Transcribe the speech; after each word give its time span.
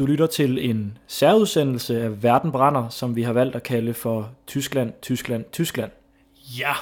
Du 0.00 0.06
lytter 0.06 0.26
til 0.26 0.70
en 0.70 0.98
særudsendelse 1.06 2.02
af 2.02 2.22
Verden 2.22 2.52
brænder, 2.52 2.88
som 2.88 3.16
vi 3.16 3.22
har 3.22 3.32
valgt 3.32 3.56
at 3.56 3.62
kalde 3.62 3.94
for 3.94 4.30
Tyskland, 4.46 4.92
Tyskland, 5.02 5.44
Tyskland. 5.52 5.90
Ja, 6.58 6.72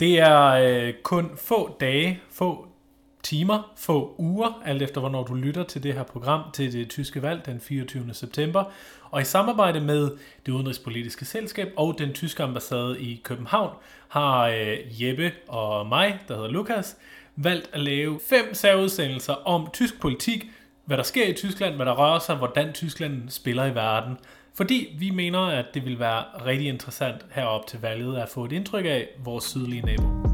det 0.00 0.18
er 0.18 0.46
øh, 0.46 0.94
kun 1.02 1.30
få 1.36 1.76
dage, 1.80 2.20
få 2.32 2.66
timer, 3.22 3.72
få 3.76 4.14
uger, 4.18 4.62
alt 4.64 4.82
efter 4.82 5.00
hvornår 5.00 5.24
du 5.24 5.34
lytter 5.34 5.62
til 5.62 5.82
det 5.82 5.94
her 5.94 6.02
program, 6.02 6.40
til 6.54 6.72
det 6.72 6.88
tyske 6.88 7.22
valg 7.22 7.46
den 7.46 7.60
24. 7.60 8.14
september. 8.14 8.64
Og 9.10 9.20
i 9.20 9.24
samarbejde 9.24 9.80
med 9.80 10.10
det 10.46 10.52
udenrigspolitiske 10.52 11.24
selskab 11.24 11.72
og 11.76 11.98
den 11.98 12.12
tyske 12.12 12.42
ambassade 12.42 13.00
i 13.00 13.20
København, 13.24 13.70
har 14.08 14.46
øh, 14.46 15.02
Jeppe 15.02 15.32
og 15.48 15.86
mig, 15.86 16.18
der 16.28 16.34
hedder 16.34 16.50
Lukas, 16.50 16.96
valgt 17.36 17.70
at 17.72 17.80
lave 17.80 18.20
fem 18.28 18.54
særudsendelser 18.54 19.32
om 19.32 19.68
tysk 19.72 20.00
politik, 20.00 20.46
hvad 20.84 20.96
der 20.96 21.02
sker 21.02 21.26
i 21.28 21.32
Tyskland, 21.32 21.74
hvad 21.74 21.86
der 21.86 21.92
rører 21.92 22.18
sig, 22.18 22.36
hvordan 22.36 22.72
Tyskland 22.72 23.28
spiller 23.28 23.64
i 23.64 23.74
verden. 23.74 24.18
Fordi 24.54 24.96
vi 24.98 25.10
mener, 25.10 25.40
at 25.40 25.66
det 25.74 25.84
vil 25.84 25.98
være 25.98 26.24
rigtig 26.46 26.68
interessant 26.68 27.26
herop 27.30 27.66
til 27.66 27.80
valget 27.80 28.16
at 28.16 28.28
få 28.28 28.44
et 28.44 28.52
indtryk 28.52 28.84
af 28.84 29.08
vores 29.24 29.44
sydlige 29.44 29.82
nabo. 29.82 30.29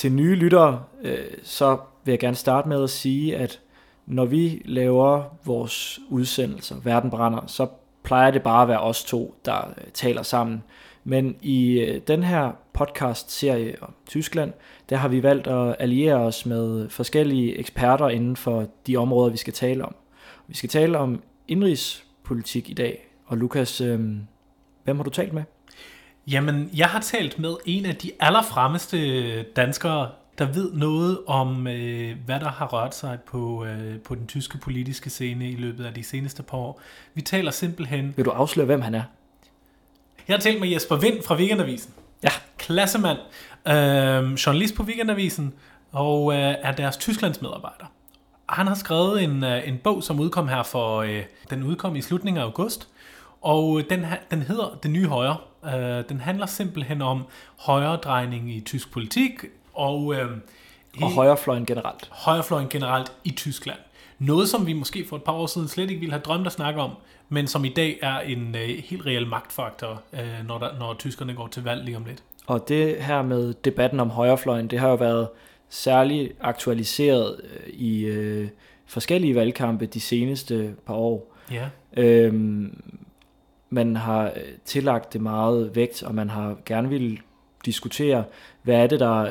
Til 0.00 0.12
nye 0.12 0.34
lyttere, 0.34 0.84
øh, 1.02 1.18
så 1.42 1.78
vil 2.04 2.12
jeg 2.12 2.18
gerne 2.18 2.36
starte 2.36 2.68
med 2.68 2.82
at 2.82 2.90
sige, 2.90 3.36
at 3.36 3.60
når 4.06 4.24
vi 4.24 4.62
laver 4.64 5.24
vores 5.44 6.00
udsendelser, 6.08 6.76
Verden 6.84 7.10
brænder, 7.10 7.46
så 7.46 7.66
plejer 8.02 8.30
det 8.30 8.42
bare 8.42 8.62
at 8.62 8.68
være 8.68 8.80
os 8.80 9.04
to, 9.04 9.34
der 9.44 9.68
øh, 9.78 9.84
taler 9.94 10.22
sammen. 10.22 10.62
Men 11.04 11.36
i 11.42 11.80
øh, 11.80 12.00
den 12.06 12.22
her 12.22 12.52
podcast-serie 12.72 13.76
om 13.80 13.94
Tyskland, 14.06 14.52
der 14.90 14.96
har 14.96 15.08
vi 15.08 15.22
valgt 15.22 15.46
at 15.46 15.76
alliere 15.78 16.16
os 16.16 16.46
med 16.46 16.88
forskellige 16.88 17.58
eksperter 17.58 18.08
inden 18.08 18.36
for 18.36 18.66
de 18.86 18.96
områder, 18.96 19.30
vi 19.30 19.36
skal 19.36 19.52
tale 19.52 19.84
om. 19.84 19.94
Vi 20.46 20.54
skal 20.54 20.68
tale 20.68 20.98
om 20.98 21.22
indrigspolitik 21.48 22.70
i 22.70 22.74
dag. 22.74 23.08
Og 23.26 23.36
Lukas, 23.36 23.80
øh, 23.80 24.00
hvem 24.84 24.96
har 24.96 25.04
du 25.04 25.10
talt 25.10 25.32
med? 25.32 25.42
Jamen, 26.26 26.70
jeg 26.76 26.86
har 26.86 27.00
talt 27.00 27.38
med 27.38 27.56
en 27.66 27.86
af 27.86 27.96
de 27.96 28.10
allerfremmeste 28.20 29.42
danskere, 29.42 30.10
der 30.38 30.44
ved 30.44 30.72
noget 30.72 31.18
om, 31.26 31.66
øh, 31.66 32.16
hvad 32.26 32.40
der 32.40 32.48
har 32.48 32.66
rørt 32.66 32.94
sig 32.94 33.18
på, 33.26 33.64
øh, 33.64 33.98
på 33.98 34.14
den 34.14 34.26
tyske 34.26 34.58
politiske 34.58 35.10
scene 35.10 35.50
i 35.50 35.56
løbet 35.56 35.84
af 35.84 35.94
de 35.94 36.04
seneste 36.04 36.42
par 36.42 36.58
år. 36.58 36.80
Vi 37.14 37.20
taler 37.20 37.50
simpelthen... 37.50 38.14
Vil 38.16 38.24
du 38.24 38.30
afsløre, 38.30 38.66
hvem 38.66 38.80
han 38.80 38.94
er? 38.94 39.02
Jeg 40.28 40.36
har 40.36 40.40
talt 40.40 40.60
med 40.60 40.68
Jesper 40.68 40.96
Vind 40.96 41.22
fra 41.22 41.34
Weekendavisen. 41.34 41.92
Ja. 42.22 42.30
Klassemand, 42.58 43.18
øh, 43.68 44.32
journalist 44.46 44.74
på 44.74 44.82
Weekendavisen, 44.82 45.54
og 45.92 46.32
øh, 46.32 46.38
er 46.38 46.72
deres 46.72 46.96
Tysklands 46.96 47.42
medarbejder. 47.42 47.92
Han 48.48 48.66
har 48.66 48.74
skrevet 48.74 49.22
en, 49.22 49.44
øh, 49.44 49.68
en 49.68 49.78
bog, 49.84 50.02
som 50.02 50.20
udkom 50.20 50.48
her 50.48 50.62
for... 50.62 50.98
Øh, 50.98 51.22
den 51.50 51.62
udkom 51.62 51.96
i 51.96 52.00
slutningen 52.00 52.40
af 52.40 52.44
august, 52.44 52.88
og 53.40 53.82
den, 53.90 54.06
den 54.30 54.42
hedder 54.42 54.78
Det 54.82 54.90
Nye 54.90 55.06
Højre. 55.06 55.36
Øh, 55.64 56.04
den 56.08 56.20
handler 56.20 56.46
simpelthen 56.46 57.02
om 57.02 57.24
højredrejning 57.58 58.54
i 58.54 58.60
tysk 58.60 58.92
politik, 58.92 59.44
og, 59.74 60.14
øh, 60.14 60.30
og 61.02 61.10
højrefløjen 61.12 61.66
generelt. 61.66 62.08
Højrefløjen 62.10 62.68
generelt 62.68 63.12
i 63.24 63.30
Tyskland. 63.30 63.78
Noget, 64.18 64.48
som 64.48 64.66
vi 64.66 64.72
måske 64.72 65.06
for 65.08 65.16
et 65.16 65.22
par 65.22 65.32
år 65.32 65.46
siden 65.46 65.68
slet 65.68 65.90
ikke 65.90 66.00
ville 66.00 66.12
have 66.12 66.22
drømt 66.22 66.46
at 66.46 66.52
snakke 66.52 66.80
om, 66.80 66.90
men 67.28 67.46
som 67.46 67.64
i 67.64 67.68
dag 67.68 67.98
er 68.02 68.20
en 68.20 68.54
øh, 68.54 68.68
helt 68.84 69.06
reel 69.06 69.26
magtfaktor, 69.26 70.02
øh, 70.12 70.46
når, 70.46 70.58
der, 70.58 70.78
når 70.78 70.94
tyskerne 70.94 71.34
går 71.34 71.46
til 71.46 71.64
valg 71.64 71.84
lige 71.84 71.96
om 71.96 72.04
lidt. 72.04 72.22
Og 72.46 72.68
det 72.68 72.96
her 72.96 73.22
med 73.22 73.54
debatten 73.64 74.00
om 74.00 74.10
højrefløjen, 74.10 74.66
det 74.66 74.78
har 74.78 74.88
jo 74.88 74.94
været 74.94 75.28
særligt 75.68 76.32
aktualiseret 76.40 77.40
øh, 77.44 77.72
i 77.72 78.04
øh, 78.04 78.48
forskellige 78.86 79.34
valgkampe 79.34 79.86
de 79.86 80.00
seneste 80.00 80.74
par 80.86 80.94
år. 80.94 81.36
Ja. 81.50 81.68
Øhm, 81.96 82.82
man 83.70 83.96
har 83.96 84.24
øh, 84.24 84.42
tillagt 84.64 85.12
det 85.12 85.20
meget 85.20 85.76
vægt, 85.76 86.02
og 86.02 86.14
man 86.14 86.30
har 86.30 86.56
gerne 86.66 86.88
vil 86.88 87.20
diskutere, 87.64 88.24
hvad 88.62 88.74
er 88.74 88.86
det, 88.86 89.00
der, 89.00 89.22
øh, 89.22 89.30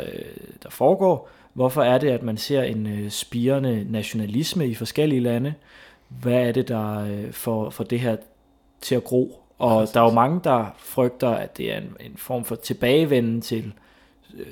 der 0.64 0.70
foregår, 0.70 1.30
hvorfor 1.54 1.84
er 1.84 1.98
det, 1.98 2.10
at 2.10 2.24
man 2.24 2.38
ser 2.38 2.64
en 2.64 2.88
øh, 2.88 3.10
spirende 3.10 3.86
nationalisme 3.90 4.68
i 4.68 4.76
forskellige 4.76 5.22
lande, 5.22 5.54
hvad 6.08 6.48
er 6.48 6.52
det, 6.52 6.68
der 6.68 7.08
får, 7.32 7.70
får 7.70 7.84
det 7.84 8.00
her 8.00 8.16
til 8.82 8.96
at 8.96 9.04
gro, 9.04 9.42
og 9.60 9.88
der 9.94 10.02
er 10.02 10.06
jo 10.06 10.12
mange, 10.12 10.42
der 10.44 10.76
frygter, 10.78 11.30
at 11.30 11.58
det 11.58 11.74
er 11.74 11.78
en, 11.78 11.96
en 12.00 12.18
form 12.18 12.46
for 12.46 12.56
tilbagevenden 12.56 13.42
til 13.42 13.74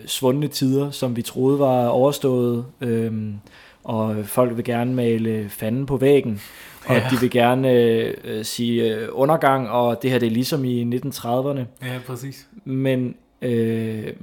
svundne 0.05 0.47
tider, 0.47 0.91
som 0.91 1.15
vi 1.15 1.21
troede 1.21 1.59
var 1.59 1.87
overstået, 1.87 2.65
øhm, 2.81 3.39
og 3.83 4.15
folk 4.25 4.57
vil 4.57 4.65
gerne 4.65 4.93
male 4.93 5.49
fanden 5.49 5.85
på 5.85 5.97
væggen 5.97 6.41
og 6.87 6.95
ja. 6.95 7.07
de 7.11 7.19
vil 7.19 7.29
gerne 7.29 7.71
øh, 7.71 8.45
sige 8.45 8.95
øh, 8.95 9.09
undergang, 9.11 9.69
og 9.69 10.01
det 10.01 10.11
her 10.11 10.19
det 10.19 10.27
er 10.27 10.31
ligesom 10.31 10.65
i 10.65 10.83
1930'erne. 10.83 11.85
Ja, 11.85 11.99
præcis. 12.05 12.47
Men 12.65 13.15
øh, 13.41 14.13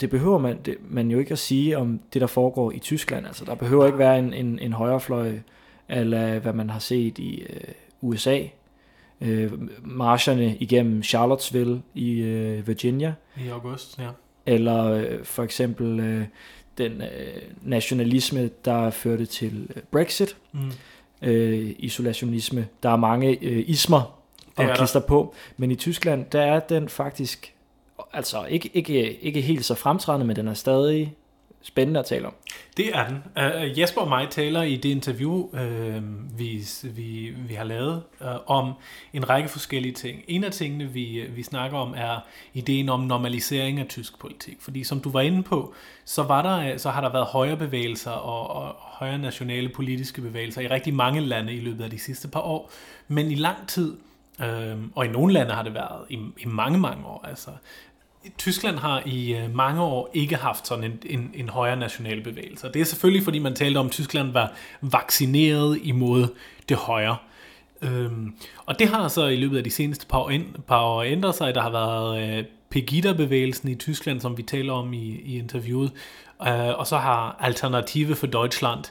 det 0.00 0.10
behøver 0.10 0.38
man, 0.38 0.58
det, 0.64 0.76
man 0.90 1.10
jo 1.10 1.18
ikke 1.18 1.32
at 1.32 1.38
sige 1.38 1.78
om 1.78 2.00
det, 2.12 2.20
der 2.20 2.26
foregår 2.26 2.72
i 2.72 2.78
Tyskland. 2.78 3.26
Altså, 3.26 3.44
der 3.44 3.54
behøver 3.54 3.86
ikke 3.86 3.98
være 3.98 4.18
en, 4.18 4.32
en, 4.34 4.58
en 4.58 4.72
højrefløj, 4.72 5.32
eller 5.88 6.38
hvad 6.38 6.52
man 6.52 6.70
har 6.70 6.78
set 6.78 7.18
i 7.18 7.42
øh, 7.42 7.60
USA. 8.00 8.42
Øh, 9.20 9.52
marcherne 9.82 10.56
igennem 10.56 11.02
Charlottesville 11.02 11.82
i 11.94 12.20
øh, 12.20 12.68
Virginia. 12.68 13.14
I 13.36 13.48
august, 13.48 13.98
ja. 13.98 14.08
Eller 14.46 14.84
øh, 14.84 15.24
for 15.24 15.42
eksempel 15.42 16.00
øh, 16.00 16.24
den 16.78 16.92
øh, 17.02 17.42
nationalisme, 17.62 18.50
der 18.64 18.90
førte 18.90 19.26
til 19.26 19.70
øh, 19.76 19.82
Brexit. 19.90 20.36
Mm 20.52 20.72
øh, 21.22 21.74
isolationisme. 21.78 22.68
Der 22.82 22.90
er 22.90 22.96
mange 22.96 23.38
øh, 23.42 23.64
ismer 23.66 24.18
at 24.56 24.76
klister 24.76 25.00
på, 25.00 25.34
men 25.56 25.70
i 25.70 25.74
Tyskland, 25.74 26.26
der 26.32 26.40
er 26.40 26.60
den 26.60 26.88
faktisk, 26.88 27.54
altså 28.12 28.44
ikke, 28.44 28.70
ikke, 28.74 29.18
ikke 29.22 29.40
helt 29.40 29.64
så 29.64 29.74
fremtrædende, 29.74 30.26
men 30.26 30.36
den 30.36 30.48
er 30.48 30.54
stadig 30.54 31.14
spændende 31.62 32.00
at 32.00 32.06
tale 32.06 32.26
om. 32.26 32.34
Det 32.76 32.96
er 32.96 33.06
den. 33.08 33.22
Uh, 33.36 33.78
Jesper 33.78 34.00
og 34.00 34.08
mig 34.08 34.26
taler 34.30 34.62
i 34.62 34.76
det 34.76 34.88
interview, 34.88 35.32
uh, 35.32 36.38
vi, 36.38 36.64
vi, 36.82 37.34
vi 37.48 37.54
har 37.54 37.64
lavet, 37.64 38.02
uh, 38.20 38.26
om 38.46 38.72
en 39.12 39.28
række 39.28 39.48
forskellige 39.48 39.92
ting. 39.92 40.22
En 40.28 40.44
af 40.44 40.52
tingene, 40.52 40.84
vi, 40.84 41.24
vi 41.34 41.42
snakker 41.42 41.78
om, 41.78 41.94
er 41.96 42.24
ideen 42.54 42.88
om 42.88 43.00
normalisering 43.00 43.80
af 43.80 43.86
tysk 43.86 44.18
politik. 44.18 44.56
Fordi 44.60 44.84
som 44.84 45.00
du 45.00 45.10
var 45.10 45.20
inde 45.20 45.42
på, 45.42 45.74
så, 46.04 46.22
var 46.22 46.42
der, 46.42 46.78
så 46.78 46.90
har 46.90 47.00
der 47.00 47.12
været 47.12 47.26
højre 47.26 47.56
bevægelser 47.56 48.10
og, 48.10 48.62
og 48.62 48.74
højre 48.78 49.18
nationale 49.18 49.68
politiske 49.68 50.20
bevægelser 50.20 50.60
i 50.60 50.68
rigtig 50.68 50.94
mange 50.94 51.20
lande 51.20 51.54
i 51.54 51.60
løbet 51.60 51.84
af 51.84 51.90
de 51.90 51.98
sidste 51.98 52.28
par 52.28 52.40
år. 52.40 52.70
Men 53.08 53.30
i 53.30 53.34
lang 53.34 53.68
tid, 53.68 53.96
uh, 54.38 54.46
og 54.94 55.06
i 55.06 55.08
nogle 55.08 55.32
lande 55.32 55.52
har 55.52 55.62
det 55.62 55.74
været 55.74 56.04
i, 56.08 56.14
i 56.38 56.46
mange, 56.46 56.78
mange 56.78 57.06
år, 57.06 57.24
altså 57.28 57.50
Tyskland 58.38 58.78
har 58.78 59.02
i 59.06 59.34
øh, 59.34 59.54
mange 59.54 59.82
år 59.82 60.10
ikke 60.14 60.36
haft 60.36 60.66
sådan 60.66 60.84
en, 60.84 60.98
en, 61.06 61.30
en 61.34 61.48
højere 61.48 61.76
national 61.76 62.22
bevægelse. 62.22 62.70
Det 62.74 62.80
er 62.80 62.84
selvfølgelig, 62.84 63.24
fordi 63.24 63.38
man 63.38 63.54
talte 63.54 63.78
om, 63.78 63.86
at 63.86 63.92
Tyskland 63.92 64.32
var 64.32 64.52
vaccineret 64.80 65.78
imod 65.82 66.26
det 66.68 66.76
højre. 66.76 67.16
Øhm, 67.82 68.34
og 68.66 68.78
det 68.78 68.88
har 68.88 69.08
så 69.08 69.26
i 69.26 69.36
løbet 69.36 69.58
af 69.58 69.64
de 69.64 69.70
seneste 69.70 70.06
par 70.06 70.18
år, 70.18 70.32
par 70.66 70.82
år 70.82 71.02
ændret 71.02 71.34
sig. 71.34 71.54
Der 71.54 71.60
har 71.60 71.70
været 71.70 72.38
øh, 72.38 72.44
Pegida-bevægelsen 72.70 73.68
i 73.68 73.74
Tyskland, 73.74 74.20
som 74.20 74.36
vi 74.36 74.42
taler 74.42 74.72
om 74.72 74.92
i, 74.92 75.20
i 75.24 75.38
interviewet. 75.38 75.92
Øh, 76.46 76.78
og 76.78 76.86
så 76.86 76.96
har 76.96 77.36
Alternative 77.40 78.14
for 78.14 78.26
Deutschland, 78.26 78.84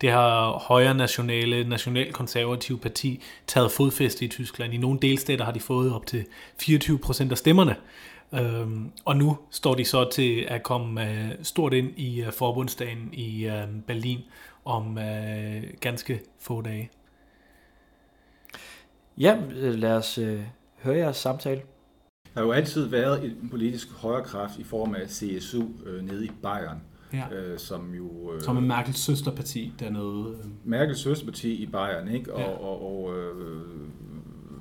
det 0.00 0.10
her 0.10 0.50
højre 0.50 0.94
nationale, 0.94 1.68
nationalkonservative 1.68 2.78
parti, 2.78 3.22
taget 3.46 3.70
fodfæste 3.70 4.24
i 4.24 4.28
Tyskland. 4.28 4.74
I 4.74 4.76
nogle 4.76 4.98
delstater 5.02 5.44
har 5.44 5.52
de 5.52 5.60
fået 5.60 5.94
op 5.94 6.06
til 6.06 6.24
24 6.58 6.98
procent 6.98 7.32
af 7.32 7.38
stemmerne. 7.38 7.76
Øhm, 8.40 8.90
og 9.04 9.16
nu 9.16 9.38
står 9.50 9.74
de 9.74 9.84
så 9.84 10.10
til 10.10 10.46
at 10.48 10.62
komme 10.62 11.10
øh, 11.10 11.30
stort 11.42 11.72
ind 11.72 11.98
i 11.98 12.22
øh, 12.22 12.32
forbundsdagen 12.32 13.10
i 13.12 13.46
øh, 13.46 13.68
Berlin 13.86 14.20
om 14.64 14.98
øh, 14.98 15.62
ganske 15.80 16.20
få 16.40 16.62
dage. 16.62 16.90
Ja, 19.18 19.38
lad 19.52 19.96
os 19.96 20.18
øh, 20.18 20.40
høre 20.82 20.96
jeres 20.96 21.16
samtale. 21.16 21.60
Der 22.34 22.40
har 22.40 22.46
jo 22.46 22.52
altid 22.52 22.86
været 22.86 23.24
en 23.24 23.48
politisk 23.50 23.92
højrekraft 23.92 24.58
i 24.58 24.64
form 24.64 24.94
af 24.94 25.08
CSU 25.08 25.64
øh, 25.86 26.02
nede 26.02 26.24
i 26.26 26.30
Bayern. 26.42 26.80
Ja. 27.12 27.34
Øh, 27.34 27.58
som 27.58 27.94
jo... 27.94 28.32
Øh, 28.32 28.42
som 28.42 28.56
er 28.56 28.60
Merkels 28.60 28.98
søsterparti 28.98 29.72
dernede. 29.80 30.36
Merkels 30.64 30.98
søsterparti 30.98 31.52
i 31.52 31.66
Bayern, 31.66 32.08
ikke? 32.08 32.34
Og, 32.34 32.40
ja. 32.40 32.48
og, 32.48 32.86
og 32.86 33.18
øh, 33.18 33.34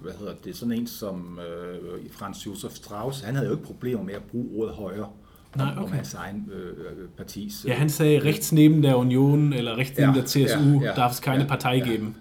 hvad 0.03 0.13
hedder 0.19 0.33
det, 0.43 0.55
sådan 0.55 0.71
en 0.71 0.87
som 0.87 1.39
øh, 1.39 1.99
Franz 2.11 2.45
Josef 2.45 2.71
Strauss, 2.71 3.21
han 3.21 3.35
havde 3.35 3.47
jo 3.47 3.53
ikke 3.53 3.65
problemer 3.65 4.03
med 4.03 4.13
at 4.13 4.23
bruge 4.23 4.61
ordet 4.61 4.75
højre 4.75 5.09
Nej, 5.55 5.71
okay. 5.71 5.83
om 5.83 5.91
hans 5.91 6.13
egen 6.13 6.51
øh, 6.53 7.09
partis... 7.17 7.65
Ja, 7.67 7.73
han 7.73 7.89
sagde 7.89 8.19
rechts 8.19 8.53
neben 8.53 8.83
der 8.83 8.95
Union, 8.95 9.53
eller 9.53 9.77
rechts 9.77 9.97
neben 9.97 10.15
ja, 10.15 10.21
der 10.21 10.27
CSU, 10.27 10.79
ja, 10.81 10.85
ja, 10.85 10.93
darf 10.95 11.11
es 11.11 11.19
keine 11.19 11.41
ja, 11.41 11.47
Partei 11.47 11.77
ja. 11.77 11.85
geben. 11.85 12.15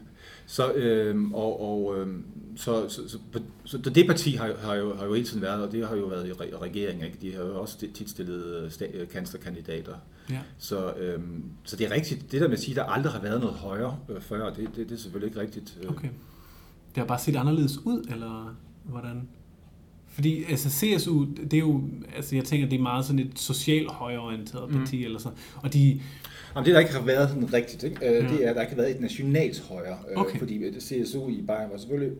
Så, 0.47 0.73
øh, 0.73 1.31
og, 1.33 1.63
og, 1.63 1.99
øh, 1.99 2.07
så, 2.57 2.89
så, 2.89 3.09
så, 3.09 3.19
så, 3.65 3.79
så 3.83 3.91
det 3.91 4.07
parti 4.07 4.31
har, 4.31 4.53
har, 4.63 4.75
jo, 4.75 4.97
har 4.97 5.05
jo 5.05 5.15
hele 5.15 5.27
tiden 5.27 5.43
været, 5.43 5.63
og 5.63 5.73
det 5.73 5.89
har 5.89 5.97
jo 5.97 6.05
været 6.05 6.29
i 6.29 6.33
regeringen, 6.33 7.05
ikke? 7.05 7.19
de 7.23 7.35
har 7.35 7.43
jo 7.43 7.61
også 7.61 7.79
tit 7.95 8.11
stillet 8.11 8.73
øh, 8.95 9.09
kanslerkandidater. 9.09 9.95
Ja. 10.31 10.39
Så, 10.59 10.93
øh, 10.93 11.21
så 11.65 11.77
det 11.77 11.87
er 11.87 11.95
rigtigt, 11.95 12.33
det 12.33 12.41
der 12.41 12.49
med 12.49 12.57
at 12.57 12.63
sige, 12.63 12.81
at 12.81 12.87
der 12.87 12.93
aldrig 12.93 13.13
har 13.13 13.21
været 13.21 13.41
noget 13.41 13.57
højere 13.57 13.99
øh, 14.09 14.21
før, 14.21 14.51
det, 14.51 14.69
det, 14.77 14.89
det 14.89 14.93
er 14.93 15.01
selvfølgelig 15.01 15.29
ikke 15.29 15.41
rigtigt. 15.41 15.79
Øh. 15.83 15.91
Okay. 15.91 16.09
Det 16.95 16.97
har 16.97 17.05
bare 17.05 17.19
set 17.19 17.37
anderledes 17.37 17.79
ud, 17.79 18.07
eller 18.11 18.57
hvordan? 18.85 19.29
Fordi 20.07 20.45
altså 20.45 20.71
CSU, 20.71 21.25
det 21.25 21.55
er 21.55 21.59
jo, 21.59 21.83
altså 22.17 22.37
jeg 22.37 22.45
tænker, 22.45 22.69
det 22.69 22.79
er 22.79 22.83
meget 22.83 23.05
sådan 23.05 23.19
et 23.19 23.39
socialt 23.39 23.91
højorienteret 23.91 24.71
parti, 24.71 24.99
mm. 24.99 25.05
eller 25.05 25.19
sådan. 25.19 25.39
Og 25.63 25.73
de, 25.73 26.01
Jamen, 26.55 26.67
det 26.67 26.75
der 26.75 26.81
ikke 26.81 26.93
har 26.93 27.03
været 27.03 27.29
sådan 27.29 27.53
rigtigt, 27.53 27.83
ikke? 27.83 28.09
Øh, 28.09 28.15
ja. 28.15 28.29
det 28.29 28.45
er, 28.45 28.51
at 28.51 28.57
der 28.57 28.63
ikke 28.63 28.75
har 28.75 28.83
været 28.83 28.95
et 28.95 29.01
nationalt 29.01 29.61
højre. 29.61 29.99
Øh, 30.11 30.17
okay. 30.17 30.39
Fordi 30.39 30.81
CSU 30.81 31.29
i 31.29 31.43
Bayern 31.47 31.71
var 31.71 31.77
selvfølgelig 31.77 32.13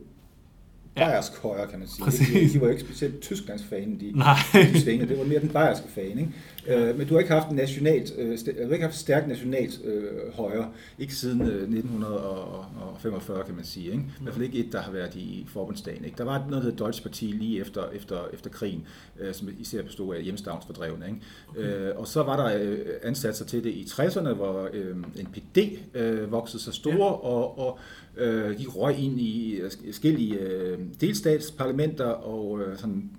bayersk 0.95 1.33
ja. 1.33 1.49
højre, 1.49 1.67
kan 1.67 1.79
man 1.79 1.89
sige. 1.89 2.41
De, 2.41 2.53
de 2.53 2.61
var 2.61 2.67
jo 2.67 2.73
ikke 2.73 2.85
specielt 2.85 3.21
Tysklands 3.21 3.65
fan, 3.65 4.01
de, 4.01 4.13
Nej. 4.15 4.37
de. 4.53 5.07
Det 5.09 5.19
var 5.19 5.25
mere 5.25 5.41
den 5.41 5.49
bayerske 5.49 5.89
fan. 5.89 6.19
Ikke? 6.19 6.29
Ja. 6.67 6.89
Øh, 6.89 6.99
men 6.99 7.07
du 7.07 7.15
har 7.15 7.21
ikke 7.21 7.33
haft 7.33 7.49
en 7.49 7.57
nationalt, 7.57 8.13
øh, 8.19 8.39
du 8.39 8.67
har 8.67 8.73
ikke 8.73 8.85
haft 8.85 8.97
stærkt 8.97 9.29
nationalt 9.29 9.81
øh, 9.85 10.33
højre, 10.35 10.69
ikke 10.99 11.15
siden 11.15 11.41
øh, 11.41 11.63
1945, 11.63 13.45
kan 13.45 13.55
man 13.55 13.65
sige. 13.65 13.87
Ikke? 13.87 13.99
I 13.99 14.23
hvert 14.23 14.35
fald 14.35 14.45
ikke 14.45 14.59
et, 14.59 14.73
der 14.73 14.81
har 14.81 14.93
været 14.93 15.15
i 15.15 15.47
forbundsdagen. 15.49 16.05
Ikke? 16.05 16.17
Der 16.19 16.25
var 16.25 16.39
noget, 16.39 16.65
der 16.65 16.71
hed 16.71 16.79
Deutsche 16.79 17.03
Parti 17.03 17.27
lige 17.27 17.61
efter, 17.61 17.91
efter, 17.91 18.19
efter 18.33 18.51
krigen, 18.51 18.87
øh, 19.21 19.35
som 19.35 19.49
især 19.61 19.83
bestod 19.83 20.17
af 20.17 20.23
hjemstavnsfordrevne. 20.23 21.07
Ikke? 21.07 21.21
Okay. 21.49 21.89
Øh, 21.89 21.97
og 21.97 22.07
så 22.07 22.23
var 22.23 22.37
der 22.37 22.59
øh, 22.63 22.79
ansatser 23.03 23.45
til 23.45 23.65
det 23.65 23.71
i 23.71 23.87
60'erne, 23.91 24.33
hvor 24.33 24.69
øh, 24.73 24.97
NPD 24.99 25.59
øh, 25.95 26.33
voksede 26.33 26.63
sig 26.63 26.75
store, 26.75 26.95
ja. 26.95 27.05
og, 27.05 27.59
og 27.59 27.79
øh, 28.17 28.59
de 28.59 28.67
røg 28.67 28.99
ind 28.99 29.21
i 29.21 29.61
forskellige 29.87 30.39
øh, 30.39 30.79
delstatsparlamenter 31.01 32.07
og 32.07 32.61
øh, 32.61 32.79
sådan 32.79 33.11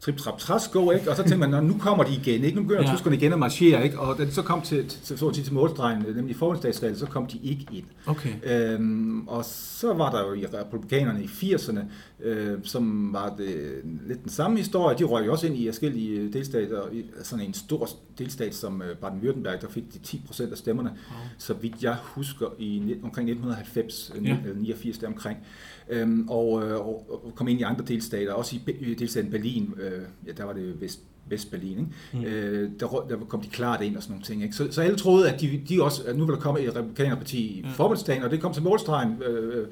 trip, 0.00 0.16
trap, 0.16 0.38
træs, 0.38 0.68
go, 0.68 0.90
ikke? 0.90 1.10
Og 1.10 1.16
så 1.16 1.22
tænkte 1.22 1.48
man, 1.48 1.64
nu 1.64 1.78
kommer 1.78 2.04
de 2.04 2.14
igen, 2.14 2.44
ikke? 2.44 2.56
Nu 2.56 2.62
begynder 2.62 2.82
ja. 2.82 2.96
tyskerne 2.96 3.16
igen 3.16 3.32
at 3.32 3.38
marchere, 3.38 3.84
ikke? 3.84 4.00
Og 4.00 4.18
da 4.18 4.24
de 4.24 4.32
så 4.32 4.42
kom 4.42 4.62
til, 4.62 4.88
til, 4.88 5.18
så 5.18 5.30
til, 5.30 5.44
til 5.44 5.54
målstregen, 5.54 6.04
nemlig 6.16 6.36
forholdsdagsvalget, 6.36 6.98
så 6.98 7.06
kom 7.06 7.26
de 7.26 7.38
ikke 7.42 7.66
ind. 7.72 7.84
Okay. 8.06 8.30
Øhm, 8.44 9.28
og 9.28 9.44
så 9.44 9.92
var 9.92 10.10
der 10.10 10.20
jo 10.20 10.34
i 10.34 10.46
republikanerne 10.46 11.22
i 11.22 11.26
80'erne, 11.26 11.80
øh, 12.20 12.58
som 12.62 13.12
var 13.12 13.34
det 13.36 13.80
lidt 14.06 14.22
den 14.22 14.30
samme 14.30 14.56
historie. 14.56 14.98
De 14.98 15.04
røg 15.04 15.30
også 15.30 15.46
ind 15.46 15.56
i 15.56 15.66
forskellige 15.66 16.32
delstater, 16.32 16.82
sådan 17.22 17.44
en 17.44 17.54
stor 17.54 17.88
delstat 18.18 18.54
som 18.54 18.82
øh, 18.82 18.96
Baden-Württemberg, 19.02 19.60
der 19.60 19.68
fik 19.70 19.94
de 19.94 19.98
10 19.98 20.22
procent 20.26 20.52
af 20.52 20.58
stemmerne, 20.58 20.90
oh. 20.90 21.16
så 21.38 21.54
vidt 21.54 21.82
jeg 21.82 21.96
husker, 22.02 22.46
i 22.58 22.96
omkring 23.02 23.30
1990, 23.30 24.12
ja. 24.24 24.36
89 24.56 24.98
deromkring. 24.98 25.38
Øhm, 25.88 26.28
og, 26.28 26.62
øh, 26.62 26.76
og, 26.76 27.24
og 27.24 27.32
kom 27.34 27.48
ind 27.48 27.60
i 27.60 27.62
andre 27.62 27.84
delstater, 27.84 28.32
også 28.32 28.56
i 28.80 28.94
delstaten 28.94 29.30
Berlin, 29.30 29.74
øh, 29.80 30.02
ja, 30.26 30.32
der 30.32 30.44
var 30.44 30.52
det 30.52 30.80
Vest, 30.80 31.00
Vest-Berlin, 31.28 31.78
ikke? 31.78 31.90
Mm. 32.12 32.24
Øh, 32.24 32.70
der, 32.80 33.06
der 33.08 33.16
kom 33.28 33.40
de 33.40 33.48
klart 33.48 33.82
ind 33.82 33.96
og 33.96 34.02
sådan 34.02 34.12
nogle 34.12 34.24
ting. 34.24 34.42
Ikke? 34.42 34.56
Så, 34.56 34.68
så 34.70 34.82
alle 34.82 34.96
troede, 34.96 35.32
at 35.32 35.40
de, 35.40 35.60
de 35.68 35.82
også, 35.82 36.02
at 36.06 36.16
nu 36.16 36.24
ville 36.24 36.36
der 36.36 36.42
komme 36.42 36.60
et 36.60 36.76
republikanerparti 36.76 37.38
i 37.38 37.60
ja. 37.60 37.68
forbundsdagen, 37.68 38.22
og 38.22 38.30
det 38.30 38.40
kom 38.40 38.52
til 38.52 38.62
målstregen, 38.62 39.22
øh, 39.22 39.60
øh 39.60 39.66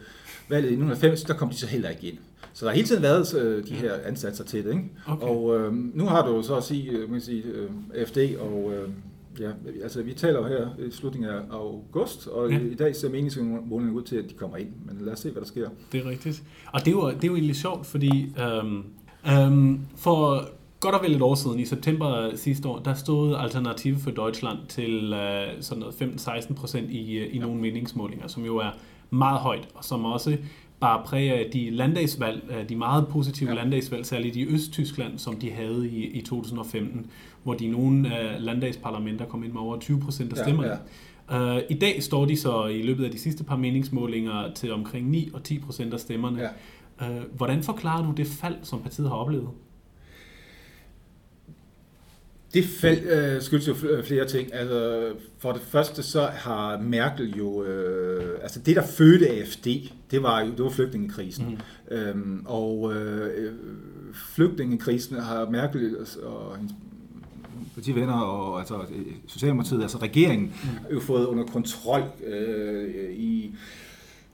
valget 0.49 0.70
i 0.70 0.75
1990, 0.75 1.23
der 1.23 1.35
kom 1.35 1.50
de 1.50 1.56
så 1.56 1.67
heller 1.67 1.88
ikke 1.88 2.06
ind. 2.06 2.19
Så 2.55 2.65
der 2.65 2.71
har 2.71 2.77
hele 2.77 2.89
tiden 2.89 3.03
været 3.03 3.35
øh, 3.35 3.67
de 3.67 3.75
her 3.75 3.93
ansatser 4.05 4.45
til 4.45 4.65
det. 4.65 4.71
Ikke? 4.71 4.91
Okay. 5.06 5.27
Og 5.27 5.56
øh, 5.56 5.73
nu 5.73 6.06
har 6.06 6.27
du 6.27 6.43
så 6.43 6.56
at 6.56 6.65
sige, 6.65 6.91
øh, 6.91 7.01
man 7.01 7.11
kan 7.11 7.21
sige 7.21 7.43
øh, 7.43 8.06
FD 8.06 8.19
og 8.41 8.73
øh, 8.73 8.89
Ja, 9.41 9.51
altså 9.83 10.03
vi 10.03 10.12
taler 10.12 10.39
jo 10.39 10.47
her 10.47 10.87
i 10.87 10.91
slutningen 10.91 11.31
af 11.31 11.41
august, 11.51 12.27
og 12.27 12.51
ja. 12.51 12.59
i 12.59 12.75
dag 12.75 12.97
ser 12.97 13.11
meningsmålingen 13.11 13.91
ud 13.91 14.03
til, 14.03 14.17
at 14.17 14.25
de 14.31 14.35
kommer 14.35 14.56
ind. 14.56 14.69
Men 14.85 14.99
lad 15.01 15.12
os 15.12 15.19
se, 15.19 15.31
hvad 15.31 15.43
der 15.43 15.49
sker. 15.49 15.69
Det 15.93 16.01
er 16.01 16.11
rigtigt. 16.11 16.43
Og 16.73 16.81
det 16.81 16.89
er 16.89 16.93
jo, 16.93 17.11
det 17.11 17.25
er 17.25 17.29
jo 17.29 17.35
egentlig 17.35 17.56
sjovt, 17.56 17.87
fordi 17.87 18.35
øhm, 18.39 18.85
øhm, 19.29 19.81
for 19.97 20.49
godt 20.81 20.95
og 20.95 21.03
vel 21.03 21.15
et 21.17 21.23
år 21.23 21.35
siden, 21.35 21.61
i 21.61 21.65
september 21.65 22.31
sidste 22.35 22.69
år, 22.69 22.79
der 22.79 22.95
stod 22.95 23.37
Alternative 23.39 23.97
for 23.99 24.11
Deutschland 24.11 24.59
til 24.69 25.12
øh, 25.12 25.47
sådan 25.61 25.81
noget 25.81 25.95
15-16 25.95 26.55
procent 26.55 26.91
i, 26.91 27.19
øh, 27.19 27.27
i 27.27 27.37
ja. 27.37 27.43
nogle 27.43 27.61
meningsmålinger, 27.61 28.27
som 28.29 28.45
jo 28.45 28.57
er 28.57 28.71
meget 29.11 29.41
højt, 29.41 29.69
og 29.75 29.85
som 29.85 30.05
også 30.05 30.37
bare 30.81 31.03
præg 31.05 31.31
af 31.31 31.50
de 31.53 31.71
landdagsvalg, 31.71 32.43
øh, 32.50 32.69
de 32.69 32.76
meget 32.76 33.09
positive 33.09 33.50
ja. 33.50 33.56
landdagsvalg, 33.56 34.06
særligt 34.06 34.37
i 34.37 34.47
Østtyskland, 34.47 35.19
som 35.19 35.37
de 35.37 35.50
havde 35.50 35.88
i, 35.88 36.06
i 36.06 36.23
2015, 36.23 37.11
hvor 37.43 37.55
de 37.55 37.69
nogle 37.69 38.15
af 38.17 38.44
landdagsparlamenter 38.44 39.26
kom 39.26 39.44
ind 39.44 39.53
med 39.53 39.61
over 39.61 39.79
20 39.79 40.00
procent 40.00 40.32
af 40.32 40.38
stemmerne. 40.38 40.69
Ja, 40.69 40.76
ja. 41.31 41.56
Uh, 41.56 41.62
I 41.71 41.75
dag 41.75 42.03
står 42.03 42.25
de 42.25 42.37
så 42.37 42.67
i 42.67 42.82
løbet 42.82 43.05
af 43.05 43.11
de 43.11 43.19
sidste 43.19 43.44
par 43.44 43.56
meningsmålinger 43.56 44.53
til 44.55 44.73
omkring 44.73 45.11
9 45.11 45.31
og 45.35 45.43
10 45.43 45.59
procent 45.59 45.94
af 45.94 46.00
stemmerne. 46.00 46.50
Ja. 47.00 47.11
Uh, 47.11 47.23
hvordan 47.37 47.62
forklarer 47.62 48.06
du 48.06 48.12
det 48.12 48.26
fald, 48.26 48.56
som 48.62 48.81
partiet 48.81 49.09
har 49.09 49.17
oplevet? 49.17 49.49
Det 52.55 52.65
fald 52.65 53.06
øh, 53.06 53.43
skyldes 53.43 53.69
jo 53.69 53.75
flere 54.05 54.27
ting. 54.27 54.55
Altså, 54.55 55.12
for 55.39 55.53
det 55.53 55.62
første 55.62 56.03
så 56.03 56.23
har 56.23 56.79
Merkel 56.79 57.37
jo, 57.37 57.65
øh, 57.65 58.39
altså 58.43 58.61
det 58.61 58.77
der 58.77 58.87
fødte 58.87 59.29
AFD, 59.29 59.67
det 60.11 60.23
var 60.23 60.41
jo 60.41 60.51
det 60.51 60.65
var 60.65 60.71
flygtningekrisen. 60.71 61.61
Mm. 61.91 61.97
Øhm, 61.97 62.43
og 62.47 62.95
øh, 62.95 63.53
flygtningekrisen 64.15 65.17
har 65.17 65.51
Merkel 65.51 65.97
og 66.23 66.56
hendes 66.56 66.75
partivenner 67.75 68.21
og 68.21 68.59
altså 68.59 68.81
Socialdemokratiet, 69.27 69.83
altså 69.83 69.99
regeringen, 69.99 70.53
mm. 70.65 70.95
jo 70.95 71.00
fået 71.00 71.27
under 71.27 71.45
kontrol 71.45 72.03
øh, 72.27 73.15
i 73.15 73.55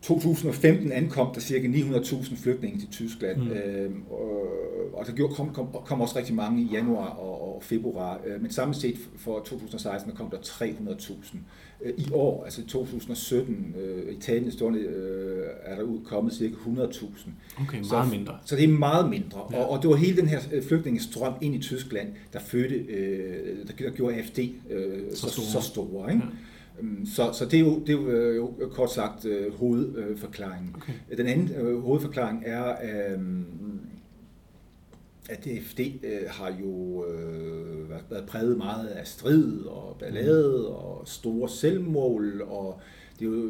2015 0.03 0.93
ankom 0.93 1.35
der 1.35 1.41
cirka 1.41 1.67
900.000 1.67 2.43
flygtninge 2.43 2.81
til 2.81 2.89
Tyskland, 2.89 3.43
mm. 3.43 3.51
øh, 3.51 3.91
og, 4.11 4.47
og 4.93 5.07
der 5.07 5.13
gjorde, 5.13 5.35
kom, 5.35 5.55
kom, 5.55 5.67
kom 5.85 6.01
også 6.01 6.19
rigtig 6.19 6.35
mange 6.35 6.63
i 6.63 6.69
januar 6.73 7.09
og, 7.09 7.57
og 7.57 7.63
februar, 7.63 8.21
øh, 8.27 8.43
men 8.43 8.51
samlet 8.51 8.77
set 8.77 8.97
for 9.17 9.39
2016 9.39 10.13
kom 10.13 10.31
der 10.31 10.37
300.000. 10.37 11.37
Øh, 11.83 11.93
I 11.97 12.07
år, 12.13 12.45
altså 12.45 12.67
2017, 12.67 13.75
øh, 13.79 14.15
i 14.15 14.21
talende 14.21 14.53
stående, 14.53 14.79
øh, 14.79 15.47
er 15.65 15.77
der 15.77 15.83
udkommet 15.83 16.35
cirka 16.35 16.55
100.000. 16.55 17.31
Okay, 17.63 17.79
meget 17.79 17.87
så, 17.87 18.05
mindre. 18.11 18.39
Så 18.45 18.57
det 18.57 18.65
er 18.65 18.69
meget 18.69 19.11
mindre, 19.11 19.41
ja. 19.53 19.59
og, 19.59 19.71
og 19.71 19.83
det 19.83 19.91
var 19.91 19.97
hele 19.97 20.17
den 20.17 20.29
her 20.29 20.41
øh, 20.53 20.63
flygtningestrøm 20.63 21.33
ind 21.41 21.55
i 21.55 21.59
Tyskland, 21.59 22.09
der 22.33 22.39
fødte, 22.39 22.75
øh, 22.75 23.57
der, 23.67 23.85
der 23.85 23.91
gjorde 23.91 24.15
AFD 24.15 24.39
øh, 24.71 24.99
så, 25.11 25.17
så, 25.17 25.29
store. 25.29 25.47
så 25.47 25.61
store. 25.61 26.13
Ikke? 26.13 26.25
Ja. 26.25 26.31
Øhm, 26.81 27.07
så, 27.07 27.33
så 27.33 27.45
det 27.45 27.55
er 27.55 27.61
jo, 27.61 27.79
det 27.79 27.89
er 27.89 27.93
jo, 27.93 28.09
øh, 28.09 28.37
jo 28.37 28.53
kort 28.73 28.93
sagt 28.93 29.25
øh, 29.25 29.55
hovedforklaringen. 29.55 30.75
Okay. 30.77 30.93
Den 31.17 31.27
anden 31.27 31.51
øh, 31.57 31.81
hovedforklaring 31.81 32.43
er, 32.47 32.69
øh, 32.71 33.19
at 35.31 35.45
DFD 35.45 35.81
øh, 35.81 36.21
har 36.29 36.57
jo 36.61 37.05
øh, 37.07 37.91
været 38.11 38.27
præget 38.27 38.57
meget 38.57 38.87
af 38.87 39.07
strid 39.07 39.65
og 39.65 39.97
ballade 40.01 40.59
mm. 40.59 40.75
og 40.75 41.03
store 41.05 41.49
selvmål, 41.49 42.43
og 42.43 42.81
det 43.19 43.27
er 43.27 43.31
jo 43.31 43.43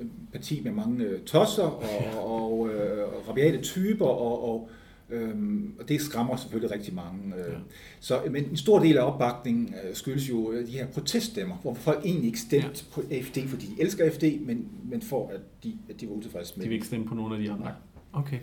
et 0.00 0.10
parti 0.32 0.60
med 0.64 0.72
mange 0.72 1.18
tosser 1.26 1.62
og, 1.62 2.24
og, 2.24 2.42
og 2.42 2.68
øh, 2.68 3.28
rabiate 3.28 3.60
typer, 3.60 4.06
og, 4.06 4.48
og 4.48 4.70
Øhm, 5.10 5.74
og 5.80 5.88
det 5.88 6.00
skræmmer 6.00 6.36
selvfølgelig 6.36 6.70
rigtig 6.70 6.94
mange. 6.94 7.34
Øh. 7.34 7.52
Ja. 7.52 7.58
Så, 8.00 8.20
men 8.30 8.44
en 8.44 8.56
stor 8.56 8.78
del 8.78 8.98
af 8.98 9.12
opbakningen 9.12 9.74
øh, 9.84 9.94
skyldes 9.94 10.28
jo 10.28 10.52
øh, 10.52 10.66
de 10.66 10.72
her 10.72 10.86
proteststemmer, 10.86 11.56
hvor 11.56 11.74
folk 11.74 12.04
egentlig 12.04 12.26
ikke 12.26 12.40
stemte 12.40 12.68
ja. 12.68 12.92
på 12.92 13.02
AFD, 13.10 13.48
fordi 13.48 13.66
de 13.66 13.82
elsker 13.82 14.04
AFD, 14.04 14.24
men, 14.40 14.68
men 14.90 15.02
for 15.02 15.28
at 15.28 15.40
de, 15.64 15.78
at 15.88 16.00
de 16.00 16.08
var 16.08 16.14
utilfredse 16.14 16.54
med 16.56 16.64
De 16.64 16.68
vil 16.68 16.74
ikke 16.74 16.86
stemme 16.86 17.06
på 17.06 17.14
nogen 17.14 17.32
af 17.32 17.38
de 17.38 17.50
andre. 17.50 17.72
Okay. 18.12 18.38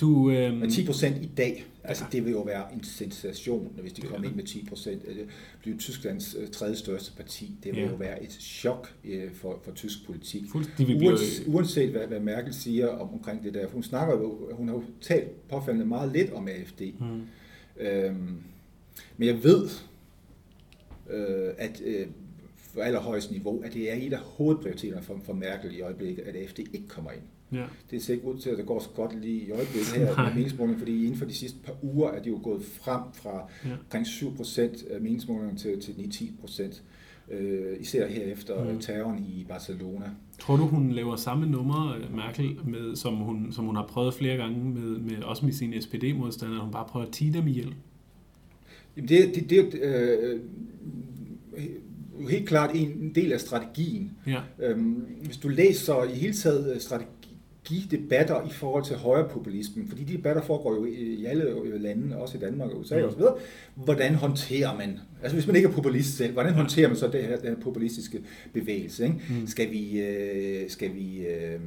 Du, 0.00 0.30
øhm... 0.30 0.70
10 0.70 0.86
procent 0.86 1.24
i 1.24 1.30
dag, 1.36 1.64
altså 1.84 2.04
ja. 2.04 2.16
det 2.16 2.24
vil 2.24 2.32
jo 2.32 2.40
være 2.40 2.74
en 2.74 2.84
sensation, 2.84 3.72
hvis 3.80 3.92
de 3.92 4.02
kommer 4.02 4.28
ind 4.28 4.36
med 4.36 4.44
10 4.44 4.66
procent. 4.68 5.06
Det 5.06 5.26
bliver 5.60 5.78
Tysklands 5.78 6.36
øh, 6.38 6.48
tredje 6.48 6.76
største 6.76 7.16
parti. 7.16 7.52
Det 7.64 7.72
vil 7.74 7.82
ja. 7.82 7.90
jo 7.90 7.94
være 7.94 8.22
et 8.22 8.32
chok 8.32 8.94
øh, 9.04 9.32
for, 9.34 9.60
for 9.64 9.72
tysk 9.72 10.06
politik. 10.06 10.42
Uanset, 10.54 11.46
uanset 11.46 11.90
hvad, 11.90 12.06
hvad 12.06 12.20
Merkel 12.20 12.54
siger 12.54 12.88
om, 12.88 13.12
omkring 13.12 13.42
det 13.42 13.54
der. 13.54 13.66
Hun 13.66 13.82
snakker 13.82 14.14
jo, 14.14 14.38
hun 14.52 14.68
har 14.68 14.74
jo 14.74 14.84
talt 15.00 15.48
påfaldende 15.48 15.86
meget 15.86 16.12
lidt 16.12 16.32
om 16.32 16.48
AFD. 16.48 16.82
Mm. 17.00 17.22
Øhm, 17.80 18.42
men 19.16 19.28
jeg 19.28 19.44
ved, 19.44 19.68
øh, 21.10 21.54
at 21.58 21.82
øh, 21.84 22.06
for 22.56 22.82
allerhøjeste 22.82 23.32
niveau, 23.32 23.62
at 23.62 23.74
det 23.74 23.92
er 23.92 23.94
et 23.94 24.12
af 24.12 24.18
hovedprioriteterne 24.18 25.02
for, 25.02 25.20
for 25.24 25.32
Merkel 25.32 25.76
i 25.76 25.80
øjeblikket, 25.80 26.22
at 26.22 26.36
AFD 26.36 26.58
ikke 26.58 26.88
kommer 26.88 27.10
ind. 27.10 27.22
Ja. 27.52 27.64
Det 27.90 28.02
ser 28.02 28.14
ikke 28.14 28.26
ud 28.26 28.38
til, 28.38 28.50
at 28.50 28.58
det 28.58 28.66
går 28.66 28.80
så 28.80 28.88
godt 28.94 29.20
lige 29.20 29.46
i 29.46 29.50
øjeblikket 29.50 29.92
her 29.96 30.24
med 30.24 30.34
meningsmålingen, 30.34 30.78
fordi 30.78 31.04
inden 31.04 31.18
for 31.18 31.26
de 31.26 31.34
sidste 31.34 31.58
par 31.64 31.74
uger 31.82 32.10
er 32.10 32.22
de 32.22 32.28
jo 32.28 32.40
gået 32.42 32.62
frem 32.64 33.02
fra 33.14 33.48
ja. 33.64 33.70
omkring 33.84 34.06
7% 34.06 34.94
af 34.94 35.00
meningsmålingen 35.00 35.56
til, 35.56 35.80
til 35.80 35.92
9-10%. 35.92 36.80
Øh, 37.30 37.80
især 37.80 38.08
her 38.08 38.22
efter 38.22 38.72
mm. 38.72 38.80
terroren 38.80 39.18
i 39.18 39.44
Barcelona. 39.48 40.04
Tror 40.38 40.56
du, 40.56 40.66
hun 40.66 40.92
laver 40.92 41.16
samme 41.16 41.46
nummer, 41.46 41.96
Merkel, 42.14 42.58
med, 42.64 42.96
som, 42.96 43.16
hun, 43.16 43.52
som 43.52 43.64
hun 43.64 43.76
har 43.76 43.86
prøvet 43.86 44.14
flere 44.14 44.36
gange, 44.36 44.64
med, 44.64 44.98
med 44.98 45.22
også 45.22 45.44
med 45.44 45.52
sine 45.52 45.82
SPD-modstandere, 45.82 46.60
hun 46.60 46.72
bare 46.72 46.86
prøver 46.88 47.06
at 47.06 47.12
tige 47.12 47.32
dem 47.32 47.46
ihjel? 47.48 47.74
Jamen 48.96 49.08
det, 49.08 49.34
det, 49.34 49.50
det 49.50 49.80
øh, 49.82 50.40
jo 52.22 52.28
helt 52.28 52.48
klart 52.48 52.70
en 52.74 53.12
del 53.14 53.32
af 53.32 53.40
strategien. 53.40 54.10
Ja. 54.26 54.40
Øhm, 54.58 55.06
hvis 55.24 55.36
du 55.36 55.48
læser 55.48 56.04
i 56.04 56.14
hele 56.14 56.34
taget 56.34 56.82
øh, 57.62 57.66
strategidebatter 57.66 58.46
i 58.46 58.50
forhold 58.50 58.84
til 58.84 58.96
højrepopulismen, 58.96 59.88
fordi 59.88 60.04
de 60.04 60.16
debatter 60.16 60.42
foregår 60.42 60.74
jo 60.74 60.84
i 60.84 61.24
alle 61.24 61.78
lande, 61.78 62.16
også 62.16 62.38
i 62.38 62.40
Danmark 62.40 62.70
og 62.70 62.80
USA 62.80 62.98
mm. 62.98 63.04
osv., 63.04 63.22
hvordan 63.74 64.14
håndterer 64.14 64.76
man, 64.76 65.00
altså 65.22 65.36
hvis 65.36 65.46
man 65.46 65.56
ikke 65.56 65.68
er 65.68 65.72
populist 65.72 66.16
selv, 66.16 66.32
hvordan 66.32 66.54
håndterer 66.54 66.88
man 66.88 66.96
så 66.96 67.08
det 67.08 67.22
her, 67.22 67.36
den 67.36 67.48
her 67.48 67.56
populistiske 67.62 68.18
bevægelse? 68.52 69.04
Ikke? 69.04 69.16
Mm. 69.28 69.46
Skal 69.46 69.70
vi, 69.70 70.00
øh, 70.00 70.70
skal 70.70 70.94
vi 70.94 71.18
øh, 71.18 71.60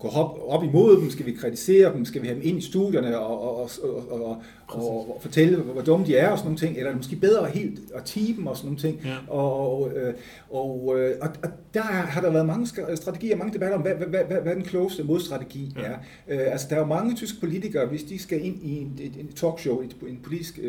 gå 0.00 0.08
op, 0.08 0.38
op 0.48 0.64
imod 0.64 1.00
dem? 1.00 1.10
Skal 1.10 1.26
vi 1.26 1.32
kritisere 1.32 1.92
dem? 1.94 2.04
Skal 2.04 2.22
vi 2.22 2.26
have 2.26 2.40
dem 2.40 2.46
ind 2.46 2.58
i 2.58 2.60
studierne 2.60 3.18
og, 3.18 3.40
og, 3.42 3.70
og, 3.82 4.12
og, 4.12 4.42
og, 4.68 5.08
og 5.08 5.18
fortælle, 5.20 5.56
hvor 5.56 5.82
dumme 5.82 6.06
de 6.06 6.16
er 6.16 6.28
og 6.28 6.38
sådan 6.38 6.46
nogle 6.46 6.58
ting? 6.58 6.76
Eller 6.76 6.86
er 6.86 6.90
det 6.90 6.96
måske 6.96 7.16
bedre 7.16 7.46
helt 7.46 7.80
at 7.94 8.04
tige 8.04 8.36
dem 8.36 8.46
og 8.46 8.56
sådan 8.56 8.66
nogle 8.66 8.80
ting? 8.80 9.00
Ja. 9.04 9.16
Og, 9.28 9.72
og, 9.72 9.92
øh, 9.96 10.14
og, 10.50 10.98
øh, 10.98 11.14
og, 11.20 11.28
og 11.42 11.50
der 11.74 11.82
har 11.82 12.20
der 12.20 12.30
været 12.30 12.46
mange 12.46 12.66
strategier, 12.96 13.36
mange 13.36 13.52
debatter 13.52 13.76
om, 13.76 13.82
hvad, 13.82 13.94
hvad, 13.94 14.24
hvad, 14.24 14.40
hvad 14.42 14.54
den 14.54 14.64
klogeste 14.64 15.04
modstrategi 15.04 15.72
ja. 15.76 15.82
er. 15.82 15.94
Øh, 16.28 16.52
altså 16.52 16.66
der 16.70 16.76
er 16.76 16.80
jo 16.80 16.86
mange 16.86 17.14
tyske 17.14 17.40
politikere, 17.40 17.86
hvis 17.86 18.02
de 18.02 18.18
skal 18.18 18.44
ind 18.44 18.62
i 18.62 18.78
en, 18.78 19.00
en 19.20 19.28
talkshow, 19.36 19.82
en 20.08 20.18
politisk 20.22 20.60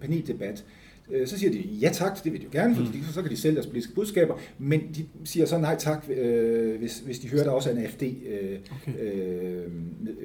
paneldebat, 0.00 0.64
Øh, 1.10 1.26
så 1.26 1.38
siger 1.38 1.52
de, 1.52 1.58
ja 1.58 1.90
tak, 1.92 2.24
det 2.24 2.32
vil 2.32 2.40
de 2.40 2.44
jo 2.44 2.50
gerne, 2.52 2.76
fordi 2.76 2.98
mm. 2.98 3.04
så 3.12 3.22
kan 3.22 3.30
de 3.30 3.36
sælge 3.36 3.54
deres 3.54 3.66
politiske 3.66 3.94
budskaber, 3.94 4.34
men 4.58 4.80
de 4.80 5.06
siger 5.24 5.46
så 5.46 5.58
nej 5.58 5.76
tak, 5.78 6.04
øh, 6.08 6.78
hvis, 6.78 6.98
hvis 6.98 7.18
de 7.18 7.28
hører, 7.28 7.44
der 7.44 7.50
også 7.50 7.70
er 7.70 7.74
en 7.74 7.82
AFD 7.82 8.02
øh, 8.02 8.58
okay. 8.82 8.92
øh, 9.00 9.62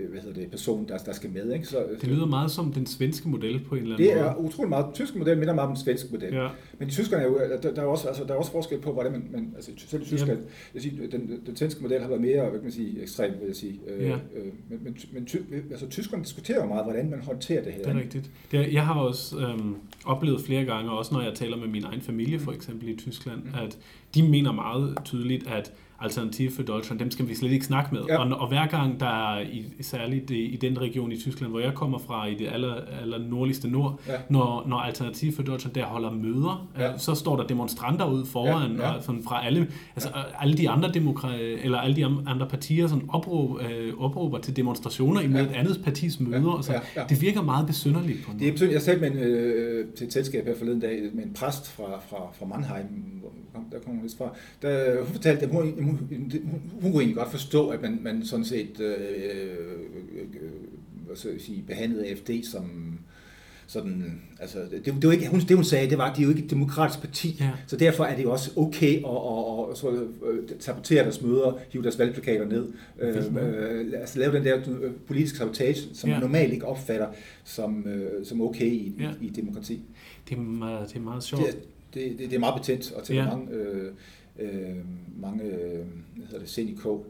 hvad 0.10 0.22
hedder 0.22 0.40
det, 0.42 0.52
person, 0.52 0.88
der, 0.88 0.98
der 0.98 1.14
skal 1.14 1.30
med. 1.30 1.54
Ikke? 1.54 1.66
Så, 1.66 1.86
det 2.02 2.10
lyder 2.10 2.26
meget 2.26 2.52
som 2.52 2.74
den 2.74 2.86
svenske 2.86 3.30
model 3.30 3.60
på 3.60 3.76
en 3.76 3.82
eller 3.82 3.96
anden 3.96 4.08
det 4.10 4.16
måde. 4.18 4.30
Det 4.30 4.32
er 4.32 4.36
utrolig 4.36 4.70
meget, 4.70 4.86
den 4.86 4.94
tyske 4.94 5.18
model 5.18 5.38
minder 5.38 5.54
meget 5.54 5.70
om 5.70 5.76
den 5.76 5.84
svenske 5.84 6.10
model. 6.12 6.34
Ja. 6.34 6.48
Men 6.80 6.90
tyskerne 6.90 7.24
er 7.24 7.28
jo, 7.28 7.40
der, 7.64 7.74
der, 7.74 7.82
er 7.82 7.86
også, 7.86 8.08
altså, 8.08 8.24
der 8.24 8.34
er 8.34 8.38
også 8.38 8.52
forskel 8.52 8.80
på, 8.80 8.94
hvordan 8.94 9.12
man, 9.12 9.28
man 9.32 9.54
altså 9.56 9.72
selv 9.78 10.02
i 10.02 10.06
Tyskland, 10.06 10.40
jeg 10.74 10.82
siger, 10.82 11.08
den, 11.08 11.42
den 11.46 11.56
svenske 11.56 11.82
model 11.82 12.02
har 12.02 12.08
været 12.08 12.22
mere, 12.22 12.42
hvad 12.42 12.52
kan 12.52 12.64
man 12.64 12.72
sige, 12.72 13.02
ekstrem, 13.02 13.32
vil 13.40 13.48
jeg 13.48 13.56
sige. 13.56 13.80
Øh, 13.88 14.06
ja. 14.06 14.14
øh, 14.36 14.46
men, 14.70 14.80
men, 14.84 14.98
men 15.14 15.26
ty, 15.26 15.38
altså, 15.72 15.90
tyskerne 15.90 16.24
diskuterer 16.24 16.62
jo 16.62 16.68
meget, 16.68 16.84
hvordan 16.84 17.10
man 17.10 17.22
håndterer 17.22 17.64
det 17.64 17.74
her. 17.74 17.84
Det 17.84 17.96
er 17.96 18.00
rigtigt. 18.00 18.32
Det 18.52 18.74
jeg 18.74 18.86
har 18.86 18.94
også 18.94 19.38
øhm, 19.40 19.76
oplevet 20.06 20.42
flere 20.42 20.66
gange, 20.66 20.92
også 20.92 21.14
når 21.14 21.22
jeg 21.22 21.34
taler 21.34 21.58
med 21.58 21.68
min 21.68 21.84
egen 21.84 22.02
familie 22.02 22.40
for 22.40 22.52
eksempel 22.52 22.90
i 22.90 22.96
Tyskland, 22.96 23.44
mm. 23.44 23.54
at 23.64 23.78
de 24.16 24.30
mener 24.30 24.52
meget 24.52 24.98
tydeligt, 25.06 25.48
at 25.48 25.74
Alternativ 26.02 26.52
for 26.52 26.64
Deutschland, 26.64 27.00
dem 27.00 27.12
skal 27.12 27.28
vi 27.28 27.36
slet 27.36 27.52
ikke 27.52 27.66
snakke 27.66 27.96
med. 27.96 28.02
Ja. 28.10 28.18
Og, 28.18 28.40
og 28.42 28.48
hver 28.48 28.68
gang 28.68 29.00
der 29.00 29.36
er, 29.36 29.40
i, 29.40 29.66
særligt 29.82 30.32
i, 30.32 30.46
i 30.46 30.56
den 30.56 30.82
region 30.82 31.12
i 31.12 31.18
Tyskland, 31.18 31.52
hvor 31.52 31.60
jeg 31.60 31.74
kommer 31.74 31.98
fra, 31.98 32.28
i 32.28 32.36
det 32.36 32.48
aller, 32.52 32.76
aller 33.02 33.18
nordligste 33.18 33.70
nord, 33.70 34.00
ja. 34.08 34.14
når, 34.30 34.66
når 34.68 34.78
Alternativ 34.78 35.34
for 35.34 35.44
Deutschland 35.44 35.76
der 35.76 35.86
holder 35.86 36.12
møder, 36.12 36.70
ja. 36.80 36.98
så 36.98 37.16
står 37.16 37.38
der 37.38 37.48
demonstranter 37.48 38.06
ud 38.06 38.26
foran, 38.26 38.72
ja. 38.76 38.88
Ja. 38.88 38.96
Og, 38.96 39.04
sådan 39.04 39.24
fra 39.24 39.46
alle, 39.46 39.68
altså 39.96 40.10
ja. 40.16 40.22
alle 40.42 40.58
de 40.58 40.70
andre 40.70 40.90
demokra- 40.90 41.64
eller 41.64 41.78
alle 41.78 41.96
de 41.96 42.06
andre 42.06 42.48
partier 42.48 42.88
sådan 42.88 43.06
opråb, 43.10 43.62
øh, 43.62 43.94
opråber 43.98 44.38
til 44.38 44.56
demonstrationer 44.56 45.22
imod 45.22 45.42
ja. 45.42 45.46
et 45.46 45.52
andet 45.56 45.82
partis 45.84 46.20
møder. 46.20 46.56
Ja. 46.56 46.62
Så 46.62 46.74
ja. 46.74 46.80
Ja. 46.96 47.04
Det 47.10 47.22
virker 47.22 47.42
meget 47.42 47.68
besynderligt 47.68 48.26
på 48.26 48.32
Det 48.40 48.48
er 48.48 48.52
besynderligt. 48.52 48.74
Jeg 48.74 48.82
sagde 48.82 49.00
med 49.00 49.12
en, 49.12 49.18
øh, 49.18 49.88
til 49.98 50.08
et 50.08 50.14
selskab 50.14 50.46
her 50.46 50.56
forleden 50.58 50.80
dag 50.80 51.02
med 51.14 51.24
en 51.24 51.34
præst 51.34 51.72
fra, 51.72 51.84
fra, 52.10 52.18
fra 52.40 52.46
Mannheim, 52.46 52.86
der 53.72 53.80
kommer 53.80 54.02
lidt 54.02 54.18
fra, 54.18 54.30
der, 54.62 55.04
hun 55.04 55.14
fortalte, 55.14 55.46
at 55.46 55.52
hun, 55.52 55.84
hun, 55.90 56.32
hun, 56.82 56.92
kunne 56.92 57.02
egentlig 57.02 57.16
godt 57.16 57.32
forstå, 57.32 57.70
at 57.70 57.82
man, 57.82 58.00
man 58.02 58.26
sådan 58.26 58.46
set 58.46 58.80
øh, 58.80 58.96
øh, 58.96 60.22
øh, 60.42 61.18
så 61.18 61.30
sige, 61.38 61.64
behandlede 61.68 62.08
AFD 62.08 62.30
som 62.44 63.00
sådan, 63.70 64.22
altså, 64.40 64.60
det, 64.72 64.86
det 64.86 65.04
var 65.04 65.12
ikke, 65.12 65.28
hun, 65.28 65.40
det 65.40 65.56
hun 65.56 65.64
sagde, 65.64 65.90
det 65.90 65.98
var, 65.98 66.12
at 66.12 66.18
de 66.18 66.22
er 66.22 66.24
jo 66.24 66.30
ikke 66.30 66.44
et 66.44 66.52
demokratisk 66.52 67.00
parti, 67.00 67.38
ja. 67.40 67.52
så 67.68 67.78
derfor 67.78 68.04
er 68.04 68.16
det 68.16 68.24
jo 68.24 68.32
også 68.32 68.52
okay 68.56 68.96
at, 68.96 69.04
at, 69.06 69.72
at, 69.72 69.78
så, 69.78 70.08
øh, 70.30 70.50
sabotere 70.60 71.04
deres 71.04 71.22
møder, 71.22 71.58
hive 71.70 71.84
deres 71.84 72.00
valgplakater 72.00 72.46
ned, 72.46 72.68
øh, 73.00 73.16
øh, 73.16 73.94
altså 74.00 74.20
lave 74.20 74.34
den 74.34 74.46
der 74.46 74.58
øh, 74.82 74.92
politiske 75.08 75.38
sabotage, 75.38 75.82
som 75.94 76.10
ja. 76.10 76.16
man 76.16 76.22
normalt 76.22 76.54
ikke 76.54 76.66
opfatter 76.66 77.08
som, 77.44 77.88
øh, 77.88 78.26
som 78.26 78.42
okay 78.42 78.66
i, 78.66 78.96
ja. 79.00 79.12
i, 79.22 79.26
i 79.26 79.30
demokrati. 79.30 79.82
Det 80.30 80.38
er 80.38 80.42
meget, 80.42 80.90
det 80.90 80.96
er 80.96 81.00
meget 81.00 81.24
sjovt. 81.24 81.46
Det, 81.46 81.58
det, 81.94 82.20
det, 82.20 82.30
det 82.30 82.36
er 82.36 82.40
meget 82.40 82.56
betændt, 82.62 82.92
og 82.92 83.04
til 83.04 83.16
ja. 83.16 83.26
mange, 83.26 83.52
øh, 83.52 83.92
øh, 84.40 84.76
mange 85.22 85.44
øh, 85.44 85.86
hvad 86.16 86.26
hedder 86.26 86.40
det, 86.40 86.50
sind 86.50 86.70
i 86.70 86.74
kog. 86.74 87.06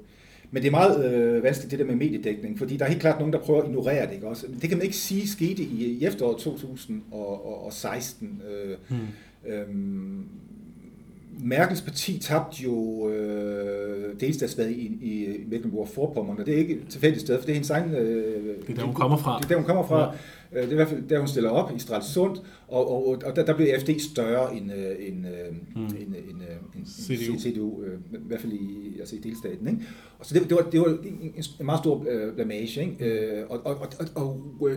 Men 0.52 0.64
det 0.64 0.68
er 0.68 0.72
meget 0.72 1.14
øh, 1.14 1.44
vanskeligt 1.44 1.72
det 1.72 1.80
der 1.80 1.86
med 1.86 1.96
mediedækning, 1.96 2.58
fordi 2.58 2.78
der 2.78 2.86
er 2.86 2.90
helt 2.90 3.02
klart 3.02 3.20
nogen, 3.20 3.34
der 3.34 3.40
prøver 3.40 3.62
at 3.62 3.68
ignorere 3.68 4.08
det. 4.08 4.14
Ikke 4.14 4.28
også? 4.28 4.48
Det 4.62 4.70
kan 4.70 4.78
man 4.78 4.86
ikke 4.86 4.98
sige 4.98 5.28
skete 5.28 5.64
i, 5.64 5.86
i 5.86 6.06
efteråret 6.06 6.38
2016. 6.38 8.42
Øh, 8.50 8.78
hmm. 8.90 9.08
øh, 9.48 9.68
Merkels 11.42 11.82
parti 11.82 12.20
tabte 12.20 12.64
jo 12.64 13.10
øh, 13.10 14.20
delstatsvalget 14.20 14.76
i, 14.76 14.86
i 14.86 15.28
Mecklenburg-Vorpommern, 15.48 16.40
og 16.40 16.46
det 16.46 16.54
er 16.54 16.58
ikke 16.58 16.74
et 16.74 16.88
tilfældigt 16.90 17.22
sted, 17.22 17.38
for 17.38 17.46
det 17.46 17.50
er 17.50 17.54
hendes 17.54 17.70
egen... 17.70 17.92
Øh, 17.92 18.56
det 18.68 18.70
er 18.70 18.74
der, 18.74 18.84
hun 18.84 18.94
kommer 18.94 19.18
fra. 19.18 19.38
Det 19.38 19.44
er 19.44 19.48
der, 19.48 19.56
hun 19.56 19.66
kommer 19.66 19.88
fra. 19.88 20.16
Ja. 20.54 20.58
Øh, 20.58 20.64
det 20.64 20.68
er 20.68 20.72
i 20.72 20.76
hvert 20.76 20.88
fald 20.88 21.10
der, 21.10 21.20
hun 21.20 21.28
stiller 21.28 21.50
op 21.50 21.76
i 21.76 21.80
Stralsund, 21.80 22.38
og, 22.68 22.92
og, 22.92 23.08
og 23.26 23.36
der, 23.36 23.46
der 23.46 23.56
blev 23.56 23.68
AFD 23.74 23.90
større 24.00 24.56
end, 24.56 24.74
øh, 24.74 25.08
end, 25.08 25.26
øh, 25.28 25.56
mm. 25.76 25.86
end, 25.86 25.94
end, 25.96 26.42
end 26.76 26.86
CDU, 26.86 27.40
CDU 27.40 27.84
i 27.84 28.18
hvert 28.28 28.42
fald 28.42 28.54
i, 28.54 29.00
altså 29.00 29.16
i 29.16 29.20
delstaten. 29.20 29.68
Ikke? 29.68 29.82
Og 30.20 30.26
så 30.26 30.34
det, 30.34 30.50
det, 30.50 30.58
var, 30.58 30.70
det 30.72 30.80
var 30.80 30.88
en, 30.88 31.34
en 31.60 31.66
meget 31.66 31.80
stor 31.80 32.06
blamage, 32.36 32.82
ikke? 32.82 33.46
Og, 33.50 33.60
og, 33.66 33.76
og, 33.76 33.88
og, 34.16 34.42
og 34.62 34.70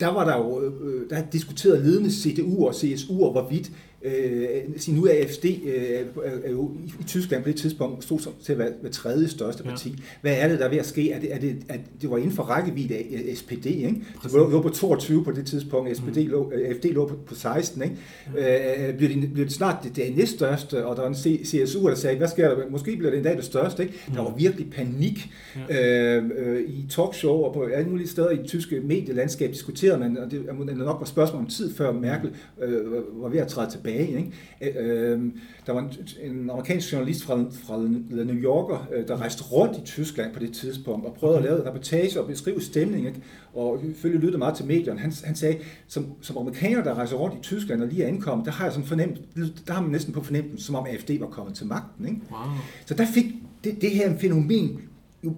der 0.00 0.08
var 0.08 0.24
der 0.24 0.36
jo, 0.36 0.72
der 1.10 1.22
diskuteret 1.32 1.84
ledende 1.84 2.10
CDU 2.10 2.66
og 2.66 2.74
CSU, 2.74 3.30
hvorvidt 3.30 3.72
Øh, 4.04 4.62
sin 4.76 4.94
nu 4.94 5.08
AFD 5.08 5.44
øh, 5.44 6.24
er 6.44 6.50
jo 6.50 6.70
i 7.00 7.04
Tyskland 7.06 7.42
på 7.42 7.48
det 7.48 7.56
tidspunkt 7.56 8.04
stod 8.04 8.18
til 8.44 8.52
at 8.52 8.58
være, 8.58 8.72
være 8.82 8.92
tredje 8.92 9.28
største 9.28 9.62
parti. 9.62 9.88
Ja. 9.88 9.94
Hvad 10.20 10.36
er 10.38 10.48
det, 10.48 10.58
der 10.58 10.64
er 10.64 10.70
ved 10.70 10.78
at 10.78 10.86
ske? 10.86 11.10
Er 11.10 11.20
det, 11.20 11.34
er 11.34 11.38
det, 11.38 11.56
at 11.68 11.80
det 12.02 12.10
var 12.10 12.16
inden 12.16 12.32
for 12.32 12.42
rækkevidde 12.42 12.94
af 12.94 13.32
SPD, 13.34 13.66
ikke? 13.66 14.02
Det 14.22 14.32
lå 14.32 14.62
på 14.62 14.68
22 14.68 15.24
på 15.24 15.30
det 15.32 15.46
tidspunkt, 15.46 15.96
SPD 15.96 16.16
mm. 16.16 16.26
lå, 16.26 16.52
AFD 16.66 16.84
lå 16.84 17.06
på, 17.06 17.14
på 17.26 17.34
16, 17.34 17.82
ikke? 17.82 17.96
Ja. 18.36 18.88
Øh, 18.88 18.96
bliver, 18.96 19.20
det, 19.20 19.32
bliver 19.32 19.46
det 19.46 19.54
snart 19.54 19.76
det, 19.84 19.96
det 19.96 20.16
næststørste, 20.16 20.86
og 20.86 20.96
der 20.96 21.02
var 21.02 21.08
en 21.08 21.44
CSU, 21.44 21.88
der 21.88 21.94
sagde, 21.94 22.18
hvad 22.18 22.28
sker 22.28 22.48
der? 22.48 22.70
Måske 22.70 22.96
bliver 22.96 23.10
det 23.10 23.18
en 23.18 23.24
dag 23.24 23.36
det 23.36 23.44
største, 23.44 23.82
ikke? 23.82 23.94
Mm. 24.08 24.14
Der 24.14 24.22
var 24.22 24.34
virkelig 24.36 24.70
panik 24.70 25.30
ja. 25.68 26.16
øh, 26.16 26.30
øh, 26.36 26.60
i 26.60 26.86
talkshow 26.90 27.34
og 27.34 27.54
på 27.54 27.62
alle 27.62 27.90
mulige 27.90 28.08
steder 28.08 28.30
i 28.30 28.36
det 28.36 28.46
tyske 28.46 28.80
medielandskab 28.80 29.50
diskuterede 29.50 29.98
man, 29.98 30.18
og 30.18 30.30
det 30.30 30.44
er 30.48 30.74
nok 30.74 30.96
var 31.00 31.06
spørgsmål 31.06 31.42
om 31.42 31.48
tid 31.48 31.74
før 31.74 31.92
Merkel 31.92 32.30
øh, 32.62 32.92
var 33.22 33.28
ved 33.28 33.38
at 33.38 33.48
træde 33.48 33.70
tilbage 33.70 33.89
tilbage. 33.90 34.32
Ikke? 34.60 34.80
Øh, 34.80 35.20
der 35.66 35.72
var 35.72 35.80
en, 35.80 35.90
en 36.30 36.50
amerikansk 36.50 36.92
journalist 36.92 37.24
fra, 37.24 37.44
fra 37.66 37.76
The 38.10 38.24
New 38.24 38.36
Yorker, 38.36 38.88
øh, 38.94 39.08
der 39.08 39.16
rejste 39.16 39.42
rundt 39.42 39.78
i 39.78 39.80
Tyskland 39.80 40.34
på 40.34 40.40
det 40.40 40.52
tidspunkt 40.52 41.06
og 41.06 41.14
prøvede 41.14 41.38
okay. 41.38 41.48
at 41.48 41.54
lave 41.54 41.68
reportage 41.68 42.20
og 42.20 42.26
beskrive 42.26 42.60
stemning. 42.60 43.06
Ikke? 43.06 43.22
Og 43.54 43.84
ifølge 43.84 44.18
lyttede 44.18 44.38
meget 44.38 44.56
til 44.56 44.66
medierne. 44.66 45.00
Han, 45.00 45.12
han 45.24 45.34
sagde, 45.34 45.58
som, 45.88 46.06
som 46.20 46.38
amerikaner, 46.38 46.82
der 46.82 46.94
rejser 46.94 47.16
rundt 47.16 47.36
i 47.36 47.40
Tyskland 47.42 47.82
og 47.82 47.88
lige 47.88 48.02
er 48.02 48.08
ankommet, 48.08 48.46
der 48.46 48.52
har 48.52 48.64
jeg 48.64 48.72
sådan 48.72 48.86
fornemt, 48.86 49.20
der 49.66 49.72
har 49.72 49.82
man 49.82 49.90
næsten 49.90 50.12
på 50.12 50.22
fornemmelsen, 50.22 50.58
som 50.58 50.74
om 50.74 50.86
AFD 50.86 51.10
var 51.20 51.26
kommet 51.26 51.54
til 51.54 51.66
magten. 51.66 52.08
Ikke? 52.08 52.20
Wow. 52.30 52.40
Så 52.86 52.94
der 52.94 53.06
fik 53.06 53.24
det, 53.64 53.82
det 53.82 53.90
her 53.90 54.18
fænomen 54.18 54.80
jo 55.24 55.34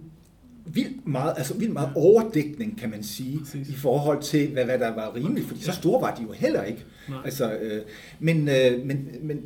vildt 0.67 1.07
meget, 1.07 1.35
altså 1.37 1.55
vildt 1.55 1.73
meget 1.73 1.91
overdækning, 1.95 2.79
kan 2.79 2.91
man 2.91 3.03
sige, 3.03 3.39
Præcis. 3.39 3.69
i 3.69 3.73
forhold 3.73 4.23
til, 4.23 4.49
hvad, 4.49 4.65
hvad 4.65 4.79
der 4.79 4.95
var 4.95 5.15
rimeligt, 5.17 5.47
fordi 5.47 5.63
så 5.63 5.73
store 5.73 6.03
var 6.03 6.15
de 6.15 6.23
jo 6.23 6.33
heller 6.33 6.63
ikke. 6.63 6.85
Altså, 7.25 7.53
øh, 7.53 7.83
men, 8.21 8.49
øh, 8.49 8.87
men, 8.87 9.09
men 9.23 9.41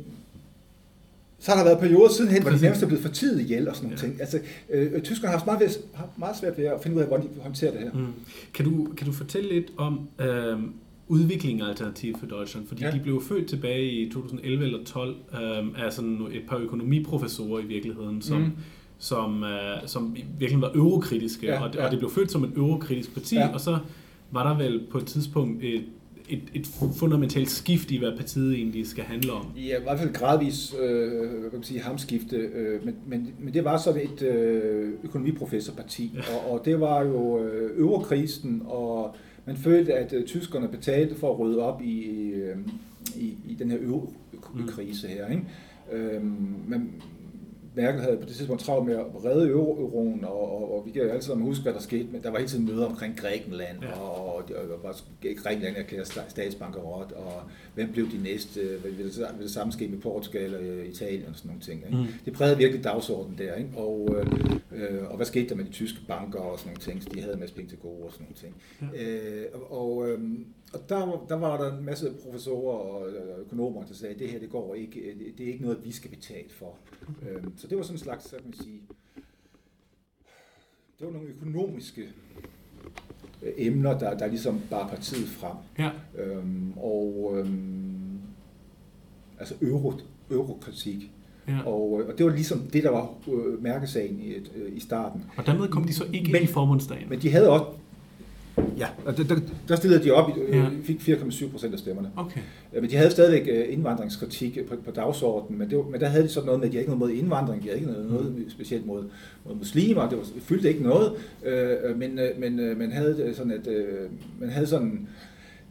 så 1.39 1.51
har 1.51 1.57
der 1.57 1.63
været 1.63 1.79
perioder 1.79 2.09
sidenhen, 2.09 2.41
hvor 2.41 2.51
de 2.51 2.61
nærmest 2.61 2.83
er 2.83 2.87
blevet 2.87 3.03
for 3.03 3.11
tid 3.11 3.39
ihjel 3.39 3.69
og 3.69 3.75
sådan 3.75 3.89
nogle 3.89 4.01
ja. 4.01 4.07
ting. 4.07 4.21
Altså, 4.21 4.39
øh, 4.69 5.01
tyskerne 5.01 5.31
har 5.31 5.37
haft 5.37 5.45
meget, 5.45 5.59
ved, 5.59 5.69
har 5.93 6.09
meget 6.17 6.37
svært 6.37 6.57
ved 6.57 6.65
at 6.65 6.81
finde 6.83 6.95
ud 6.97 7.01
af, 7.01 7.07
hvordan 7.07 7.25
de 7.25 7.41
håndterer 7.41 7.71
det 7.71 7.79
her. 7.79 7.91
Mm. 7.93 8.13
Kan, 8.53 8.65
du, 8.65 8.87
kan 8.97 9.07
du 9.07 9.13
fortælle 9.13 9.53
lidt 9.53 9.71
om 9.77 10.09
øh, 10.19 10.57
udviklingen 11.07 11.61
af 11.61 11.69
Alternativ 11.69 12.19
for 12.19 12.25
Deutschland? 12.25 12.67
Fordi 12.67 12.83
ja. 12.83 12.91
de 12.91 12.99
blev 12.99 13.23
født 13.23 13.49
tilbage 13.49 13.91
i 13.91 14.09
2011 14.11 14.65
eller 14.65 14.83
12 14.83 15.15
øh, 15.33 15.85
af 15.85 15.93
sådan 15.93 16.27
et 16.31 16.41
par 16.49 16.57
økonomiprofessorer 16.57 17.61
i 17.61 17.65
virkeligheden, 17.65 18.21
som, 18.21 18.41
mm 18.41 18.51
som, 18.99 19.43
uh, 19.43 19.49
som 19.85 20.15
virkelig 20.39 20.61
var 20.61 20.71
eurokritiske, 20.75 21.47
ja, 21.47 21.63
og, 21.63 21.75
ja. 21.75 21.85
og 21.85 21.91
det 21.91 21.99
blev 21.99 22.11
født 22.11 22.31
som 22.31 22.43
et 22.43 22.51
eurokritisk 22.55 23.13
parti, 23.13 23.35
ja. 23.35 23.53
og 23.53 23.61
så 23.61 23.77
var 24.31 24.49
der 24.49 24.57
vel 24.57 24.87
på 24.91 24.97
et 24.97 25.05
tidspunkt 25.05 25.63
et, 25.63 25.83
et, 26.29 26.41
et 26.53 26.67
fundamentalt 26.99 27.49
skift 27.49 27.91
i, 27.91 27.97
hvad 27.97 28.17
partiet 28.17 28.53
egentlig 28.53 28.87
skal 28.87 29.03
handle 29.03 29.31
om. 29.31 29.45
Ja, 29.55 29.79
i 29.79 29.83
hvert 29.83 29.99
fald 29.99 30.13
gradvis 30.13 30.75
øh, 30.81 31.09
hvad 31.39 31.49
kan 31.49 31.59
man 31.59 31.63
sige, 31.63 31.81
hamskifte, 31.81 32.35
øh, 32.35 32.85
men, 32.85 32.95
men, 33.07 33.33
men 33.39 33.53
det 33.53 33.63
var 33.63 33.77
sådan 33.77 34.01
et 34.01 34.21
øh, 34.21 34.93
økonomiprofessorparti, 35.03 36.11
ja. 36.15 36.35
og, 36.35 36.51
og 36.51 36.65
det 36.65 36.79
var 36.79 37.03
jo 37.03 37.43
øh, 37.43 37.79
eurokrisen, 37.79 38.61
og 38.65 39.15
man 39.45 39.57
følte, 39.57 39.93
at 39.93 40.13
øh, 40.13 40.25
tyskerne 40.25 40.67
betalte 40.67 41.15
for 41.15 41.33
at 41.33 41.39
rydde 41.39 41.59
op 41.59 41.81
i, 41.81 42.31
i, 43.15 43.37
i 43.47 43.55
den 43.59 43.71
her 43.71 43.77
eurokrise 43.81 45.07
her. 45.07 45.27
Ikke? 45.27 45.43
Øh, 45.93 46.23
men 46.67 46.91
Merkel 47.77 48.01
havde 48.01 48.17
på 48.17 48.25
det 48.25 48.35
tidspunkt 48.35 48.63
travlt 48.63 48.85
med 48.85 48.95
at 48.95 49.25
redde 49.25 49.49
euroen, 49.49 50.23
og, 50.23 50.55
og, 50.55 50.77
og 50.77 50.85
vi 50.85 50.91
kan 50.91 51.01
jo 51.01 51.09
alle 51.09 51.21
sammen 51.21 51.47
huske, 51.47 51.63
hvad 51.63 51.73
der 51.73 51.79
skete, 51.79 52.07
men 52.11 52.23
der 52.23 52.31
var 52.31 52.37
hele 52.37 52.49
tiden 52.49 52.65
møder 52.65 52.85
omkring 52.85 53.17
Grækenland, 53.17 53.77
ja. 53.81 53.99
og, 53.99 54.35
og, 54.35 54.45
og, 54.83 54.95
Grækenland 55.37 55.77
erklærede 55.77 56.05
statsbanker 56.29 56.79
råd, 56.79 57.11
og 57.11 57.43
hvem 57.75 57.91
blev 57.91 58.11
de 58.11 58.23
næste, 58.23 58.59
vil 58.59 58.97
det, 58.97 59.17
vil 59.37 59.43
det 59.43 59.51
samme 59.51 59.73
ske 59.73 59.87
med 59.87 59.97
Portugal 59.97 60.55
og 60.55 60.61
øh, 60.61 60.87
Italien 60.87 61.25
og 61.29 61.35
sådan 61.35 61.49
nogle 61.49 61.61
ting. 61.61 61.83
Ikke? 61.85 61.97
Mm. 61.97 62.05
Det 62.25 62.33
prægede 62.33 62.57
virkelig 62.57 62.83
dagsordenen 62.83 63.37
der, 63.37 63.55
ikke? 63.55 63.69
Og, 63.75 64.15
øh, 64.71 65.09
og 65.09 65.15
hvad 65.15 65.25
skete 65.25 65.49
der 65.49 65.55
med 65.55 65.65
de 65.65 65.71
tyske 65.71 65.99
banker 66.07 66.39
og 66.39 66.59
sådan 66.59 66.69
nogle 66.69 66.81
ting, 66.81 67.03
så 67.03 67.09
de 67.13 67.21
havde 67.21 67.33
en 67.33 67.39
masse 67.39 67.55
penge 67.55 67.69
til 67.69 67.77
gode 67.77 68.03
og 68.03 68.11
sådan 68.11 68.25
nogle 68.25 68.35
ting. 68.35 68.55
Ja. 68.95 69.03
Øh, 69.03 69.45
og 69.69 70.09
øh, 70.09 70.19
og 70.73 70.89
der, 70.89 71.25
der 71.29 71.35
var 71.35 71.57
der 71.57 71.77
en 71.77 71.85
masse 71.85 72.13
professorer 72.23 72.77
og 72.77 73.07
økonomer, 73.39 73.85
der 73.85 73.93
sagde, 73.93 74.13
at 74.13 74.19
det 74.19 74.29
her 74.29 74.39
det 74.39 74.49
går 74.49 74.75
ikke, 74.75 75.15
det 75.37 75.43
er 75.43 75.51
ikke 75.51 75.63
noget, 75.63 75.85
vi 75.85 75.91
skal 75.91 76.09
betale 76.09 76.49
for. 76.49 76.75
Øhm, 77.29 77.57
så 77.57 77.67
det 77.67 77.77
var 77.77 77.83
sådan 77.83 77.95
en 77.95 77.99
slags, 77.99 78.29
så 78.29 78.35
kan 78.35 78.45
man 78.45 78.53
sige, 78.53 78.81
det 80.99 81.07
var 81.07 81.13
nogle 81.13 81.29
økonomiske 81.29 82.01
øh, 83.41 83.53
emner, 83.57 83.99
der, 83.99 84.17
der 84.17 84.27
ligesom 84.27 84.61
bar 84.69 84.87
partiet 84.87 85.27
frem. 85.27 85.57
Ja. 85.79 85.89
Øhm, 86.23 86.73
og 86.77 87.33
øhm, 87.37 88.19
altså 89.39 89.55
euro, 89.61 89.93
eurokritik. 90.31 91.11
Ja. 91.47 91.61
Og, 91.65 91.91
og 91.91 92.17
det 92.17 92.25
var 92.25 92.31
ligesom 92.31 92.59
det, 92.59 92.83
der 92.83 92.91
var 92.91 93.13
øh, 93.27 93.63
mærkesagen 93.63 94.19
i, 94.19 94.33
øh, 94.33 94.75
i 94.75 94.79
starten. 94.79 95.23
Og 95.37 95.45
dermed 95.45 95.67
kom 95.67 95.83
de 95.83 95.93
så 95.93 96.03
ikke 96.13 96.31
men, 96.31 96.41
ind 96.41 96.49
i 96.49 96.53
formundsdagen? 96.53 97.09
Men 97.09 97.21
de 97.21 97.31
havde 97.31 97.49
også 97.49 97.65
Ja, 98.77 98.87
og 99.05 99.17
der, 99.17 99.23
der, 99.23 99.35
der 99.67 99.75
stillede 99.75 100.03
de 100.03 100.11
op, 100.11 100.37
øh, 100.37 100.57
ja. 100.57 100.65
fik 100.83 100.99
4,7 100.99 101.51
procent 101.51 101.73
af 101.73 101.79
stemmerne. 101.79 102.09
Okay. 102.15 102.41
Men 102.73 102.89
de 102.89 102.95
havde 102.95 103.11
stadigvæk 103.11 103.47
øh, 103.51 103.73
indvandringskritik 103.73 104.59
på, 104.69 104.75
på 104.85 104.91
dagsordenen, 104.91 105.59
men, 105.59 105.69
det 105.69 105.77
var, 105.77 105.83
men 105.83 106.01
der 106.01 106.07
havde 106.07 106.23
de 106.23 106.29
sådan 106.29 106.45
noget 106.45 106.59
med, 106.59 106.67
at 106.67 106.71
de 106.71 106.77
havde 106.77 106.81
ikke 106.81 106.97
noget 106.97 107.11
mod 107.11 107.19
indvandring, 107.19 107.63
de 107.63 107.67
havde 107.67 107.79
ikke 107.79 107.91
noget, 107.91 108.09
noget 108.11 108.45
specielt 108.49 108.85
mod, 108.85 109.03
mod 109.45 109.55
muslimer, 109.55 110.09
det 110.09 110.17
var, 110.17 110.25
fyldte 110.41 110.69
ikke 110.69 110.83
noget, 110.83 111.11
øh, 111.45 111.99
men, 111.99 112.19
øh, 112.19 112.39
men 112.39 112.77
man 112.77 112.91
havde 112.91 113.33
sådan, 113.35 113.51
at 113.51 113.67
øh, 113.67 114.09
man 114.39 114.49
havde 114.49 114.67
sådan 114.67 115.07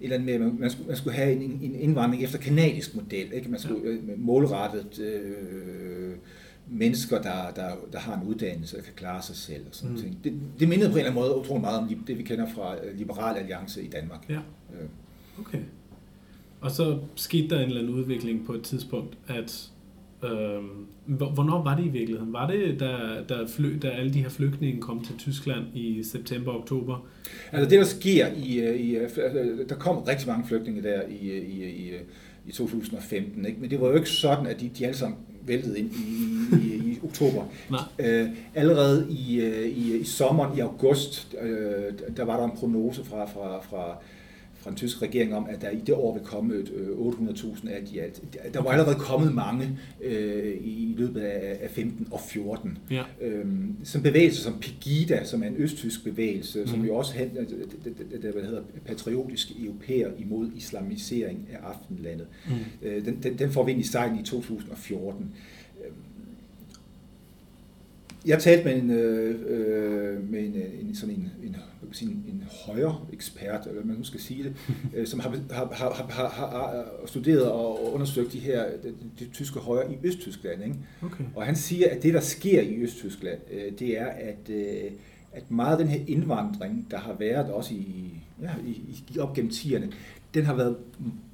eller 0.00 0.16
andet 0.16 0.40
med, 0.40 0.52
man 0.52 0.71
skulle, 0.71 0.88
man 0.88 0.97
skulle 0.97 1.16
have 1.16 1.33
en, 1.33 1.59
en 1.62 1.75
indvandring 1.75 2.25
efter 2.25 2.38
kanadisk 2.38 2.95
model, 2.95 3.33
ikke? 3.33 3.50
Man 3.50 3.61
skulle 3.61 3.90
ja. 3.90 4.12
målrettet 4.16 5.00
øh, 5.00 6.12
mennesker, 6.68 7.23
der, 7.23 7.50
der, 7.56 7.70
der 7.92 7.99
har 7.99 8.20
en 8.20 8.28
uddannelse 8.28 8.78
og 8.78 8.85
kan 8.85 8.92
klare 8.96 9.23
sig 9.23 9.37
selv. 9.37 9.66
Og 9.68 9.75
sådan 9.75 9.90
mm. 9.90 10.02
ting. 10.02 10.18
Det, 10.25 10.32
det 10.61 10.68
mindede 10.68 10.90
på 10.90 10.94
en 10.94 10.99
eller 10.99 11.11
anden 11.11 11.23
måde 11.23 11.37
utrolig 11.37 11.61
meget 11.61 11.78
om 11.78 11.88
det, 12.06 12.18
vi 12.18 12.23
kender 12.23 12.46
fra 12.54 12.75
øh, 12.85 12.99
Liberal 12.99 13.37
Alliance 13.37 13.82
i 13.82 13.88
Danmark. 13.88 14.25
Ja. 14.28 14.35
Øh. 14.35 14.88
Okay. 15.40 15.58
Og 16.61 16.70
så 16.70 16.99
skete 17.14 17.49
der 17.49 17.61
en 17.61 17.68
eller 17.68 17.80
anden 17.80 17.94
udvikling 17.94 18.46
på 18.46 18.52
et 18.52 18.62
tidspunkt, 18.62 19.18
at 19.28 19.70
øh, 20.25 20.62
hvornår 21.06 21.62
var 21.62 21.76
det 21.76 21.85
i 21.85 21.88
virkeligheden? 21.88 22.32
Var 22.32 22.50
det, 22.50 22.80
da, 22.80 22.96
da, 23.28 23.44
fly, 23.49 23.78
da 23.82 23.88
alle 23.88 24.14
de 24.14 24.23
her 24.23 24.28
flygtninge 24.28 24.80
kom 24.80 25.04
til 25.04 25.16
Tyskland 25.18 25.64
i 25.75 26.02
september-oktober? 26.02 27.06
Altså 27.52 27.70
det, 27.70 27.78
der 27.78 27.85
sker 27.85 28.26
i, 28.37 28.58
øh, 28.61 28.80
i... 28.80 28.94
Der 29.68 29.75
kom 29.75 29.96
rigtig 29.96 30.28
mange 30.28 30.46
flygtninge 30.49 30.82
der 30.82 31.02
i, 31.02 31.38
i, 31.38 31.64
i, 31.64 31.92
i 32.46 32.52
2015, 32.52 33.46
ikke? 33.46 33.61
men 33.61 33.70
det 33.70 33.80
var 33.80 33.88
jo 33.88 33.94
ikke 33.94 34.11
sådan, 34.11 34.46
at 34.46 34.61
de, 34.61 34.70
de 34.78 34.87
alle 34.87 34.96
sammen 34.96 35.18
væltet 35.46 35.76
ind 35.76 35.90
i, 35.92 36.26
i, 36.62 36.74
i 36.74 36.98
oktober. 37.04 37.44
Øh, 37.98 38.28
allerede 38.54 39.06
i, 39.10 39.40
øh, 39.40 39.68
i, 39.68 39.96
i 39.96 40.04
sommeren, 40.04 40.58
i 40.58 40.60
august, 40.60 41.34
øh, 41.42 41.92
der 42.16 42.24
var 42.24 42.36
der 42.36 42.44
en 42.44 42.56
prognose 42.56 43.04
fra, 43.04 43.24
fra, 43.24 43.60
fra, 43.60 43.98
fra 44.66 44.70
den 44.70 44.76
tyske 44.76 45.06
regering 45.06 45.35
om, 45.35 45.46
at 45.50 45.62
der 45.62 45.70
i 45.70 45.80
det 45.87 45.94
år 45.94 46.14
vil 46.14 46.23
komme 46.23 46.54
800.000 46.54 47.68
øh, 47.68 47.76
af 47.76 47.82
de 47.92 48.02
alt. 48.02 48.23
Der 48.54 48.62
var 48.62 48.70
allerede 48.70 48.96
kommet 48.96 49.35
mange 49.35 49.78
øh, 50.02 50.54
i 50.61 50.94
løbet 50.96 51.20
af, 51.20 51.58
af 51.62 51.70
15 51.70 52.08
og 52.11 52.20
14. 52.20 52.78
Ja. 52.90 53.02
Øhm, 53.20 53.76
som 53.85 54.02
bevægelse 54.02 54.42
som 54.42 54.58
Pegida, 54.61 55.25
som 55.25 55.42
er 55.42 55.46
en 55.46 55.54
østtysk 55.58 56.04
bevægelse, 56.04 56.61
mm. 56.61 56.66
som 56.66 56.85
jo 56.85 56.94
også 56.94 57.12
det, 57.18 57.49
det, 57.85 58.23
det, 58.23 58.32
hvad 58.32 58.42
hedder, 58.42 58.62
patriotiske 58.87 59.54
europæer 59.64 60.11
imod 60.18 60.50
islamisering 60.56 61.49
af 61.52 61.68
aftenlandet. 61.68 62.26
Mm. 62.46 62.52
Øh, 62.82 63.04
den, 63.04 63.18
den, 63.23 63.38
den 63.38 63.50
får 63.50 63.64
vi 63.64 63.73
ind 63.73 63.80
i 63.80 63.85
sejlen 63.85 64.18
i 64.18 64.23
2014 64.23 65.35
jeg 68.26 68.42
talte 68.42 68.64
med 68.64 68.83
en, 68.83 68.90
øh, 68.90 69.40
øh, 69.47 70.31
med 70.31 70.40
en, 70.40 70.55
en, 70.81 70.94
sådan 70.94 71.14
en, 71.14 71.31
en, 71.42 71.57
sige, 71.92 72.11
en 72.11 72.44
højre 72.66 73.00
ekspert, 73.12 73.61
eller 73.61 73.72
hvad 73.72 73.85
man 73.85 73.96
nu 73.96 74.05
skal 74.05 74.20
sige 74.20 74.44
det, 74.44 74.57
øh, 74.94 75.07
som 75.07 75.20
har, 75.20 75.31
har, 75.50 75.72
har, 75.74 76.07
har, 76.11 76.29
har 76.29 76.85
studeret 77.07 77.50
og 77.50 77.94
undersøgt 77.94 78.33
de 78.33 78.38
her 78.38 78.64
de, 78.83 78.94
de 79.18 79.31
tyske 79.33 79.59
højre 79.59 79.92
i 79.92 79.96
Østtyskland. 80.05 80.64
Ikke? 80.64 80.77
Okay. 81.03 81.24
Og 81.35 81.46
han 81.46 81.57
siger, 81.57 81.90
at 81.90 82.03
det, 82.03 82.14
der 82.14 82.20
sker 82.20 82.61
i 82.61 82.77
Østtyskland, 82.77 83.38
øh, 83.53 83.72
det 83.79 84.00
er, 84.00 84.07
at, 84.07 84.50
øh, 84.50 84.90
at 85.33 85.50
meget 85.50 85.72
af 85.72 85.79
den 85.79 85.88
her 85.88 86.00
indvandring, 86.07 86.87
der 86.90 86.98
har 86.98 87.16
været 87.18 87.53
også 87.53 87.74
i, 87.74 88.11
ja, 88.42 88.50
i, 88.66 89.05
i 89.14 89.18
op 89.18 89.35
gennem 89.35 89.50
tierne, 89.50 89.92
den 90.35 90.44
har 90.44 90.55
været, 90.55 90.77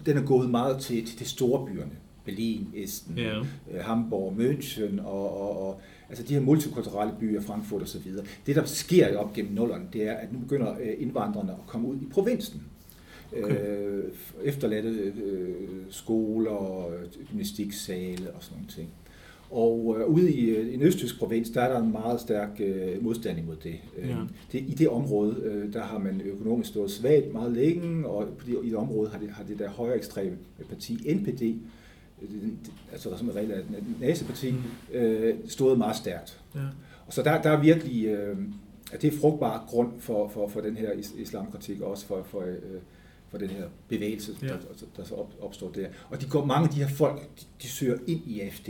den 0.07 0.17
er 0.17 0.23
gået 0.23 0.51
meget 0.51 0.81
til, 0.81 1.07
til 1.07 1.19
de 1.19 1.25
store 1.25 1.67
byerne. 1.67 1.93
Berlin, 2.25 2.69
Esten, 2.75 3.19
yeah. 3.19 3.47
Hamburg, 3.81 4.37
München 4.39 5.03
og, 5.03 5.41
og, 5.41 5.69
og 5.69 5.81
altså 6.13 6.25
de 6.29 6.35
her 6.35 6.41
multikulturelle 6.41 7.15
byer, 7.21 7.41
Frankfurt 7.41 7.83
osv. 7.83 8.01
Det, 8.47 8.57
der 8.57 8.65
sker 8.65 9.17
op 9.17 9.33
gennem 9.33 9.53
nullerne, 9.53 9.85
det 9.93 10.09
er, 10.09 10.13
at 10.13 10.33
nu 10.33 10.39
begynder 10.39 10.73
øh, 10.81 10.95
indvandrerne 10.99 11.53
at 11.53 11.67
komme 11.67 11.89
ud 11.89 11.97
i 11.97 12.07
provinsen. 12.11 12.63
Okay. 13.43 13.57
Øh, 13.69 14.05
efterladte 14.45 14.89
øh, 14.89 15.55
skoler, 15.91 16.91
gymnastiksale 17.31 18.31
og 18.31 18.43
sådan 18.43 18.57
nogle 18.57 18.69
ting. 18.69 18.89
Og 19.51 19.97
øh, 19.99 20.07
ude 20.07 20.33
i 20.33 20.51
øh, 20.51 20.75
en 20.75 20.83
østtysk 20.83 21.19
provins, 21.19 21.51
der 21.51 21.61
er 21.61 21.73
der 21.73 21.83
en 21.83 21.93
meget 21.93 22.21
stærk 22.21 22.61
øh, 22.61 23.05
modstand 23.05 23.39
imod 23.39 23.57
det. 23.57 23.75
Øh, 23.99 24.09
ja. 24.09 24.17
det. 24.53 24.61
I 24.61 24.75
det 24.75 24.89
område, 24.89 25.37
øh, 25.45 25.73
der 25.73 25.83
har 25.83 25.99
man 25.99 26.21
økonomisk 26.21 26.71
stået 26.71 26.91
svagt 26.91 27.33
meget 27.33 27.53
længe, 27.53 28.07
og 28.07 28.29
på 28.39 28.47
det, 28.47 28.59
i 28.65 28.69
det 28.69 28.77
område 28.77 29.11
har 29.11 29.19
det, 29.19 29.31
har 29.31 29.45
det 29.45 29.59
der 29.59 29.69
højere 29.69 29.97
ekstreme 29.97 30.37
parti, 30.69 31.15
NPD, 31.15 31.43
altså 32.93 33.11
der 33.11 33.17
som 33.17 33.29
en 33.29 33.37
regel 33.37 33.51
er 33.51 33.59
et 33.59 34.01
naseparti, 34.01 34.51
mm. 34.51 34.97
øh, 34.97 35.35
stået 35.47 35.79
meget 35.79 35.97
stærkt. 35.97 36.41
Ja. 36.55 36.61
Og 37.07 37.13
så 37.13 37.23
der, 37.23 37.43
der 37.43 37.51
er 37.51 37.61
virkelig, 37.61 38.07
øh, 38.07 38.37
at 38.93 39.03
det 39.03 39.15
er 39.15 39.19
frugtbar 39.19 39.65
grund 39.69 39.93
for, 40.01 40.29
for, 40.29 40.49
for 40.49 40.61
den 40.61 40.77
her 40.77 40.93
islamkritik, 41.19 41.81
og 41.81 41.91
også 41.91 42.07
for, 42.07 42.23
for, 42.23 42.41
øh, 42.41 42.81
for 43.29 43.39
den 43.39 43.51
her 43.51 43.65
bevægelse, 43.89 44.37
ja. 44.43 44.47
der, 44.47 44.55
der 44.97 45.05
så 45.05 45.15
opstår 45.41 45.71
der. 45.71 45.89
Og 46.11 46.21
de 46.21 46.27
går, 46.27 46.45
mange 46.45 46.69
af 46.69 46.75
de 46.75 46.81
her 46.81 46.89
folk, 46.89 47.21
de, 47.41 47.45
de 47.63 47.69
søger 47.69 47.99
ind 48.07 48.21
i 48.27 48.41
AFD, 48.41 48.69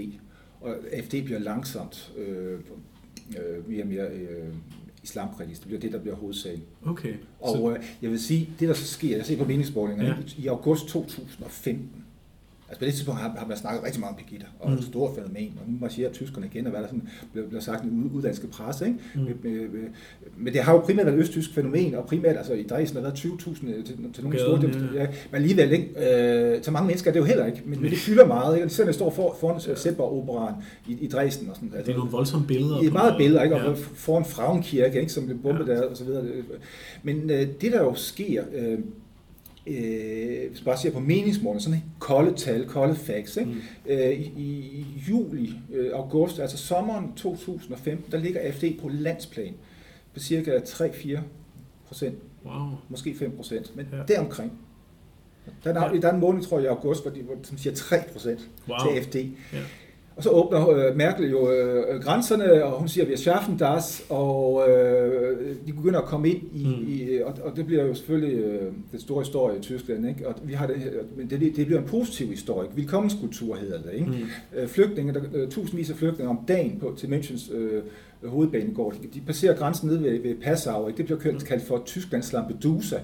og 0.60 0.76
AFD 0.92 1.24
bliver 1.24 1.38
langsomt 1.38 2.12
øh, 2.16 2.58
øh, 3.38 3.68
mere 3.68 3.82
og 3.82 3.88
mere 3.88 4.06
øh, 4.06 4.54
islamkritisk. 5.02 5.60
Det 5.60 5.66
bliver 5.66 5.80
det, 5.80 5.92
der 5.92 5.98
bliver 5.98 6.16
hovedsagen. 6.16 6.62
Okay. 6.86 7.14
Og 7.40 7.56
så... 7.56 7.70
øh, 7.70 7.84
jeg 8.02 8.10
vil 8.10 8.20
sige, 8.20 8.50
det 8.60 8.68
der 8.68 8.74
så 8.74 8.86
sker, 8.86 9.16
jeg 9.16 9.26
ser 9.26 9.38
på 9.38 9.44
meningsmålingerne, 9.44 10.08
ja. 10.08 10.42
i, 10.42 10.44
i 10.44 10.46
august 10.46 10.88
2015, 10.88 11.90
Altså 12.72 12.80
på 12.80 12.84
det 12.84 12.94
tidspunkt 12.94 13.20
har, 13.20 13.34
har 13.38 13.46
man 13.46 13.56
snakket 13.56 13.84
rigtig 13.84 14.00
meget 14.00 14.14
om 14.14 14.18
Pegida, 14.18 14.44
og 14.60 14.70
mm. 14.70 14.76
et 14.76 14.84
stort 14.84 15.14
fænomen, 15.14 15.58
og 15.60 15.72
nu 15.72 15.78
marcherer 15.80 16.12
tyskerne 16.12 16.46
igen, 16.46 16.66
og 16.66 16.70
hvad 16.70 16.80
der 16.80 16.86
sådan 16.86 17.08
bliver, 17.32 17.48
bliver 17.48 17.60
sagt 17.60 17.84
i 17.84 17.88
den 17.88 18.10
udlandske 18.14 18.46
presse. 18.46 18.86
Ikke? 18.86 18.98
Mm. 19.14 19.20
Men, 19.42 19.70
men 20.36 20.52
det 20.52 20.62
har 20.62 20.72
jo 20.72 20.78
primært 20.78 21.06
været 21.06 21.16
et 21.16 21.20
østtysk 21.20 21.54
fænomen, 21.54 21.94
og 21.94 22.06
primært 22.06 22.36
altså 22.36 22.52
i 22.52 22.62
Dresden 22.62 22.96
har 22.96 23.02
været 23.02 23.18
20.000 23.18 23.66
til, 23.84 23.96
til 24.14 24.24
nogle 24.24 24.38
store 24.38 24.60
ja. 24.94 25.02
ja. 25.02 25.06
Men 25.30 25.42
alligevel, 25.42 25.72
ikke? 25.72 26.54
Øh, 26.54 26.62
til 26.62 26.72
mange 26.72 26.86
mennesker 26.86 27.10
er 27.10 27.12
det 27.12 27.20
jo 27.20 27.24
heller 27.24 27.46
ikke, 27.46 27.62
men, 27.64 27.82
men 27.82 27.90
det 27.90 27.98
fylder 27.98 28.26
meget. 28.26 28.54
Ikke? 28.54 28.66
Og 28.66 28.70
selvom 28.70 28.86
jeg 28.86 28.94
står 28.94 29.10
for, 29.10 29.36
foran 29.40 29.60
ja. 29.66 29.74
Sætborg-operaen 29.74 30.54
i, 30.88 30.92
i 31.00 31.08
Dresden. 31.08 31.50
Og 31.50 31.56
sådan, 31.56 31.70
altså, 31.74 31.86
det 31.86 31.92
er 31.92 31.98
nogle 31.98 32.10
voldsomme 32.10 32.46
billeder. 32.46 32.78
Det 32.78 32.88
er 32.88 32.92
meget 32.92 33.14
billeder, 33.18 33.42
ikke? 33.42 33.56
og 33.56 33.62
ja. 33.62 33.74
foran 33.94 34.24
Frauenkirke, 34.24 35.00
ikke? 35.00 35.12
som 35.12 35.24
blev 35.26 35.38
bombet 35.38 35.68
ja. 35.68 35.72
der, 35.72 35.86
og 35.86 35.96
så 35.96 36.04
videre. 36.04 36.24
Men 37.02 37.30
øh, 37.30 37.46
det 37.60 37.72
der 37.72 37.82
jo 37.82 37.94
sker, 37.94 38.44
øh, 38.54 38.78
øh, 39.66 40.50
hvis 40.50 40.60
bare 40.60 40.76
ser 40.76 40.90
på 40.90 41.00
meningsmålene, 41.00 41.60
sådan 41.60 41.82
kolde 41.98 42.36
tal, 42.36 42.66
kolde 42.66 42.94
facts, 42.94 43.36
ikke? 43.36 43.50
Mm. 43.50 43.60
Øh, 43.86 44.10
i, 44.10 44.58
I 44.80 44.86
juli, 45.08 45.54
øh, 45.72 45.90
august, 45.94 46.38
altså 46.38 46.56
sommeren 46.56 47.12
2015, 47.16 48.12
der 48.12 48.18
ligger 48.18 48.40
AFD 48.40 48.64
på 48.80 48.88
landsplan 48.88 49.54
på 50.14 50.20
cirka 50.20 50.58
3-4 50.58 51.18
procent. 51.86 52.18
Wow. 52.44 52.68
Måske 52.88 53.14
5 53.14 53.36
procent, 53.36 53.76
men 53.76 53.86
ja. 53.92 54.14
deromkring. 54.14 54.52
Der 55.64 55.74
er, 55.74 55.92
der 56.00 56.08
er 56.08 56.14
en 56.14 56.20
måned, 56.20 56.42
tror 56.42 56.58
jeg, 56.58 56.64
i 56.64 56.68
august, 56.68 57.02
hvor 57.02 57.10
de, 57.10 57.22
hvor 57.22 57.34
de 57.34 57.58
siger 57.58 57.74
3 57.74 57.96
procent 58.12 58.48
wow. 58.68 58.78
til 58.78 58.98
AFD. 58.98 59.16
Ja. 59.52 59.58
Og 60.16 60.22
så 60.22 60.30
åbner 60.30 60.68
øh, 60.68 60.96
Merkel 60.96 61.30
jo 61.30 61.50
øh, 61.50 62.02
grænserne, 62.02 62.64
og 62.64 62.78
hun 62.78 62.88
siger, 62.88 63.06
vi 63.06 63.12
er 63.12 63.16
schaffen 63.16 63.58
das, 63.58 64.06
og 64.08 64.68
øh, 64.68 65.38
de 65.66 65.72
begynder 65.72 65.98
at 66.00 66.04
komme 66.04 66.28
ind 66.28 66.42
i, 66.52 66.66
mm. 66.66 66.88
i 66.88 67.22
og, 67.22 67.34
og 67.42 67.56
det 67.56 67.66
bliver 67.66 67.84
jo 67.84 67.94
selvfølgelig 67.94 68.38
øh, 68.38 68.72
den 68.92 69.00
store 69.00 69.20
historie 69.22 69.58
i 69.58 69.60
Tyskland, 69.60 70.08
ikke? 70.08 70.28
og 70.28 70.34
vi 70.42 70.52
har 70.52 70.66
det, 70.66 70.76
men 71.16 71.30
det, 71.30 71.56
det 71.56 71.66
bliver 71.66 71.80
en 71.80 71.88
positiv 71.88 72.28
historie, 72.28 72.68
velkommenskultur 72.74 73.56
hedder 73.56 73.82
det, 73.82 73.92
ikke? 73.92 74.06
Mm. 74.06 74.58
Øh, 74.58 74.68
flygtninge, 74.68 75.14
der, 75.14 75.20
øh, 75.34 75.48
tusindvis 75.48 75.90
af 75.90 75.96
flygtninge 75.96 76.30
om 76.30 76.38
dagen 76.48 76.78
på, 76.80 76.94
til 76.96 77.06
Münchens 77.06 77.54
øh, 77.54 77.82
hovedbanegård. 78.28 78.94
De 79.14 79.20
passerer 79.26 79.56
grænsen 79.56 79.88
ned 79.88 79.96
ved, 79.96 80.22
ved 80.22 80.34
Passau, 80.42 80.88
ikke? 80.88 80.98
det 80.98 81.04
bliver 81.04 81.20
kørt, 81.20 81.44
kaldt 81.44 81.64
for 81.64 81.82
Tysklands 81.86 82.32
Lampedusa. 82.32 82.96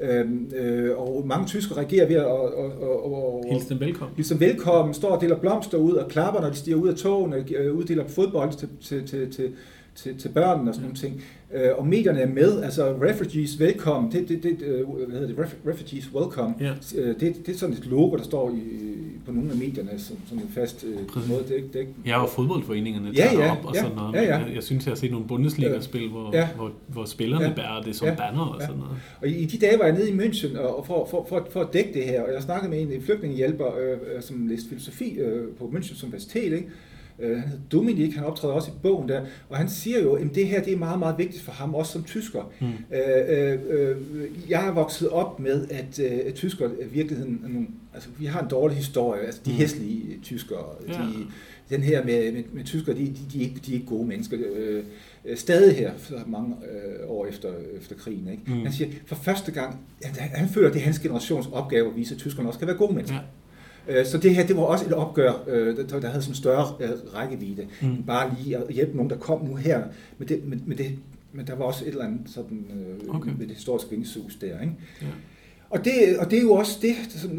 Øhm, 0.00 0.50
øh, 0.56 0.98
og 0.98 1.26
mange 1.26 1.46
tyskere 1.46 1.78
reagerer 1.78 2.06
ved 2.06 2.16
at 2.16 2.24
og, 2.24 2.54
og, 2.54 3.12
og, 3.12 3.44
hilse 3.50 3.68
dem 3.68 3.80
velkommen. 3.80 4.16
Hilse 4.16 4.34
dem 4.34 4.40
velkommen, 4.40 4.94
står 4.94 5.08
og 5.08 5.20
deler 5.20 5.36
blomster 5.36 5.78
ud 5.78 5.92
og 5.92 6.08
klapper, 6.08 6.40
når 6.40 6.50
de 6.50 6.56
stiger 6.56 6.76
ud 6.76 6.88
af 6.88 6.94
togene, 6.94 7.44
øh, 7.56 7.76
uddeler 7.76 8.06
fodbold 8.08 8.52
til, 8.52 8.68
til, 8.82 9.06
til, 9.06 9.32
til, 9.32 9.52
til, 9.96 10.18
til 10.18 10.28
børnene 10.28 10.70
og 10.70 10.74
sådan 10.74 10.82
nogle 10.82 10.96
ting. 10.96 11.22
Øh, 11.54 11.70
og 11.76 11.86
medierne 11.86 12.20
er 12.20 12.28
med, 12.28 12.62
altså 12.62 12.94
refugees 13.02 13.60
velkommen, 13.60 14.12
det, 14.12 14.28
det, 14.28 14.42
det, 14.42 14.62
øh, 14.62 14.88
hvad 14.88 15.18
hedder 15.20 15.26
det, 15.26 15.52
refugees 15.66 16.14
welcome, 16.14 16.54
ja. 16.60 16.72
Øh, 16.96 17.20
det, 17.20 17.46
det 17.46 17.54
er 17.54 17.58
sådan 17.58 17.74
et 17.74 17.86
logo, 17.86 18.16
der 18.16 18.24
står 18.24 18.50
i, 18.50 18.62
på 19.26 19.32
nogle 19.32 19.50
af 19.50 19.56
medierne 19.56 19.98
som, 19.98 20.16
som 20.28 20.38
en 20.38 20.48
fast 20.48 20.84
øh, 20.84 21.28
måde. 21.28 21.44
Det, 21.48 21.72
det, 21.72 21.86
ja, 22.06 22.22
og 22.22 22.28
fodboldforeningerne 22.28 23.14
tager 23.14 23.32
ja, 23.32 23.44
ja, 23.44 23.52
op 23.52 23.64
og 23.64 23.74
ja, 23.74 23.80
sådan 23.80 23.96
noget. 23.96 24.14
Ja, 24.14 24.22
ja. 24.22 24.38
Jeg, 24.38 24.54
jeg 24.54 24.62
synes, 24.62 24.86
jeg 24.86 24.90
har 24.90 24.96
set 24.96 25.10
nogle 25.10 25.26
Bundesliga-spil, 25.26 26.08
hvor, 26.08 26.30
ja. 26.32 26.48
hvor, 26.56 26.72
hvor 26.88 27.04
spillerne 27.04 27.44
ja. 27.44 27.52
bærer 27.54 27.82
det 27.82 27.96
som 27.96 28.08
ja. 28.08 28.14
banner 28.14 28.44
og 28.44 28.60
ja. 28.60 28.66
sådan 28.66 28.80
noget. 28.80 28.96
Og 29.20 29.28
i, 29.28 29.36
i 29.36 29.44
de 29.44 29.58
dage 29.58 29.78
var 29.78 29.84
jeg 29.84 29.94
nede 29.94 30.10
i 30.10 30.12
München 30.12 30.58
og 30.58 30.86
for, 30.86 31.08
for, 31.10 31.26
for, 31.28 31.46
for 31.50 31.60
at 31.60 31.68
dække 31.72 31.92
det 31.94 32.04
her, 32.04 32.22
og 32.22 32.32
jeg 32.34 32.42
snakkede 32.42 32.70
med 32.70 32.80
en 32.80 33.02
flygtningehjælper, 33.02 33.66
øh, 33.66 34.22
som 34.22 34.46
læste 34.46 34.68
filosofi 34.68 35.18
øh, 35.18 35.48
på 35.58 35.72
Münchens 35.74 36.04
Universitet, 36.04 36.52
ikke? 36.52 36.68
Øh, 37.18 37.38
han 37.38 37.48
hedder 37.48 37.64
Dominik, 37.72 38.14
han 38.14 38.24
optræder 38.24 38.54
også 38.54 38.70
i 38.70 38.74
bogen 38.82 39.08
der, 39.08 39.24
og 39.48 39.56
han 39.56 39.68
siger 39.68 40.02
jo, 40.02 40.12
at 40.12 40.34
det 40.34 40.48
her 40.48 40.62
det 40.62 40.72
er 40.72 40.76
meget, 40.76 40.98
meget 40.98 41.18
vigtigt 41.18 41.42
for 41.42 41.52
ham, 41.52 41.74
også 41.74 41.92
som 41.92 42.04
tysker. 42.04 42.52
Mm. 42.60 42.66
Øh, 42.66 43.52
øh, 43.52 43.58
øh 43.68 43.96
jeg 44.48 44.68
er 44.68 44.72
vokset 44.72 45.08
op 45.08 45.40
med, 45.40 45.68
at, 45.70 45.98
øh, 45.98 46.20
at 46.26 46.34
tysker 46.34 46.70
i 46.70 46.88
virkeligheden, 46.92 47.40
nogle, 47.48 47.66
altså 47.94 48.08
vi 48.18 48.26
har 48.26 48.42
en 48.42 48.48
dårlig 48.48 48.76
historie, 48.76 49.22
altså 49.22 49.40
de 49.44 49.50
mm. 49.50 49.56
hæslige 49.56 50.18
tyskere, 50.22 50.64
ja. 50.88 50.92
de, 50.92 51.26
den 51.70 51.82
her 51.82 52.04
med, 52.04 52.32
med, 52.32 52.42
med 52.52 52.64
tyskere, 52.64 52.96
de, 52.96 53.06
de, 53.06 53.16
de, 53.32 53.38
er 53.38 53.42
ikke, 53.42 53.60
de 53.66 53.70
er 53.70 53.74
ikke 53.74 53.86
gode 53.86 54.06
mennesker. 54.06 54.38
Øh, 54.56 54.84
stadig 55.34 55.76
her, 55.76 55.90
mange 56.26 56.56
øh, 56.70 57.10
år 57.10 57.26
efter, 57.26 57.48
efter 57.80 57.94
krigen. 57.94 58.28
Ikke? 58.28 58.42
Mm. 58.46 58.62
Han 58.62 58.72
siger, 58.72 58.90
for 59.06 59.14
første 59.14 59.52
gang, 59.52 59.80
han, 60.02 60.28
han 60.34 60.48
føler, 60.48 60.68
at 60.68 60.74
det 60.74 60.80
er 60.80 60.84
hans 60.84 60.98
generations 60.98 61.46
opgave 61.52 61.90
at 61.90 61.96
vise, 61.96 62.14
at 62.14 62.20
tyskerne 62.20 62.48
også 62.48 62.58
kan 62.58 62.68
være 62.68 62.76
gode 62.76 62.94
mennesker. 62.94 63.16
Ja. 63.16 63.22
Øh, 63.88 64.06
så 64.06 64.18
det 64.18 64.34
her, 64.34 64.46
det 64.46 64.56
var 64.56 64.62
også 64.62 64.86
et 64.86 64.92
opgør, 64.92 65.32
øh, 65.48 65.76
der 65.76 66.08
havde 66.08 66.22
sådan 66.22 66.32
en 66.32 66.34
større 66.34 66.74
øh, 66.80 66.90
rækkevidde. 67.14 67.66
Mm. 67.82 68.02
Bare 68.06 68.32
lige 68.38 68.56
at 68.56 68.74
hjælpe 68.74 68.96
nogen, 68.96 69.10
der 69.10 69.16
kom 69.16 69.44
nu 69.44 69.54
her. 69.54 69.82
Men, 70.18 70.28
det, 70.28 70.48
men, 70.48 70.62
men, 70.66 70.78
det, 70.78 70.98
men 71.32 71.46
der 71.46 71.54
var 71.54 71.64
også 71.64 71.84
et 71.84 71.90
eller 71.90 72.04
andet 72.04 72.20
sådan, 72.26 72.66
okay. 73.08 73.30
med 73.38 73.46
det 73.46 73.54
historiske 73.54 73.90
vingesus 73.90 74.34
der. 74.34 74.60
Ikke? 74.60 74.74
Ja. 75.02 75.06
Og 75.70 75.84
det, 75.84 76.18
og 76.18 76.30
det 76.30 76.38
er 76.38 76.42
jo 76.42 76.52
også 76.52 76.78
det, 76.82 76.94
som, 77.08 77.36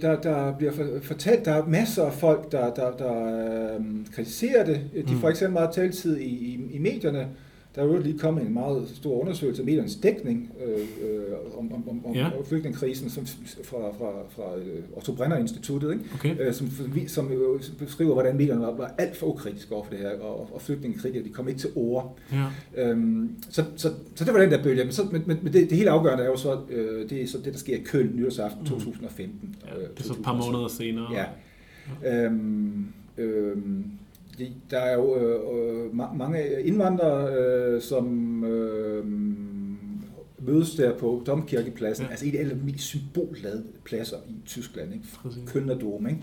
der, 0.00 0.20
der 0.22 0.56
bliver 0.56 0.72
fortalt. 1.02 1.44
Der 1.44 1.52
er 1.52 1.66
masser 1.66 2.04
af 2.04 2.12
folk, 2.12 2.52
der, 2.52 2.74
der, 2.74 2.90
der 2.90 3.78
kritiserer 4.12 4.64
det. 4.64 4.80
De 5.08 5.14
mm. 5.14 5.20
får 5.20 5.28
ikke 5.28 5.38
så 5.38 5.48
meget 5.48 5.70
taltid 5.74 6.16
i, 6.16 6.24
i, 6.24 6.60
i 6.70 6.78
medierne. 6.78 7.28
Der 7.74 7.82
er 7.82 7.86
jo 7.86 7.98
lige 7.98 8.18
kommet 8.18 8.46
en 8.46 8.54
meget 8.54 8.88
stor 8.94 9.20
undersøgelse 9.20 9.62
af 9.62 9.66
mediernes 9.66 9.96
dækning 9.96 10.52
øh, 10.66 10.78
øh 10.78 11.58
om, 11.58 11.72
om, 11.72 12.06
om, 12.06 12.14
ja. 12.14 12.26
om 12.38 12.44
flygtningekrisen 12.44 13.10
som, 13.10 13.26
fra, 13.64 13.78
fra, 13.78 14.12
fra 14.28 14.56
øh, 14.56 14.82
Otto 14.92 15.12
Brenner 15.12 15.36
Instituttet, 15.36 15.92
ikke? 15.92 16.04
Okay. 16.14 16.36
Øh, 16.40 16.54
som, 16.54 16.70
som 17.08 17.30
beskriver, 17.78 18.12
hvordan 18.12 18.36
medierne 18.36 18.60
var, 18.60 18.74
var 18.74 18.94
alt 18.98 19.16
for 19.16 19.26
ukritiske 19.26 19.74
over 19.74 19.84
for 19.84 19.90
det 19.90 20.00
her, 20.00 20.20
og, 20.20 20.54
og 20.54 20.62
flygtningekritikere, 20.62 21.24
de 21.24 21.28
kom 21.28 21.48
ikke 21.48 21.60
til 21.60 21.70
ord. 21.74 22.18
Ja. 22.32 22.46
Øhm, 22.76 23.36
så, 23.50 23.64
så, 23.76 23.90
så 24.14 24.24
det 24.24 24.34
var 24.34 24.40
den 24.40 24.50
der 24.50 24.62
bølge. 24.62 24.84
Men, 24.84 24.92
så, 24.92 25.02
men, 25.12 25.22
men 25.26 25.52
det, 25.52 25.70
det 25.70 25.78
helt 25.78 25.88
afgørende 25.88 26.24
er 26.24 26.28
jo 26.28 26.36
så, 26.36 26.60
øh, 26.70 27.10
det, 27.10 27.22
er 27.22 27.26
så 27.26 27.38
det, 27.38 27.52
der 27.52 27.58
sker 27.58 27.76
i 27.76 27.82
Køln 27.84 28.16
nytårsaften 28.16 28.60
mm. 28.60 28.66
2015. 28.66 29.56
Ja, 29.64 29.80
det 29.80 29.98
er 29.98 30.02
så 30.02 30.12
et 30.12 30.24
par 30.24 30.36
måneder 30.36 30.68
senere. 30.68 31.12
Ja. 31.12 31.24
ja. 32.02 32.24
Øhm, 32.24 32.86
øhm, 33.18 33.84
der 34.70 34.78
er 34.78 34.94
jo 34.94 35.16
øh, 35.16 35.84
øh 35.84 35.96
mange 36.16 36.62
indvandrere, 36.62 37.34
øh, 37.34 37.82
som 37.82 38.44
øh, 38.44 39.04
mødes 40.38 40.74
der 40.74 40.98
på 40.98 41.22
Domkirkepladsen, 41.26 42.04
ja. 42.04 42.10
altså 42.10 42.26
et 42.26 42.34
af 42.34 42.44
de 42.44 42.54
mest 42.64 42.84
symbolladede 42.84 43.64
pladser 43.84 44.16
i 44.28 44.34
Tyskland, 44.46 44.94
ikke? 44.94 45.06
Kölner 45.24 46.08
ikke? 46.08 46.22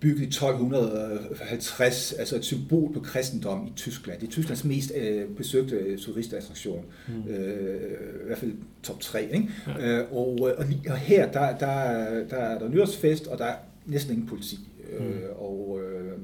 bygget 0.00 0.20
i 0.20 0.26
1250, 0.26 2.12
altså 2.12 2.36
et 2.36 2.44
symbol 2.44 2.92
på 2.94 3.00
kristendom 3.00 3.66
i 3.66 3.72
Tyskland. 3.76 4.20
Det 4.20 4.26
er 4.26 4.30
Tysklands 4.30 4.64
mest 4.64 4.92
øh, 4.96 5.28
besøgte 5.36 5.76
øh, 5.76 5.98
turistattraktion, 5.98 6.84
mm. 7.08 7.30
øh, 7.30 7.92
i 8.22 8.26
hvert 8.26 8.38
fald 8.38 8.52
top 8.82 9.00
3. 9.00 9.22
Ikke? 9.22 9.48
Ja. 9.66 9.98
Øh, 9.98 10.12
og, 10.12 10.38
og, 10.40 10.64
og 10.88 10.96
her, 10.96 11.32
der, 11.32 11.58
der, 11.58 12.24
der 12.30 12.36
er 12.36 12.58
der 12.58 12.68
nyårsfest, 12.68 13.26
og 13.26 13.38
der 13.38 13.44
er 13.44 13.56
næsten 13.86 14.12
ingen 14.12 14.28
politi. 14.28 14.58
Mm. 14.98 15.06
Øh, 15.06 15.22
og 15.38 15.80
øh, 15.82 16.18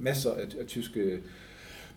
masser 0.00 0.30
af, 0.30 0.44
af 0.60 0.66
tyske 0.66 1.20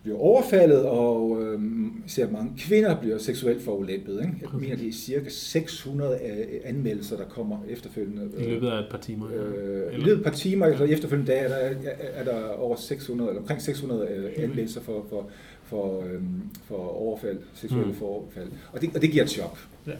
bliver 0.04 0.18
overfaldet, 0.18 0.82
og 0.82 1.42
øh, 1.42 1.60
ser 2.06 2.30
mange 2.30 2.52
kvinder 2.58 3.00
bliver 3.00 3.18
seksuelt 3.18 3.62
forulæmpet. 3.62 4.20
Ikke? 4.20 4.32
Jeg 4.40 4.60
mener, 4.60 4.76
det 4.76 4.88
er 4.88 4.92
cirka 4.92 5.28
600 5.28 6.18
anmeldelser, 6.64 7.16
der 7.16 7.24
kommer 7.24 7.58
efterfølgende. 7.68 8.30
I 8.38 8.50
løbet 8.50 8.68
af 8.68 8.78
et 8.78 8.86
par 8.90 8.98
timer? 8.98 9.26
Øh, 9.34 9.94
I 9.94 9.96
løbet 9.96 10.12
af 10.12 10.16
et 10.16 10.24
par 10.24 10.30
timer, 10.30 10.66
altså 10.66 10.84
efterfølgende 10.84 11.32
dage, 11.32 11.44
er 11.44 11.48
der, 11.48 11.90
er 11.90 12.24
der 12.24 12.48
over 12.48 12.76
600, 12.76 13.30
eller 13.30 13.40
omkring 13.40 13.62
600 13.62 14.08
øh, 14.08 14.32
anmeldelser 14.36 14.80
for, 14.80 15.06
for, 15.08 15.30
for, 15.62 16.04
øh, 16.04 16.22
for 16.64 16.76
overfald, 16.76 17.38
seksuelle 17.54 17.92
mm. 17.92 17.98
foroverfald. 17.98 18.48
Og 18.72 18.80
det, 18.80 18.90
og 18.94 19.02
det 19.02 19.10
giver 19.10 19.24
et 19.24 19.30
chok. 19.30 19.58
Ja. 19.86 19.92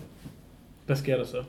Hvad 0.86 0.96
sker 0.96 1.16
der 1.16 1.24
så? 1.24 1.42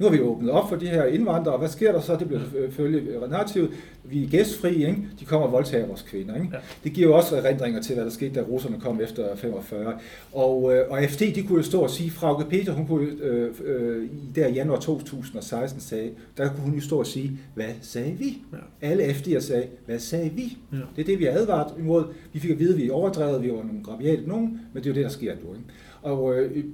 Nu 0.00 0.06
har 0.06 0.12
vi 0.12 0.20
åbnet 0.20 0.50
op 0.50 0.68
for 0.68 0.76
de 0.76 0.86
her 0.86 1.04
indvandrere, 1.04 1.58
hvad 1.58 1.68
sker 1.68 1.92
der 1.92 2.00
så? 2.00 2.16
Det 2.16 2.26
bliver 2.26 2.42
selvfølgelig 2.52 3.28
narrativt. 3.28 3.70
Vi 4.04 4.24
er 4.24 4.28
gæstfri, 4.28 4.86
ikke? 4.86 4.98
de 5.20 5.24
kommer 5.24 5.46
og 5.46 5.52
voldtager 5.52 5.86
vores 5.86 6.02
kvinder. 6.02 6.34
Ikke? 6.34 6.48
Ja. 6.52 6.58
Det 6.84 6.92
giver 6.92 7.08
jo 7.08 7.16
også 7.16 7.36
erindringer 7.36 7.82
til, 7.82 7.94
hvad 7.94 8.04
der 8.04 8.10
skete, 8.10 8.34
da 8.34 8.40
russerne 8.40 8.80
kom 8.80 9.00
efter 9.00 9.36
45. 9.36 9.94
Og, 10.32 10.74
øh, 10.74 10.90
og 10.90 10.98
FD, 11.08 11.34
de 11.34 11.42
kunne 11.42 11.56
jo 11.56 11.62
stå 11.62 11.80
og 11.80 11.90
sige, 11.90 12.10
Frauke 12.10 12.44
Peter, 12.50 12.72
hun 12.72 12.86
kunne 12.86 13.08
øh, 13.22 13.54
øh, 13.64 14.04
i 14.04 14.32
der 14.34 14.48
januar 14.48 14.78
2016 14.78 15.80
sagde, 15.80 16.10
der 16.36 16.48
kunne 16.48 16.62
hun 16.62 16.74
jo 16.74 16.80
stå 16.80 16.98
og 16.98 17.06
sige, 17.06 17.38
hvad 17.54 17.70
sagde 17.82 18.12
vi? 18.12 18.38
Ja. 18.52 18.88
Alle 18.88 19.04
FD'er 19.04 19.40
sagde, 19.40 19.66
hvad 19.86 19.98
sagde 19.98 20.30
vi? 20.30 20.58
Ja. 20.72 20.76
Det 20.96 21.02
er 21.02 21.06
det, 21.06 21.18
vi 21.18 21.24
har 21.24 21.32
advaret 21.32 21.74
imod. 21.78 22.04
Vi 22.32 22.38
fik 22.38 22.50
at 22.50 22.58
vide, 22.58 22.72
at 22.72 22.80
vi 22.80 22.88
er 22.88 22.92
overdrevet, 22.92 23.42
vi 23.42 23.48
var 23.48 23.56
nogle 23.56 23.84
graviale 23.84 24.26
nogen, 24.26 24.60
men 24.72 24.82
det 24.82 24.90
er 24.90 24.90
jo 24.90 24.94
det, 24.94 25.04
der 25.04 25.10
sker 25.10 25.34
nu. 25.44 25.54
Ikke? 25.54 25.64
Og 26.02 26.34
øh, 26.34 26.64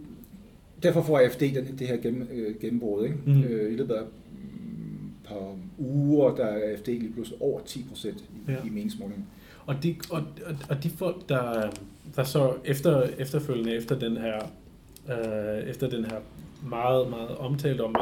derfor 0.82 1.02
får 1.02 1.18
AFD 1.18 1.40
den, 1.40 1.78
det 1.78 1.88
her 1.88 1.96
gennem, 1.96 2.28
øh, 2.32 2.54
gennembrud. 2.60 3.04
Ikke? 3.04 3.16
Mm. 3.26 3.42
Øh, 3.42 3.72
I 3.72 3.76
løbet 3.76 3.94
af 3.94 4.02
mm, 4.02 5.10
par 5.28 5.56
uger, 5.78 6.34
der 6.34 6.44
er 6.44 6.72
AFD 6.72 6.88
lige 6.88 7.12
pludselig 7.12 7.42
over 7.42 7.60
10 7.60 7.84
procent 7.88 8.18
i, 8.18 8.50
ja. 8.50 8.56
i 8.66 8.70
meningsmålingen. 8.70 9.26
Og 9.66 9.82
de, 9.82 9.94
og, 10.10 10.22
og, 10.46 10.56
og 10.68 10.82
de 10.82 10.90
folk, 10.90 11.28
der, 11.28 11.70
der 12.16 12.24
så 12.24 12.52
efter, 12.64 13.02
efterfølgende, 13.18 13.74
efter 13.74 13.98
den 13.98 14.16
her, 14.16 14.36
øh, 15.08 15.68
efter 15.70 15.88
den 15.88 16.04
her 16.04 16.16
meget, 16.68 17.10
meget 17.10 17.36
omtalt 17.36 17.80
om 17.80 17.96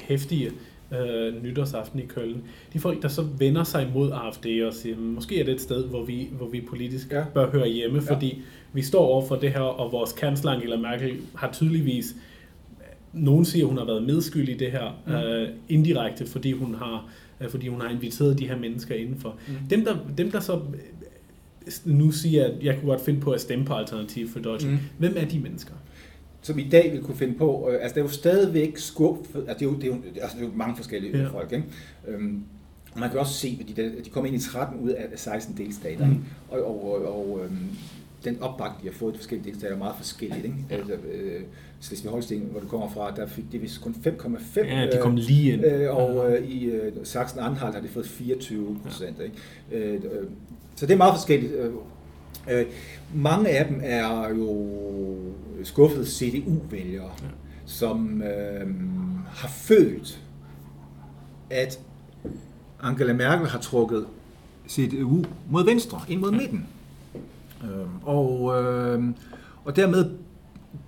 hæftige 0.00 0.50
øh, 0.92 1.42
nytårsaften 1.42 2.00
i 2.00 2.06
Køln. 2.06 2.42
De 2.72 2.80
folk, 2.80 3.02
der 3.02 3.08
så 3.08 3.22
vender 3.22 3.64
sig 3.64 3.90
mod 3.94 4.12
AFD 4.12 4.46
og 4.66 4.74
siger, 4.74 4.96
måske 4.96 5.40
er 5.40 5.44
det 5.44 5.54
et 5.54 5.60
sted, 5.60 5.84
hvor 5.84 6.04
vi, 6.04 6.28
hvor 6.32 6.48
vi 6.48 6.60
politisk 6.60 7.12
ja. 7.12 7.24
bør 7.34 7.50
høre 7.50 7.68
hjemme, 7.68 8.02
ja. 8.02 8.14
fordi 8.14 8.42
vi 8.72 8.82
står 8.82 9.00
over 9.00 9.26
for 9.26 9.36
det 9.36 9.50
her, 9.50 9.60
og 9.60 9.92
vores 9.92 10.12
kansler 10.12 10.50
Angela 10.50 10.76
Merkel 10.76 11.16
har 11.34 11.52
tydeligvis, 11.52 12.16
nogen 13.12 13.44
siger, 13.44 13.66
hun 13.66 13.78
har 13.78 13.84
været 13.84 14.02
medskyldig 14.02 14.54
i 14.54 14.58
det 14.58 14.72
her, 14.72 15.02
mm. 15.06 15.12
øh, 15.12 15.48
indirekte, 15.68 16.26
fordi 16.26 16.52
hun 16.52 16.74
har 16.74 17.08
øh, 17.40 17.50
fordi 17.50 17.68
hun 17.68 17.80
har 17.80 17.88
inviteret 17.88 18.38
de 18.38 18.48
her 18.48 18.58
mennesker 18.58 18.94
indenfor. 18.94 19.36
Mm. 19.48 19.54
Dem, 19.70 19.84
der, 19.84 19.96
dem, 20.18 20.30
der 20.30 20.40
så 20.40 20.54
øh, 20.54 21.72
nu 21.84 22.10
siger, 22.10 22.44
at 22.44 22.52
jeg 22.62 22.74
kunne 22.74 22.88
godt 22.88 23.00
finde 23.00 23.20
på 23.20 23.30
at 23.30 23.40
stemme 23.40 23.64
på 23.64 23.74
Alternativ 23.74 24.28
for 24.28 24.38
Deutschland, 24.38 24.74
mm. 24.74 24.80
hvem 24.98 25.14
er 25.16 25.24
de 25.24 25.38
mennesker? 25.38 25.74
som 26.42 26.58
i 26.58 26.68
dag 26.68 26.92
vil 26.92 27.02
kunne 27.02 27.16
finde 27.16 27.34
på, 27.34 27.68
øh, 27.70 27.78
altså 27.82 27.94
det 27.94 28.00
er 28.00 28.04
jo 28.04 28.10
stadigvæk 28.10 28.76
skub, 28.76 29.26
altså 29.34 29.54
det 29.54 29.62
er 29.62 29.66
jo, 29.66 29.74
det 29.74 29.84
er 29.84 29.88
jo, 29.88 29.96
altså 30.22 30.36
det 30.36 30.44
er 30.44 30.48
jo 30.48 30.54
mange 30.54 30.76
forskellige 30.76 31.18
ja. 31.18 31.28
folk, 31.28 31.52
ikke? 31.52 31.64
Øhm, 32.08 32.42
man 32.96 33.10
kan 33.10 33.18
også 33.18 33.32
se, 33.32 33.58
at 33.60 33.68
de, 33.68 33.82
der, 33.82 34.02
de 34.04 34.10
kommer 34.10 34.30
ind 34.30 34.36
i 34.42 34.44
13 34.44 34.80
ud 34.80 34.90
af 34.90 35.06
16 35.16 35.56
delstater, 35.56 36.06
mm. 36.06 36.24
og, 36.48 36.66
og, 36.66 36.84
og, 36.84 37.18
og 37.18 37.40
øhm, 37.44 37.68
den 38.24 38.42
opbakning, 38.42 38.82
de 38.82 38.88
har 38.88 38.94
fået 38.98 39.12
i 39.12 39.14
de 39.14 39.18
forskellige 39.18 39.50
delstater, 39.50 39.74
er 39.74 39.78
meget 39.78 39.96
forskelligt. 39.96 40.44
Ikke? 40.44 40.56
Ja. 40.70 40.76
Altså, 40.76 40.92
øh, 40.92 41.42
Slesvig 41.80 42.10
Holsten, 42.10 42.48
hvor 42.50 42.60
du 42.60 42.66
kommer 42.66 42.90
fra, 42.90 43.14
der 43.16 43.26
fik 43.26 43.44
det 43.52 43.62
vist 43.62 43.80
kun 43.80 43.94
5,5. 44.06 44.66
Ja, 44.66 44.86
de 44.86 44.98
kom 45.00 45.16
lige 45.16 45.52
ind. 45.52 45.64
Øh, 45.64 45.96
og 45.96 46.32
øh, 46.32 46.48
i 46.48 46.64
øh, 46.64 46.92
Sachsen-Anhalt 47.04 47.74
har 47.74 47.80
de 47.80 47.88
fået 47.88 48.06
24 48.06 48.78
procent. 48.84 49.16
Ja. 49.70 49.76
Øh, 49.76 49.94
øh, 49.94 50.00
så 50.76 50.86
det 50.86 50.92
er 50.92 50.96
meget 50.96 51.14
forskelligt. 51.14 51.52
Øh, 51.52 51.72
øh, 52.50 52.66
mange 53.14 53.48
af 53.48 53.66
dem 53.66 53.80
er 53.84 54.28
jo 54.28 54.66
skuffede 55.64 56.06
CDU-vælgere, 56.06 57.10
ja. 57.22 57.26
som 57.66 58.22
øh, 58.22 58.66
har 59.26 59.48
følt, 59.48 60.22
at 61.50 61.80
Angela 62.82 63.12
Merkel 63.12 63.46
har 63.48 63.58
trukket 63.58 64.06
CDU 64.68 65.24
mod 65.50 65.64
venstre, 65.64 66.00
ind 66.08 66.20
mod 66.20 66.30
midten. 66.30 66.58
Øh, 66.58 66.77
og, 68.02 68.62
øh, 68.62 69.02
og 69.64 69.76
dermed 69.76 70.10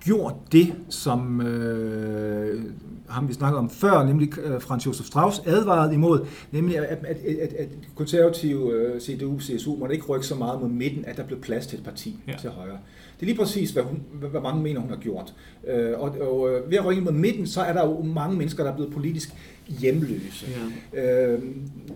gjort 0.03 0.33
det, 0.51 0.73
som 0.89 1.41
øh, 1.41 2.63
ham 3.09 3.27
vi 3.27 3.33
snakkede 3.33 3.59
om 3.59 3.69
før, 3.69 4.03
nemlig 4.03 4.39
øh, 4.39 4.61
Franz 4.61 4.85
Josef 4.85 5.05
Strauss 5.05 5.41
advarede 5.45 5.93
imod, 5.93 6.25
nemlig 6.51 6.77
at, 6.77 6.83
at, 6.83 7.05
at, 7.05 7.37
at, 7.37 7.53
at 7.53 7.67
konservative 7.95 8.73
øh, 8.73 9.01
CDU, 9.01 9.39
CSU 9.39 9.75
måtte 9.75 9.95
ikke 9.95 10.07
rykke 10.07 10.25
så 10.25 10.35
meget 10.35 10.61
mod 10.61 10.69
midten, 10.69 11.05
at 11.05 11.17
der 11.17 11.23
blev 11.23 11.41
plads 11.41 11.67
til 11.67 11.79
et 11.79 11.85
parti 11.85 12.19
ja. 12.27 12.33
til 12.41 12.49
højre. 12.49 12.77
Det 13.19 13.21
er 13.21 13.25
lige 13.25 13.37
præcis, 13.37 13.71
hvad, 13.71 13.83
hun, 13.83 14.01
hvad 14.11 14.41
mange 14.41 14.63
mener, 14.63 14.79
hun 14.81 14.89
har 14.89 14.97
gjort. 14.97 15.33
Øh, 15.67 15.99
og, 15.99 16.09
og 16.09 16.49
ved 16.67 16.77
at 16.77 16.85
rykke 16.85 17.01
mod 17.01 17.11
midten, 17.11 17.47
så 17.47 17.61
er 17.61 17.73
der 17.73 17.85
jo 17.85 18.01
mange 18.01 18.37
mennesker, 18.37 18.63
der 18.63 18.71
er 18.71 18.75
blevet 18.75 18.93
politisk 18.93 19.29
hjemløse. 19.67 20.45
Ja. 20.93 21.33
Øh, 21.33 21.41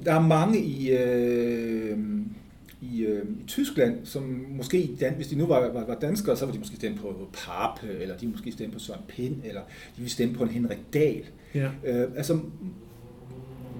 der 0.06 0.14
er 0.14 0.22
mange 0.22 0.60
i... 0.60 0.92
Øh, 0.92 1.98
i, 2.92 3.02
øh, 3.02 3.26
i 3.40 3.48
Tyskland, 3.48 4.06
som 4.06 4.46
måske, 4.50 4.90
dan, 5.00 5.14
hvis 5.14 5.28
de 5.28 5.36
nu 5.36 5.46
var, 5.46 5.72
var, 5.72 5.86
var 5.86 5.96
danskere, 5.96 6.38
så 6.38 6.46
var 6.46 6.54
de 6.54 6.60
måske 6.60 6.76
stemme 6.76 6.98
på 6.98 7.28
Pape, 7.34 7.94
eller 8.02 8.18
de 8.18 8.28
måske 8.28 8.52
stemme 8.52 8.74
på 8.74 8.80
Søren 8.80 9.02
Pind, 9.08 9.36
eller 9.44 9.62
de 9.62 9.98
ville 9.98 10.12
stemme 10.12 10.36
på 10.36 10.44
en 10.44 10.50
Henrik 10.50 10.80
Dahl. 10.94 11.24
Ja. 11.56 11.70
Øh, 11.86 12.08
altså 12.16 12.40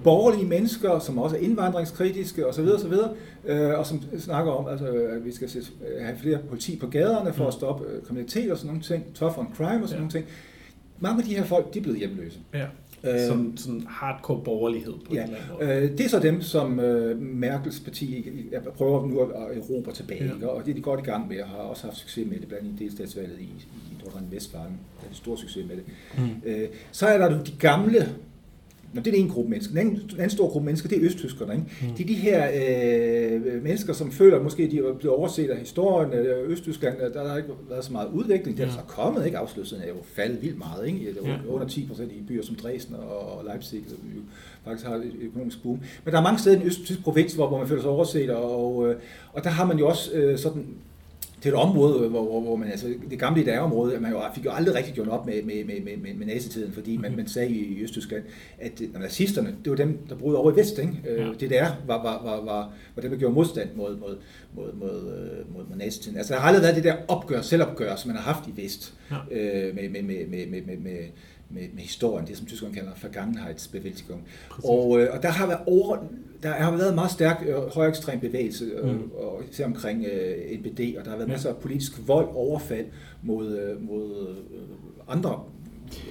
borgerlige 0.04 0.46
mennesker, 0.46 1.00
som 1.00 1.18
også 1.18 1.36
er 1.36 1.40
indvandringskritiske 1.40 2.48
osv., 2.48 2.68
osv., 2.68 2.94
øh, 3.46 3.80
og 3.80 3.86
som 3.86 4.02
snakker 4.20 4.52
om, 4.52 4.68
altså, 4.68 4.88
at 4.88 5.26
vi 5.26 5.32
skal 5.32 5.50
have 6.02 6.18
flere 6.18 6.40
politi 6.50 6.76
på 6.76 6.88
gaderne 6.88 7.34
for 7.34 7.44
mm. 7.44 7.48
at 7.48 7.54
stoppe 7.54 7.86
øh, 7.90 8.04
kriminalitet 8.04 8.52
og 8.52 8.58
sådan 8.58 8.68
nogle 8.68 8.84
ting, 8.84 9.14
tough 9.14 9.40
on 9.40 9.48
crime 9.56 9.84
og 9.84 9.90
sådan 9.90 9.92
ja. 9.92 9.98
nogle 9.98 10.12
ting. 10.12 10.26
Mange 11.00 11.22
af 11.22 11.28
de 11.28 11.36
her 11.36 11.44
folk, 11.44 11.74
de 11.74 11.80
er 11.80 11.84
blevet 11.84 12.00
hjemløse. 12.00 12.40
Ja. 12.54 12.66
Øh, 13.08 13.28
som 13.28 13.58
sådan 13.58 13.84
hardcore 13.88 14.44
borgerlighed 14.44 14.94
på 14.94 15.16
ja, 15.16 15.24
en 15.24 15.24
eller 15.24 15.38
anden 15.38 15.58
måde. 15.60 15.84
Øh, 15.84 15.98
det 15.98 16.06
er 16.06 16.10
så 16.10 16.20
dem, 16.20 16.42
som 16.42 16.80
øh, 16.80 17.22
Merkels 17.22 17.80
parti 17.80 18.32
prøver 18.78 19.08
nu 19.08 19.22
at 19.22 19.58
erobre 19.58 19.92
tilbage, 19.92 20.32
ja. 20.42 20.48
og 20.48 20.66
det 20.66 20.72
er 20.72 20.76
de 20.76 20.82
godt 20.82 21.00
i 21.00 21.04
gang 21.04 21.28
med, 21.28 21.42
og 21.42 21.48
har 21.48 21.58
også 21.58 21.84
haft 21.84 21.98
succes 21.98 22.28
med 22.28 22.40
det, 22.40 22.48
blandt 22.48 22.68
andet 22.68 22.82
i 22.82 22.84
delstatsvalget 22.84 23.40
i, 23.40 23.44
i 23.44 24.04
Nordrhein 24.04 24.28
Vestfalen, 24.32 24.80
der 25.02 25.06
er 25.06 25.10
de 25.10 25.16
stor 25.16 25.36
succes 25.36 25.66
med 25.68 25.76
det. 25.76 25.84
Mm. 26.18 26.50
Øh, 26.50 26.68
så 26.92 27.08
er 27.08 27.18
der 27.18 27.44
de 27.44 27.52
gamle 27.60 28.10
Nå, 28.96 29.02
det 29.02 29.14
er 29.14 29.18
en 29.18 29.30
gruppe 29.30 29.50
mennesker. 29.50 29.74
Den 29.74 29.80
anden, 29.80 29.96
den 29.96 30.18
anden 30.18 30.30
stor 30.30 30.50
gruppe 30.50 30.66
mennesker, 30.66 30.90
det 30.90 30.98
er 30.98 31.06
østtyskerne. 31.06 31.54
Ikke? 31.54 31.66
Mm. 31.82 31.88
Det 31.98 32.04
er 32.04 32.08
de 32.08 32.14
her 32.14 32.50
øh, 32.54 33.64
mennesker, 33.64 33.94
som 33.94 34.12
føler, 34.12 34.38
at 34.38 34.44
måske 34.44 34.72
de 34.72 34.78
er 34.78 34.94
blevet 34.94 35.18
overset 35.18 35.50
af 35.50 35.58
historien. 35.58 36.14
Østtyskland, 36.48 36.98
der 37.14 37.28
har 37.30 37.38
ikke 37.38 37.50
været 37.70 37.86
så 37.86 37.92
meget 37.92 38.08
udvikling. 38.14 38.58
Det 38.58 38.64
er 38.64 38.68
ja. 38.68 38.74
så 38.74 38.80
kommet, 38.88 39.26
ikke? 39.26 39.38
Afslutningen 39.38 39.90
er 39.90 39.94
jo 39.94 40.00
faldet 40.04 40.42
vildt 40.42 40.58
meget. 40.58 40.88
Ikke? 40.88 41.00
Det 41.00 41.18
er 41.30 41.40
under 41.48 41.68
10 41.68 41.88
procent 41.88 42.12
i 42.12 42.24
byer 42.28 42.44
som 42.44 42.56
Dresden 42.56 42.96
og 42.96 43.46
Leipzig, 43.46 43.84
som 43.88 43.98
jo 44.16 44.22
faktisk 44.64 44.88
har 44.88 44.96
et 44.96 45.12
økonomisk 45.22 45.64
boom. 45.64 45.80
Men 46.04 46.12
der 46.12 46.20
er 46.20 46.24
mange 46.24 46.40
steder 46.40 46.56
i 46.56 46.60
den 46.60 46.68
østtyske 46.68 47.04
provins, 47.04 47.34
hvor, 47.34 47.48
hvor 47.48 47.58
man 47.58 47.68
føler 47.68 47.82
sig 47.82 47.92
overset, 47.92 48.30
og, 48.30 48.90
øh, 48.90 48.96
og 49.34 49.44
der 49.44 49.50
har 49.50 49.66
man 49.66 49.78
jo 49.80 49.88
også 49.88 50.12
øh, 50.14 50.38
sådan 50.38 50.66
til 51.46 51.54
et 51.54 51.60
område, 51.60 52.10
hvor, 52.10 52.24
hvor, 52.24 52.42
hvor 52.42 52.56
man, 52.56 52.72
altså 52.72 52.88
det 53.10 53.20
gamle 53.20 53.44
DDR-område, 53.44 54.00
man 54.00 54.12
jo, 54.12 54.22
fik 54.36 54.46
jo 54.46 54.52
aldrig 54.52 54.76
rigtig 54.76 54.94
gjort 54.94 55.08
op 55.08 55.26
med, 55.26 55.44
med, 55.44 55.66
med, 55.66 55.98
med, 55.98 56.14
med 56.14 56.26
nazitiden, 56.26 56.74
fordi 56.74 56.98
man, 56.98 57.12
mhm. 57.12 57.18
man 57.18 57.28
sagde 57.28 57.50
i 57.50 57.84
Østtyskland, 57.84 58.24
at 58.60 58.82
når 58.94 59.00
nazisterne, 59.00 59.56
det 59.64 59.70
var 59.70 59.78
dem, 59.78 59.98
der 60.10 60.16
brød 60.16 60.36
over 60.36 60.52
i 60.52 60.56
vest, 60.56 60.80
ikke? 60.80 60.94
Øh, 61.10 61.34
ja. 61.42 61.48
DDR 61.48 61.70
var, 61.88 62.04
var, 62.04 62.24
var, 62.24 62.36
var, 62.46 62.74
var 62.96 63.02
dem, 63.02 63.12
der 63.12 63.18
gjorde 63.18 63.34
modstand 63.34 63.70
mod, 63.76 63.98
mod, 63.98 64.18
mod, 64.56 64.74
mod, 64.74 65.14
øh, 65.14 65.56
mod, 65.56 65.64
mod 65.70 65.78
nazitiden. 65.78 66.18
Altså 66.18 66.34
der 66.34 66.40
har 66.40 66.48
aldrig 66.48 66.64
været 66.64 66.76
det 66.76 66.84
der 66.84 66.96
opgør, 67.08 67.42
selvopgør, 67.42 67.96
som 67.96 68.08
man 68.08 68.18
har 68.18 68.34
haft 68.34 68.50
i 68.50 68.62
vest, 68.62 68.94
ja. 69.12 69.16
øh, 69.32 69.76
med, 69.76 69.90
med, 69.90 70.02
med, 70.04 70.28
med, 70.28 70.48
med, 70.48 70.62
med, 70.62 70.78
med 70.78 70.98
med, 71.50 71.62
med 71.74 71.84
historien, 71.84 72.28
det 72.28 72.38
som 72.38 72.48
tyskerne 72.48 72.74
kalder 72.74 72.92
Vergangenheitsbewältigung. 73.02 74.20
Og, 74.64 75.02
øh, 75.02 75.14
og 75.14 75.24
der 75.24 75.30
har 75.30 75.48
været 75.48 75.62
over, 75.66 75.98
der 76.44 76.52
har 76.52 76.78
været 76.78 76.96
meget 76.96 77.12
stærk 77.12 77.44
øh, 77.48 77.56
højere 77.56 77.90
ekstrem 77.90 78.20
bevægelse, 78.20 78.66
øh, 78.66 78.90
mm. 78.90 79.12
og 79.12 79.42
især 79.52 79.66
omkring 79.66 80.06
øh, 80.06 80.60
NPD, 80.60 80.98
og 80.98 81.06
der 81.06 81.10
har 81.10 81.18
været 81.18 81.28
ja. 81.28 81.34
masser 81.34 81.50
af 81.50 81.58
politisk 81.58 82.08
vold, 82.08 82.28
overfald 82.34 82.86
mod, 83.22 83.58
øh, 83.58 83.82
mod 83.82 84.36
øh, 84.54 85.16
andre 85.16 85.44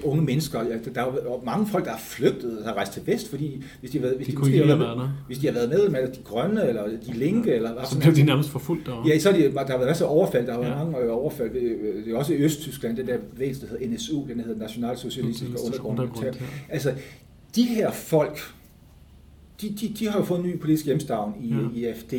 unge 0.03 0.23
mennesker. 0.23 0.63
Der 0.95 1.01
er 1.01 1.07
jo 1.25 1.41
mange 1.45 1.67
folk, 1.67 1.85
der 1.85 1.91
har 1.91 1.99
flygtet 1.99 2.59
og 2.59 2.65
har 2.65 2.75
rejst 2.75 2.93
til 2.93 3.03
vest, 3.07 3.31
fordi 3.31 3.63
hvis 3.81 3.91
de, 3.91 3.99
har 3.99 4.03
været, 4.03 4.17
hvis 4.17 4.27
de, 4.27 4.33
de, 4.33 4.39
måske 4.39 4.59
har 4.59 4.77
været, 4.77 5.11
hvis 5.27 5.39
de 5.39 5.47
har 5.47 5.55
været 5.55 5.69
med 5.69 5.89
med 5.89 6.13
de 6.13 6.23
grønne, 6.25 6.69
eller 6.69 6.83
de 7.07 7.13
linke, 7.13 7.53
eller 7.53 7.73
hvad 7.73 7.85
så 7.85 7.99
blev 8.01 8.15
de 8.15 8.23
nærmest 8.23 8.51
forfulgt 8.51 8.87
derovre. 8.87 9.09
Ja, 9.09 9.19
så 9.19 9.29
er 9.29 9.33
de, 9.33 9.43
der 9.43 9.59
har 9.59 9.67
været 9.67 9.87
masser 9.87 10.07
af 10.07 10.11
overfald, 10.11 10.47
der 10.47 10.53
har 10.53 10.61
været 10.61 10.71
ja. 10.71 10.85
mange 10.85 10.99
øh, 10.99 11.13
overfald. 11.13 11.51
Det 12.05 12.13
er 12.13 12.17
også 12.17 12.33
i 12.33 12.37
Østtyskland, 12.37 12.97
den 12.97 13.07
der 13.07 13.19
bevægelse, 13.35 13.61
der 13.61 13.67
hedder 13.67 13.95
NSU, 13.95 14.29
den 14.29 14.41
hedder 14.41 14.59
Nationalsocialistisk 14.59 15.51
Undergrund. 15.65 16.01
undergrund 16.01 16.27
ja. 16.27 16.47
Altså, 16.69 16.93
de 17.55 17.63
her 17.63 17.91
folk, 17.91 18.39
de, 19.61 19.75
de, 19.81 19.95
de 19.99 20.09
har 20.09 20.19
jo 20.19 20.25
fået 20.25 20.39
en 20.39 20.47
ny 20.47 20.61
politisk 20.61 20.87
hjemstavn 20.87 21.35
i, 21.41 21.49
ja. 21.49 21.69
i 21.75 21.85
AFD, 21.85 22.15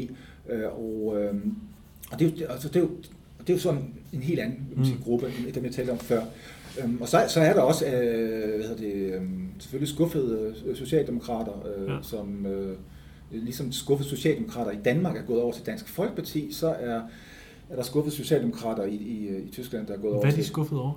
øh, 0.49 0.59
og, 0.77 1.15
øh, 1.21 1.33
og 2.11 2.19
det, 2.19 2.25
er 2.25 2.31
jo, 2.39 2.45
altså, 2.51 2.67
det, 2.67 2.75
er 2.75 2.79
jo, 2.79 2.89
det 3.39 3.49
er 3.49 3.53
jo 3.53 3.59
sådan 3.59 3.81
en 4.13 4.21
helt 4.21 4.39
anden 4.39 4.59
mm. 4.75 4.85
gruppe, 5.03 5.27
end 5.27 5.53
dem 5.53 5.63
jeg 5.63 5.71
talte 5.71 5.91
om 5.91 5.99
før. 5.99 6.21
Øhm, 6.83 7.01
og 7.01 7.07
så, 7.07 7.25
så 7.27 7.39
er 7.41 7.53
der 7.53 7.61
også 7.61 7.85
øh, 7.85 8.65
hvad 8.65 8.75
det, 8.75 8.93
øh, 8.93 9.21
selvfølgelig 9.59 9.93
skuffede 9.93 10.55
øh, 10.65 10.75
socialdemokrater, 10.75 11.67
øh, 11.77 11.89
ja. 11.89 11.97
som 12.01 12.45
øh, 12.45 12.77
ligesom 13.31 13.71
skuffede 13.71 14.09
socialdemokrater 14.09 14.71
i 14.71 14.77
Danmark 14.85 15.17
er 15.17 15.21
gået 15.21 15.41
over 15.41 15.53
til 15.53 15.65
Dansk 15.65 15.87
Folkeparti, 15.87 16.53
så 16.53 16.67
er, 16.67 17.01
er 17.69 17.75
der 17.75 17.83
skuffede 17.83 18.15
socialdemokrater 18.15 18.83
i, 18.83 18.95
i, 18.95 19.37
i 19.37 19.51
Tyskland, 19.51 19.87
der 19.87 19.93
er 19.93 19.97
gået 19.97 20.13
over 20.13 20.21
til... 20.21 20.27
Hvad 20.27 20.37
er 20.37 20.43
de 20.43 20.47
skuffet 20.47 20.79
over? 20.79 20.93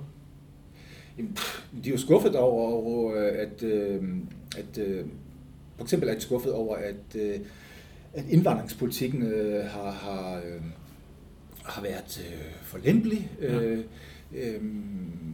Jamen, 1.17 1.37
de 1.83 1.89
er 1.89 1.93
jo 1.93 1.99
skuffet 1.99 2.35
over, 2.35 2.71
over 2.71 3.13
at, 3.15 3.63
øh, 3.63 4.03
at 4.57 4.77
øh, 4.77 5.05
for 5.77 5.83
eksempel 5.83 6.09
er 6.09 6.13
de 6.13 6.21
skuffet 6.21 6.53
over, 6.53 6.75
at, 6.75 7.15
øh, 7.15 7.39
at 8.13 8.25
indvandringspolitikken 8.29 9.21
øh, 9.21 9.65
har, 9.65 9.91
har, 9.91 10.35
øh, 10.35 10.61
har 11.63 11.81
været 11.81 12.25
øh, 12.31 12.53
for 12.61 12.77
lempelig. 12.83 13.31
Ja. 13.41 13.61
Øh, 13.61 13.83
øh, 14.35 14.61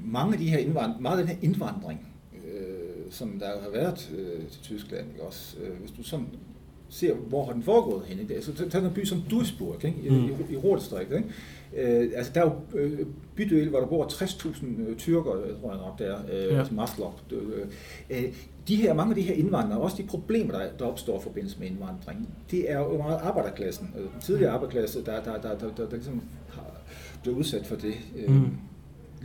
mange 0.06 0.34
af 0.34 0.40
de 0.40 0.50
her 0.50 0.58
indvandring, 0.58 1.02
meget 1.02 1.20
af 1.20 1.26
den 1.26 1.36
her 1.36 1.42
indvandring, 1.42 2.08
øh, 2.34 3.12
som 3.12 3.40
der 3.40 3.62
har 3.64 3.70
været 3.70 4.14
øh, 4.18 4.48
til 4.48 4.62
Tyskland, 4.62 5.08
ikke 5.12 5.24
også, 5.24 5.58
øh, 5.64 5.80
hvis 5.80 5.92
du 5.92 6.04
sådan 6.04 6.28
ser, 6.90 7.14
hvor 7.14 7.46
har 7.46 7.54
den 7.54 7.64
foregået 7.64 8.06
henne, 8.06 8.22
ikke? 8.22 8.42
så 8.42 8.70
tag 8.70 8.86
en 8.86 8.92
by 8.94 9.06
som 9.06 9.22
Duisburg, 9.30 9.86
ikke? 9.86 9.98
i, 10.04 10.10
mm. 10.10 10.26
i, 10.50 10.54
i 10.54 10.58
Ruhrdistriktet, 10.58 11.18
ikke? 11.18 11.30
Øh, 11.78 12.12
altså 12.16 12.32
der 12.36 12.42
er 12.42 12.46
jo 12.46 12.80
øh, 12.80 13.06
bydel, 13.36 13.70
hvor 13.70 13.80
der 13.80 13.88
bor 13.88 14.06
60.000 14.06 14.66
øh, 14.66 14.96
tyrker, 14.98 15.32
tror 15.62 15.72
jeg 15.72 15.82
nok 15.82 16.00
der, 16.00 16.18
øh, 16.34 16.54
ja. 16.54 16.60
altså 16.60 16.74
Maslok. 16.74 17.20
Øh, 17.32 17.68
øh, 18.10 18.24
de 18.68 18.76
her, 18.76 18.94
mange 18.94 19.10
af 19.10 19.16
de 19.16 19.22
her 19.22 19.34
indvandrere, 19.34 19.80
også 19.80 19.98
de 19.98 20.08
problemer, 20.08 20.52
der, 20.52 20.68
der 20.80 20.86
opstår 20.86 21.20
i 21.20 21.24
forbindelse 21.24 21.60
med 21.60 21.68
indvandring, 21.68 22.30
det 22.52 22.72
er 22.72 22.80
jo 22.80 22.98
meget 22.98 23.20
arbejderklassen, 23.22 23.94
øh, 23.98 24.02
den 24.02 24.22
tidligere 24.22 24.52
arbejderklasse, 24.52 25.06
der, 25.06 25.24
der, 25.24 25.42
der, 25.42 25.58
der, 25.58 25.68
der, 25.78 25.86
der 25.86 25.96
ligesom 25.96 26.22
har, 26.50 26.72
blevet 27.24 27.38
udsat 27.38 27.66
for 27.66 27.76
det. 27.76 27.96
Øh, 28.16 28.32
mm 28.32 28.52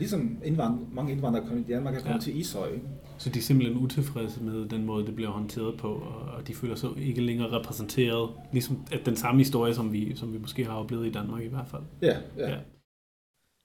ligesom 0.01 0.37
indvandrere, 0.43 0.87
mange 0.91 1.11
indvandrere 1.11 1.47
kommer 1.47 1.63
i 1.63 1.71
Danmark 1.71 1.95
er 1.95 1.99
kommet 1.99 2.15
ja. 2.15 2.19
til 2.19 2.39
Ishøj. 2.39 2.79
Så 3.17 3.29
de 3.29 3.39
er 3.39 3.43
simpelthen 3.43 3.77
utilfredse 3.77 4.43
med 4.43 4.69
den 4.69 4.85
måde, 4.85 5.05
det 5.05 5.15
bliver 5.15 5.31
håndteret 5.31 5.77
på, 5.77 5.93
og 6.37 6.47
de 6.47 6.53
føler 6.53 6.75
sig 6.75 6.89
ikke 6.97 7.21
længere 7.21 7.59
repræsenteret, 7.59 8.29
ligesom 8.51 8.85
at 8.91 9.05
den 9.05 9.15
samme 9.15 9.41
historie, 9.41 9.73
som 9.73 9.93
vi, 9.93 10.15
som 10.15 10.33
vi 10.33 10.37
måske 10.37 10.65
har 10.65 10.73
oplevet 10.73 11.07
i 11.07 11.11
Danmark 11.11 11.43
i 11.43 11.47
hvert 11.47 11.67
fald. 11.67 11.83
Ja, 12.01 12.17
ja. 12.37 12.49
ja. 12.49 12.57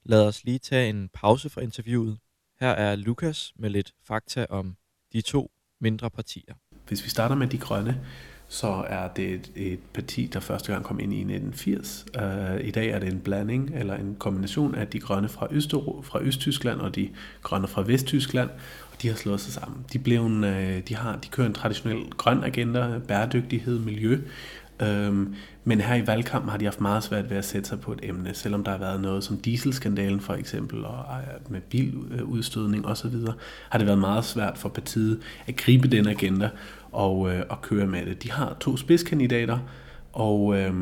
Lad 0.04 0.26
os 0.26 0.44
lige 0.44 0.58
tage 0.58 0.90
en 0.90 1.08
pause 1.14 1.50
fra 1.50 1.60
interviewet. 1.60 2.18
Her 2.60 2.70
er 2.70 2.96
Lukas 2.96 3.52
med 3.56 3.70
lidt 3.70 3.92
fakta 4.04 4.46
om 4.50 4.76
de 5.12 5.20
to 5.20 5.50
mindre 5.80 6.10
partier. 6.10 6.54
Hvis 6.88 7.04
vi 7.04 7.08
starter 7.10 7.34
med 7.34 7.46
de 7.46 7.58
grønne, 7.58 8.00
så 8.48 8.84
er 8.88 9.08
det 9.08 9.34
et, 9.34 9.50
et 9.56 9.78
parti, 9.94 10.30
der 10.32 10.40
første 10.40 10.72
gang 10.72 10.84
kom 10.84 11.00
ind 11.00 11.12
i 11.12 11.16
1980. 11.16 12.06
Uh, 12.16 12.54
øh, 12.54 12.68
I 12.68 12.70
dag 12.70 12.88
er 12.90 12.98
det 12.98 13.12
en 13.12 13.20
blanding 13.20 13.70
eller 13.74 13.94
en 13.94 14.16
kombination 14.18 14.74
af 14.74 14.86
de 14.86 15.00
grønne 15.00 15.28
fra, 15.28 15.46
Øster, 15.50 16.02
fra 16.02 16.22
Østtyskland 16.22 16.80
og 16.80 16.94
de 16.96 17.08
grønne 17.42 17.68
fra 17.68 17.82
Vesttyskland, 17.86 18.50
og 18.92 19.02
de 19.02 19.08
har 19.08 19.14
slået 19.14 19.40
sig 19.40 19.52
sammen. 19.52 19.84
De, 19.92 19.98
blev 19.98 20.26
en, 20.26 20.44
uh, 20.44 20.78
de, 20.88 20.96
har, 20.96 21.16
de 21.16 21.28
kører 21.28 21.46
en 21.46 21.54
traditionel 21.54 22.10
grøn 22.10 22.44
agenda, 22.44 22.98
bæredygtighed, 23.08 23.78
miljø, 23.78 24.18
Øhm, 24.82 25.34
men 25.64 25.80
her 25.80 25.94
i 25.94 26.06
valgkampen 26.06 26.50
har 26.50 26.58
de 26.58 26.64
haft 26.64 26.80
meget 26.80 27.02
svært 27.02 27.30
ved 27.30 27.36
at 27.36 27.44
sætte 27.44 27.68
sig 27.68 27.80
på 27.80 27.92
et 27.92 28.00
emne, 28.02 28.34
selvom 28.34 28.64
der 28.64 28.70
har 28.70 28.78
været 28.78 29.00
noget 29.00 29.24
som 29.24 29.38
dieselskandalen 29.38 30.20
for 30.20 30.34
eksempel, 30.34 30.84
og 30.84 31.04
øh, 31.18 31.52
med 31.52 31.60
biludstødning 31.60 32.86
osv., 32.86 33.14
har 33.68 33.78
det 33.78 33.86
været 33.86 33.98
meget 33.98 34.24
svært 34.24 34.58
for 34.58 34.68
partiet 34.68 35.20
at 35.46 35.56
gribe 35.56 35.88
den 35.88 36.08
agenda 36.08 36.50
og, 36.92 37.34
øh, 37.34 37.42
og 37.48 37.62
køre 37.62 37.86
med 37.86 38.06
det. 38.06 38.22
De 38.22 38.30
har 38.30 38.56
to 38.60 38.76
spidskandidater, 38.76 39.58
og 40.12 40.56
øh, 40.56 40.72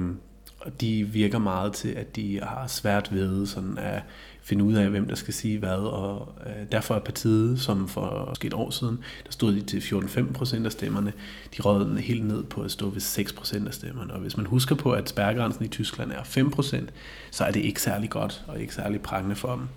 de 0.81 1.05
virker 1.05 1.39
meget 1.39 1.73
til, 1.73 1.89
at 1.89 2.17
de 2.17 2.41
har 2.43 2.67
svært 2.67 3.15
ved 3.15 3.47
sådan 3.47 3.79
at 3.79 4.03
finde 4.43 4.65
ud 4.65 4.75
af, 4.75 4.91
hvem 4.91 5.09
der 5.09 5.15
skal 5.15 5.35
sige 5.35 5.59
hvad, 5.59 5.77
og 5.77 6.35
øh, 6.47 6.53
derfor 6.73 6.95
er 6.95 6.99
partiet, 6.99 7.61
som 7.61 7.89
for 7.89 8.27
måske 8.29 8.47
et 8.47 8.55
år 8.55 8.71
siden, 8.71 8.99
der 9.25 9.33
stod 9.33 9.53
de 9.53 9.61
til 9.61 9.79
14-15 9.79 10.33
procent 10.33 10.67
af 10.67 10.73
stemmerne, 10.73 11.13
de 11.57 11.63
rådede 11.63 12.01
helt 12.01 12.27
ned 12.27 12.45
på 12.45 12.63
at 12.63 12.71
stå 12.71 12.89
ved 12.89 13.01
6 13.01 13.33
procent 13.33 13.69
af 13.69 13.75
stemmerne. 13.75 14.13
Og 14.13 14.21
hvis 14.21 14.37
man 14.37 14.47
husker 14.47 14.75
på, 14.75 14.93
at 14.93 15.09
spærregrænsen 15.09 15.65
i 15.65 15.69
Tyskland 15.69 16.13
er 16.13 16.25
5 16.25 16.51
procent, 16.51 16.93
så 17.31 17.45
er 17.45 17.51
det 17.51 17.61
ikke 17.61 17.83
særlig 17.83 18.11
godt 18.11 18.45
og 18.47 18.61
ikke 18.61 18.75
særlig 18.75 19.01
prangende 19.01 19.37
for 19.37 19.55
dem. 19.55 19.69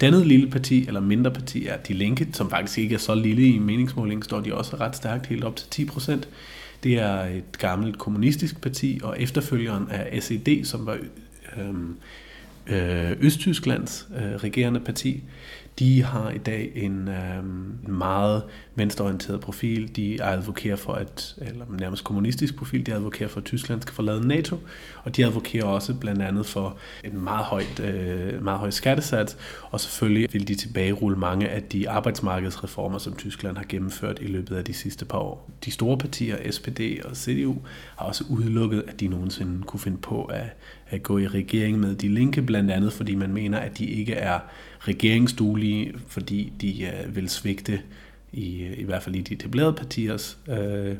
Det 0.00 0.06
andet 0.06 0.26
lille 0.26 0.50
parti, 0.50 0.86
eller 0.86 1.00
mindre 1.00 1.30
parti, 1.30 1.66
er 1.66 1.76
De 1.76 1.92
Linke, 1.92 2.28
som 2.32 2.50
faktisk 2.50 2.78
ikke 2.78 2.94
er 2.94 2.98
så 2.98 3.14
lille 3.14 3.48
i 3.48 3.58
meningsmåling, 3.58 4.24
står 4.24 4.40
de 4.40 4.54
også 4.54 4.76
ret 4.76 4.96
stærkt 4.96 5.26
helt 5.26 5.44
op 5.44 5.56
til 5.56 5.68
10 5.70 5.84
procent. 5.84 6.28
Det 6.82 6.98
er 6.98 7.20
et 7.20 7.58
gammelt 7.58 7.98
kommunistisk 7.98 8.60
parti, 8.60 9.00
og 9.02 9.20
efterfølgeren 9.20 9.90
af 9.90 10.22
SED, 10.22 10.64
som 10.64 10.86
var 10.86 10.98
øhm, 11.56 11.96
øh, 12.66 13.12
Østtysklands 13.20 14.08
øh, 14.16 14.34
regerende 14.36 14.80
parti, 14.80 15.22
de 15.78 16.02
har 16.02 16.30
i 16.30 16.38
dag 16.38 16.72
en, 16.74 17.08
øh, 17.08 17.44
meget 17.88 18.42
venstreorienteret 18.74 19.40
profil. 19.40 19.96
De 19.96 20.22
advokerer 20.22 20.76
for 20.76 20.94
et, 20.94 21.36
eller 21.38 21.64
nærmest 21.78 22.04
kommunistisk 22.04 22.56
profil, 22.56 22.86
de 22.86 22.94
advokerer 22.94 23.28
for, 23.28 23.40
at 23.40 23.44
Tyskland 23.44 23.82
skal 23.82 23.94
forlade 23.94 24.28
NATO, 24.28 24.58
og 25.04 25.16
de 25.16 25.24
advokerer 25.24 25.64
også 25.64 25.94
blandt 25.94 26.22
andet 26.22 26.46
for 26.46 26.76
en 27.04 27.24
meget, 27.24 27.44
højt, 27.44 27.80
øh, 27.80 28.44
meget 28.44 28.58
høj 28.58 28.70
skattesats, 28.70 29.36
og 29.70 29.80
selvfølgelig 29.80 30.28
vil 30.32 30.48
de 30.48 30.54
tilbagerulle 30.54 31.18
mange 31.18 31.48
af 31.48 31.62
de 31.62 31.90
arbejdsmarkedsreformer, 31.90 32.98
som 32.98 33.16
Tyskland 33.16 33.56
har 33.56 33.64
gennemført 33.68 34.18
i 34.20 34.26
løbet 34.26 34.56
af 34.56 34.64
de 34.64 34.74
sidste 34.74 35.04
par 35.04 35.18
år. 35.18 35.50
De 35.64 35.70
store 35.70 35.98
partier, 35.98 36.50
SPD 36.50 36.80
og 37.04 37.16
CDU, 37.16 37.54
har 37.96 38.06
også 38.06 38.24
udelukket, 38.28 38.84
at 38.86 39.00
de 39.00 39.08
nogensinde 39.08 39.62
kunne 39.62 39.80
finde 39.80 39.98
på 39.98 40.24
at, 40.24 40.46
at 40.90 41.02
gå 41.02 41.18
i 41.18 41.26
regering 41.26 41.80
med 41.80 41.96
de 41.96 42.08
linke, 42.08 42.42
blandt 42.42 42.70
andet 42.70 42.92
fordi 42.92 43.14
man 43.14 43.32
mener, 43.32 43.58
at 43.58 43.78
de 43.78 43.86
ikke 43.86 44.14
er 44.14 44.40
regeringsduelige, 44.80 45.94
fordi 46.06 46.52
de 46.60 46.84
øh, 46.84 47.16
vil 47.16 47.28
svigte, 47.28 47.82
i, 48.32 48.62
øh, 48.62 48.78
i 48.78 48.82
hvert 48.82 49.02
fald 49.02 49.14
i 49.14 49.20
de 49.20 49.34
etablerede 49.34 49.72
partiers 49.72 50.38
øh, 50.48 50.96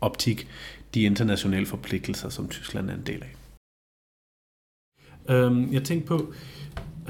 optik, 0.00 0.48
de 0.94 1.02
internationale 1.02 1.66
forpligtelser, 1.66 2.28
som 2.28 2.48
Tyskland 2.48 2.90
er 2.90 2.94
en 2.94 3.06
del 3.06 3.22
af. 3.22 3.34
Øhm, 5.34 5.72
jeg 5.72 5.84
tænkte 5.84 6.08
på, 6.08 6.32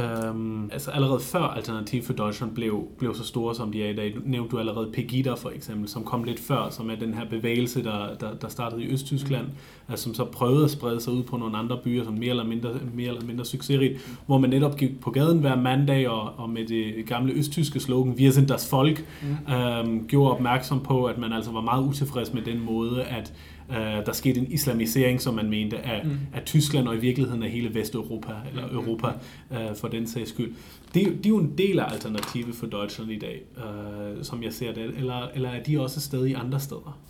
Øhm, 0.01 0.71
altså 0.73 0.91
allerede 0.91 1.21
før 1.21 1.43
Alternativ 1.43 2.03
for 2.03 2.13
Deutschland 2.13 2.55
blev, 2.55 2.89
blev 2.99 3.15
så 3.15 3.25
store, 3.25 3.55
som 3.55 3.73
de 3.73 3.85
er 3.85 3.91
i 3.91 3.95
dag, 3.95 4.15
nævnte 4.25 4.51
du 4.51 4.59
allerede 4.59 4.91
Pegida 4.93 5.35
for 5.35 5.51
eksempel, 5.51 5.89
som 5.89 6.05
kom 6.05 6.25
lidt 6.25 6.41
før, 6.41 6.71
som 6.71 6.91
er 6.91 6.95
den 6.95 7.15
her 7.15 7.25
bevægelse, 7.31 7.85
der, 7.85 8.15
der, 8.21 8.35
der 8.35 8.49
startede 8.49 8.83
i 8.83 8.93
Østtyskland, 8.93 9.47
mm. 9.47 9.53
altså, 9.89 10.05
som 10.05 10.15
så 10.15 10.25
prøvede 10.25 10.65
at 10.65 10.71
sprede 10.71 11.01
sig 11.01 11.13
ud 11.13 11.23
på 11.23 11.37
nogle 11.37 11.57
andre 11.57 11.79
byer, 11.85 12.05
som 12.05 12.15
mere 12.15 12.31
eller 12.31 12.45
mindre, 12.45 12.71
mere 12.95 13.09
eller 13.09 13.25
mindre 13.25 13.45
succesrigt, 13.45 13.93
mm. 13.93 14.17
hvor 14.27 14.39
man 14.39 14.51
netop 14.51 14.77
gik 14.77 15.01
på 15.01 15.11
gaden 15.11 15.39
hver 15.39 15.57
mandag, 15.57 16.09
og, 16.09 16.33
og 16.37 16.51
med 16.51 16.67
det 16.67 17.07
gamle 17.07 17.33
østtyske 17.33 17.81
slogan, 17.81 18.15
Wir 18.19 18.31
sind 18.31 18.47
das 18.47 18.73
Volk, 18.73 19.07
mm. 19.23 19.55
øhm, 19.55 20.07
gjorde 20.07 20.33
opmærksom 20.33 20.81
på, 20.81 21.05
at 21.05 21.19
man 21.19 21.33
altså 21.33 21.51
var 21.51 21.61
meget 21.61 21.83
utilfreds 21.83 22.35
med 22.35 22.43
den 22.43 22.65
måde, 22.65 23.03
at 23.05 23.33
Uh, 23.71 24.07
der 24.07 24.13
skete 24.13 24.41
en 24.41 24.47
islamisering, 24.53 25.21
som 25.21 25.35
man 25.35 25.51
mente, 25.51 25.79
af, 25.79 26.05
mm. 26.05 26.11
af 26.35 26.43
Tyskland 26.45 26.89
og 26.89 26.97
i 26.97 26.99
virkeligheden 26.99 27.43
af 27.43 27.51
hele 27.51 27.75
Vesteuropa, 27.75 28.33
eller 28.51 28.67
mm. 28.67 28.77
Europa 28.77 29.07
uh, 29.51 29.77
for 29.77 29.89
den 29.89 30.07
sags 30.07 30.31
skyld. 30.31 30.53
Det, 30.95 31.07
det 31.07 31.27
er 31.27 31.31
jo 31.31 31.39
en 31.39 31.55
del 31.59 31.79
af 31.79 31.93
alternativet 31.93 32.55
for 32.55 32.67
Deutschland 32.67 33.11
i 33.11 33.19
dag, 33.19 33.43
uh, 33.57 34.23
som 34.23 34.43
jeg 34.43 34.53
ser 34.53 34.73
det. 34.73 34.85
Eller, 34.85 35.29
eller 35.35 35.49
er 35.49 35.63
de 35.63 35.81
også 35.81 36.01
stadig 36.01 36.37
andre 36.37 36.61
steder? 36.61 37.01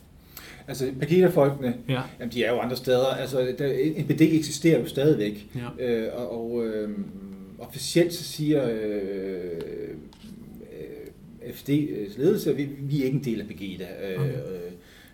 Altså, 0.69 0.91
Pegida-folkene, 1.01 1.75
ja. 1.89 2.01
jamen, 2.21 2.33
de 2.33 2.45
er 2.45 2.53
jo 2.53 2.59
andre 2.59 2.77
steder. 2.77 3.07
Altså, 3.07 3.55
der, 3.59 3.73
NPD 3.99 4.21
eksisterer 4.21 4.81
jo 4.81 4.87
stadigvæk. 4.87 5.47
Ja. 5.55 6.09
Uh, 6.09 6.21
og 6.21 6.41
og 6.41 6.67
øh, 6.67 6.91
officielt 7.59 8.13
så 8.13 8.25
siger 8.25 8.71
øh, 8.71 9.61
FD's 11.43 12.21
ledelse, 12.21 12.51
at 12.51 12.57
vi, 12.57 12.69
vi 12.81 13.01
er 13.01 13.05
ikke 13.05 13.17
en 13.19 13.25
del 13.25 13.41
af 13.41 13.47
Pegida. 13.47 13.87
Okay. 14.19 14.33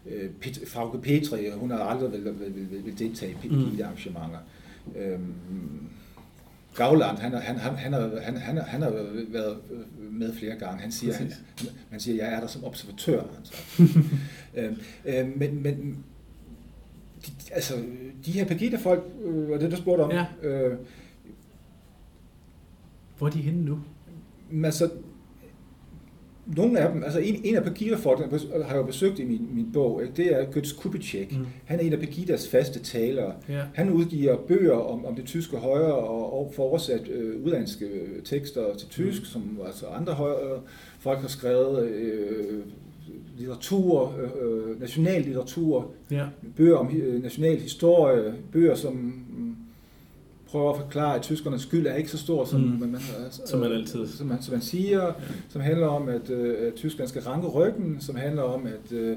Øh, 0.08 0.30
Frauke 0.66 0.98
Petri, 0.98 1.50
hun 1.50 1.70
har 1.70 1.78
aldrig 1.78 2.12
vil, 2.12 2.24
vil, 2.24 2.70
vil, 2.70 2.84
vil 2.84 2.98
deltage 2.98 3.36
i 3.44 3.48
mm. 3.48 3.80
arrangementer. 3.82 4.38
Øhm, 4.96 5.34
Gauland, 6.76 7.18
han, 7.18 7.32
han, 7.32 7.56
han, 7.56 7.74
han, 7.76 7.92
har, 7.92 8.20
han, 8.22 8.36
han, 8.36 8.58
han 8.58 8.82
har 8.82 8.90
været 9.28 9.58
med 10.10 10.34
flere 10.34 10.56
gange. 10.56 10.80
Han 10.80 10.92
siger, 10.92 11.14
han, 11.14 11.32
man 11.90 12.00
siger, 12.00 12.24
jeg 12.24 12.34
er 12.34 12.40
der 12.40 12.46
som 12.46 12.64
observatør. 12.64 13.22
øhm, 14.56 14.76
øhm, 15.04 15.32
men, 15.36 15.62
men 15.62 16.04
de, 17.26 17.32
altså, 17.52 17.74
de 18.26 18.32
her 18.32 18.44
Pegida-folk, 18.44 19.04
øh, 19.24 19.50
var 19.50 19.58
det, 19.58 19.70
du 19.70 19.76
spurgte 19.76 20.02
om. 20.02 20.10
Ja. 20.10 20.26
Øh, 20.42 20.78
Hvor 23.18 23.26
er 23.26 23.30
de 23.30 23.40
henne 23.40 23.64
nu? 23.64 23.80
Altså, 24.64 24.90
nogle 26.46 26.78
af 26.78 26.92
dem, 26.92 27.02
altså 27.04 27.18
en, 27.18 27.40
en 27.44 27.56
af 27.56 27.64
Pegida-folkene 27.64 28.38
har 28.64 28.74
jeg 28.74 28.76
jo 28.76 28.82
besøgt 28.82 29.18
i 29.18 29.24
min, 29.24 29.48
min 29.52 29.72
bog, 29.72 30.02
ikke? 30.02 30.14
det 30.16 30.32
er 30.32 30.44
Götz 30.44 30.80
Kubitschek. 30.80 31.38
Mm. 31.38 31.46
Han 31.64 31.80
er 31.80 31.82
en 31.82 31.92
af 31.92 31.98
Pegidas 31.98 32.48
faste 32.48 32.80
talere. 32.80 33.32
Yeah. 33.50 33.64
Han 33.74 33.90
udgiver 33.90 34.36
bøger 34.36 34.76
om, 34.76 35.04
om 35.04 35.14
det 35.14 35.24
tyske 35.24 35.56
højre 35.56 35.94
og, 35.94 36.38
og 36.38 36.52
får 36.56 36.62
oversat 36.62 37.08
øh, 37.08 37.44
udlandske 37.44 37.88
tekster 38.24 38.74
til 38.78 38.88
tysk, 38.88 39.20
mm. 39.20 39.24
som 39.24 39.60
altså 39.66 39.86
andre 39.86 40.12
højre 40.12 40.60
folk 40.98 41.20
har 41.20 41.28
skrevet. 41.28 41.88
Øh, 41.88 42.60
litteratur, 43.38 44.14
øh, 44.18 44.30
øh 44.40 44.80
nationallitteratur, 44.80 45.90
yeah. 46.12 46.28
bøger 46.56 46.76
om 46.76 46.96
øh, 46.96 47.22
national 47.22 47.56
historie, 47.56 48.34
bøger 48.52 48.74
som 48.74 49.14
prøver 50.50 50.70
at 50.72 50.76
forklare, 50.76 51.16
at 51.16 51.22
tyskernes 51.22 51.62
skyld 51.62 51.86
er 51.86 51.94
ikke 51.94 52.10
så 52.10 52.18
stor, 52.18 52.44
som, 52.44 52.60
mm. 52.60 52.66
man, 52.66 52.90
man, 52.90 53.00
som 53.30 53.60
man 53.60 53.72
altid 53.72 54.06
som 54.06 54.26
man, 54.26 54.42
som 54.42 54.52
man 54.52 54.62
siger, 54.62 55.04
ja. 55.04 55.12
som 55.48 55.60
handler 55.60 55.86
om, 55.86 56.08
at, 56.08 56.30
øh, 56.30 56.72
Tyskland 56.72 57.08
skal 57.08 57.22
ranke 57.22 57.46
ryggen, 57.48 57.96
som 58.00 58.16
handler 58.16 58.42
om, 58.42 58.66
at 58.66 58.92
øh, 58.92 59.10
øh 59.10 59.16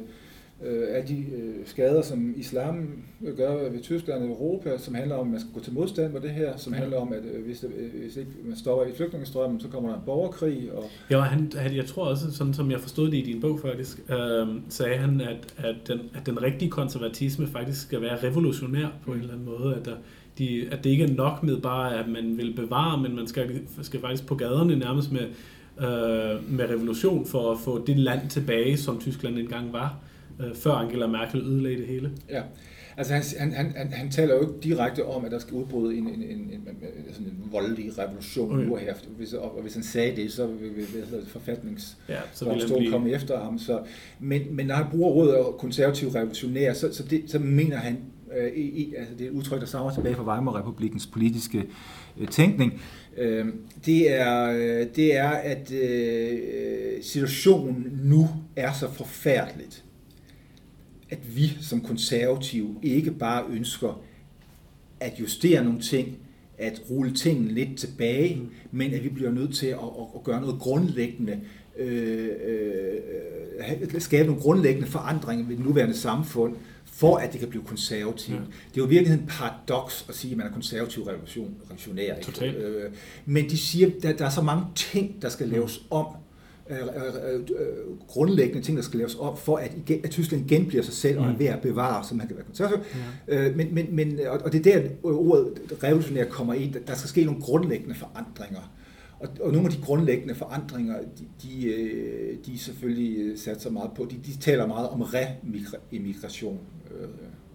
at 0.89 1.07
de 1.07 1.17
øh, 1.17 1.55
skader, 1.65 2.01
som 2.01 2.33
islam 2.37 3.03
gør 3.37 3.69
ved 3.69 3.81
Tyskland 3.81 4.23
og 4.23 4.29
Europa, 4.29 4.77
som 4.77 4.95
handler 4.95 5.15
om, 5.15 5.27
at 5.27 5.31
man 5.31 5.39
skal 5.39 5.53
gå 5.53 5.59
til 5.59 5.73
modstand 5.73 6.13
med 6.13 6.21
det 6.21 6.29
her, 6.29 6.57
som 6.57 6.73
handler 6.73 6.97
om, 6.97 7.13
at 7.13 7.25
øh, 7.33 7.45
hvis, 7.45 7.59
det, 7.59 7.71
øh, 7.77 8.01
hvis 8.01 8.17
ikke 8.17 8.31
man 8.43 8.57
stopper 8.57 8.85
i 8.85 8.95
flygtningestrømmen, 8.95 9.59
så 9.59 9.67
kommer 9.67 9.89
der 9.89 9.95
en 9.95 10.03
borgerkrig. 10.05 10.71
Og... 10.73 10.83
Ja, 11.09 11.19
han, 11.19 11.51
han, 11.55 11.75
jeg 11.75 11.85
tror 11.85 12.05
også, 12.05 12.31
sådan 12.31 12.53
som 12.53 12.71
jeg 12.71 12.79
forstod 12.79 13.11
det 13.11 13.17
i 13.17 13.21
din 13.21 13.41
bog 13.41 13.59
faktisk, 13.59 13.99
øh, 14.09 14.47
sagde 14.69 14.97
han, 14.97 15.21
at, 15.21 15.53
at, 15.57 15.75
den, 15.87 15.99
at 16.13 16.25
den 16.25 16.41
rigtige 16.41 16.71
konservatisme 16.71 17.47
faktisk 17.47 17.81
skal 17.81 18.01
være 18.01 18.23
revolutionær 18.23 18.87
på 19.05 19.11
en 19.11 19.19
eller 19.19 19.33
anden 19.33 19.45
måde, 19.45 19.75
at 19.75 19.85
der, 19.85 19.95
de, 20.39 20.67
at 20.71 20.83
det 20.83 20.89
ikke 20.89 21.03
er 21.03 21.13
nok 21.13 21.43
med 21.43 21.57
bare, 21.57 21.99
at 21.99 22.07
man 22.07 22.37
vil 22.37 22.53
bevare, 22.55 23.01
men 23.01 23.15
man 23.15 23.27
skal, 23.27 23.61
skal 23.81 23.99
faktisk 23.99 24.27
på 24.27 24.35
gaderne 24.35 24.75
nærmest 24.75 25.11
med, 25.11 25.21
øh, 25.79 26.51
med 26.51 26.69
revolution 26.69 27.25
for 27.25 27.51
at 27.51 27.57
få 27.59 27.85
det 27.85 27.97
land 27.97 28.29
tilbage, 28.29 28.77
som 28.77 28.99
Tyskland 28.99 29.37
engang 29.37 29.73
var, 29.73 29.97
øh, 30.39 30.55
før 30.55 30.71
Angela 30.71 31.07
Merkel 31.07 31.41
ødelagde 31.41 31.77
det 31.77 31.87
hele. 31.87 32.11
Ja, 32.29 32.41
altså 32.97 33.13
han, 33.39 33.53
han, 33.53 33.73
han, 33.75 33.93
han 33.93 34.11
taler 34.11 34.35
jo 34.35 34.41
ikke 34.41 34.53
direkte 34.63 35.05
om, 35.05 35.25
at 35.25 35.31
der 35.31 35.39
skal 35.39 35.53
udbryde 35.53 35.97
en, 35.97 36.07
en, 36.07 36.23
en, 36.23 36.39
en, 36.39 36.67
sådan 37.11 37.27
en 37.27 37.49
voldelig 37.51 37.97
revolution 37.97 38.53
okay. 38.53 38.65
nu 38.65 38.75
her. 38.75 38.93
Hvis, 39.17 39.33
og, 39.33 39.55
og 39.55 39.61
hvis 39.61 39.73
han 39.73 39.83
sagde 39.83 40.15
det, 40.15 40.31
så 40.31 40.47
vil, 40.47 40.75
vil, 40.75 40.87
vil 40.93 41.25
forfatnings 41.27 41.97
ja, 42.09 42.19
blive... 42.67 42.91
komme 42.91 43.11
efter 43.11 43.39
ham. 43.39 43.59
Så, 43.59 43.81
men, 44.19 44.55
men 44.55 44.65
når 44.65 44.75
han 44.75 44.85
bruger 44.91 45.09
ordet 45.09 45.57
konservativ 45.57 46.09
revolutionær, 46.09 46.73
så, 46.73 46.93
så, 46.93 47.03
det, 47.03 47.23
så 47.27 47.39
mener 47.39 47.77
han 47.77 47.97
øh, 48.37 48.53
i, 48.55 48.93
altså 48.97 49.13
det 49.15 49.25
er 49.25 49.29
et 49.29 49.35
udtryk, 49.35 49.59
der 49.59 49.65
stammer 49.65 49.93
tilbage 49.93 50.15
fra 50.15 50.35
Weimar-republikens 50.35 51.07
politiske 51.07 51.65
øh, 52.19 52.27
tænkning, 52.27 52.81
øh, 53.17 53.45
det, 53.85 54.13
er, 54.13 54.51
øh, 54.51 54.87
det 54.95 55.17
er, 55.17 55.29
at 55.29 55.71
øh, 55.71 57.03
situationen 57.03 57.99
nu 58.03 58.27
er 58.55 58.73
så 58.73 58.91
forfærdeligt, 58.91 59.83
at 61.09 61.35
vi 61.35 61.57
som 61.61 61.81
konservative 61.81 62.75
ikke 62.81 63.11
bare 63.11 63.43
ønsker 63.49 64.01
at 64.99 65.19
justere 65.19 65.63
nogle 65.63 65.79
ting, 65.79 66.17
at 66.57 66.81
rulle 66.89 67.13
tingene 67.13 67.51
lidt 67.51 67.77
tilbage, 67.77 68.35
mm. 68.35 68.49
men 68.71 68.93
at 68.93 69.03
vi 69.03 69.09
bliver 69.09 69.31
nødt 69.31 69.55
til 69.55 69.67
at, 69.67 69.73
at, 69.73 70.05
at 70.15 70.23
gøre 70.23 70.41
noget 70.41 70.59
grundlæggende, 70.59 71.39
øh, 71.77 72.29
øh, 72.45 72.95
øh 73.93 74.01
skabe 74.01 74.27
nogle 74.27 74.41
grundlæggende 74.41 74.87
forandringer 74.87 75.47
ved 75.47 75.57
det 75.57 75.65
nuværende 75.65 75.97
samfund, 75.97 76.55
for 76.99 77.17
at 77.17 77.31
det 77.31 77.39
kan 77.39 77.49
blive 77.49 77.63
konservativt. 77.63 78.37
Ja. 78.37 78.43
Det 78.43 78.77
er 78.77 78.81
jo 78.81 78.85
virkelig 78.85 79.13
en 79.13 79.25
paradoks 79.27 80.05
at 80.09 80.15
sige, 80.15 80.31
at 80.31 80.37
man 80.37 80.47
er 80.47 80.51
konservativ 80.51 81.03
revolution, 81.03 81.55
revolutionær. 81.65 82.15
Ikke? 82.15 82.57
Øh, 82.57 82.91
men 83.25 83.49
de 83.49 83.57
siger, 83.57 83.87
at 83.87 83.93
der, 84.03 84.13
der 84.13 84.25
er 84.25 84.29
så 84.29 84.41
mange 84.41 84.63
ting, 84.75 85.21
der 85.21 85.29
skal 85.29 85.47
laves 85.47 85.81
om, 85.89 86.05
øh, 86.69 86.77
øh, 86.77 87.35
øh, 87.35 87.97
grundlæggende 88.07 88.61
ting, 88.61 88.77
der 88.77 88.83
skal 88.83 88.97
laves 88.97 89.15
om, 89.19 89.37
for 89.37 89.57
at, 89.57 89.71
igen, 89.77 90.01
at 90.03 90.09
Tyskland 90.09 90.51
igen 90.51 90.65
bliver 90.65 90.83
sig 90.83 90.93
selv 90.93 91.19
og 91.19 91.25
er 91.25 91.37
ved 91.37 91.45
at 91.45 91.61
bevare, 91.61 92.03
så 92.07 92.15
man 92.15 92.27
kan 92.27 92.35
være 92.35 92.45
konservativ. 92.45 92.83
Ja. 93.27 93.47
Øh, 93.47 93.57
men, 93.57 93.75
men, 93.75 93.95
men, 93.95 94.19
og 94.43 94.53
det 94.53 94.67
er 94.67 94.79
der, 94.79 94.89
ordet 95.03 95.53
revolutionær 95.83 96.25
kommer 96.25 96.53
ind. 96.53 96.75
Der 96.87 96.95
skal 96.95 97.09
ske 97.09 97.25
nogle 97.25 97.41
grundlæggende 97.41 97.95
forandringer. 97.95 98.71
Og, 99.19 99.29
og 99.41 99.51
nogle 99.51 99.67
af 99.67 99.73
de 99.73 99.81
grundlæggende 99.81 100.35
forandringer, 100.35 100.95
de, 101.19 101.25
de, 101.43 102.37
de 102.45 102.59
selvfølgelig 102.59 103.39
sat 103.39 103.61
sig 103.61 103.73
meget 103.73 103.91
på, 103.95 104.07
de, 104.11 104.15
de 104.25 104.37
taler 104.37 104.67
meget 104.67 104.89
om 104.89 105.01
remigration 105.01 106.59
øh, 106.91 107.07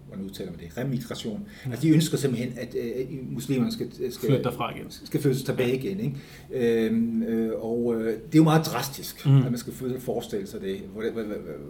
hvordan 0.06 0.24
udtaler 0.24 0.50
man 0.50 0.60
det, 0.60 0.78
remigration. 0.78 1.48
Ja. 1.66 1.70
Altså 1.70 1.86
de 1.86 1.92
ønsker 1.94 2.16
simpelthen, 2.16 2.52
at 2.58 2.74
øh, 2.74 3.32
muslimerne 3.32 3.72
skal, 3.72 4.12
skal, 4.12 4.28
flytte 4.28 4.44
derfra 4.44 4.74
igen. 4.76 4.86
skal 4.88 5.20
flyttes 5.20 5.42
tilbage 5.42 5.76
igen. 5.76 6.00
Ikke? 6.00 6.86
Øhm, 6.86 7.22
øh, 7.22 7.52
og 7.64 7.94
øh, 7.94 8.06
det 8.06 8.34
er 8.34 8.36
jo 8.36 8.44
meget 8.44 8.66
drastisk, 8.66 9.26
mm. 9.26 9.36
at 9.36 9.50
man 9.50 9.58
skal 9.58 9.72
forestille 9.98 10.46
sig 10.46 10.60
det. 10.60 10.78
Hvordan, 10.92 11.12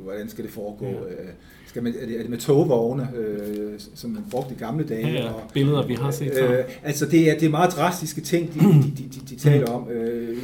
hvordan 0.02 0.28
skal 0.28 0.44
det 0.44 0.52
foregå? 0.52 0.86
Ja. 0.86 1.22
Øh, 1.22 1.28
skal 1.74 1.82
man, 1.82 1.94
er, 2.00 2.06
det, 2.06 2.16
er 2.16 2.20
det 2.20 2.30
med 2.30 2.38
togvogne, 2.38 3.08
øh, 3.16 3.80
som 3.94 4.10
man 4.10 4.24
brugte 4.30 4.54
i 4.54 4.58
gamle 4.58 4.84
dage? 4.84 5.06
Ja, 5.06 5.12
ja. 5.12 5.28
Og, 5.28 5.42
billeder, 5.54 5.86
vi 5.86 5.94
har 5.94 6.10
set 6.10 6.32
øh, 6.42 6.64
Altså 6.82 7.06
det 7.06 7.30
er, 7.30 7.38
det 7.38 7.46
er 7.46 7.50
meget 7.50 7.72
drastiske 7.72 8.20
ting, 8.20 8.54
de, 8.54 8.58
de, 8.60 8.64
de, 8.64 9.02
de, 9.02 9.20
de 9.30 9.36
taler 9.36 9.66
om. 9.70 9.88
Øh, 9.88 10.36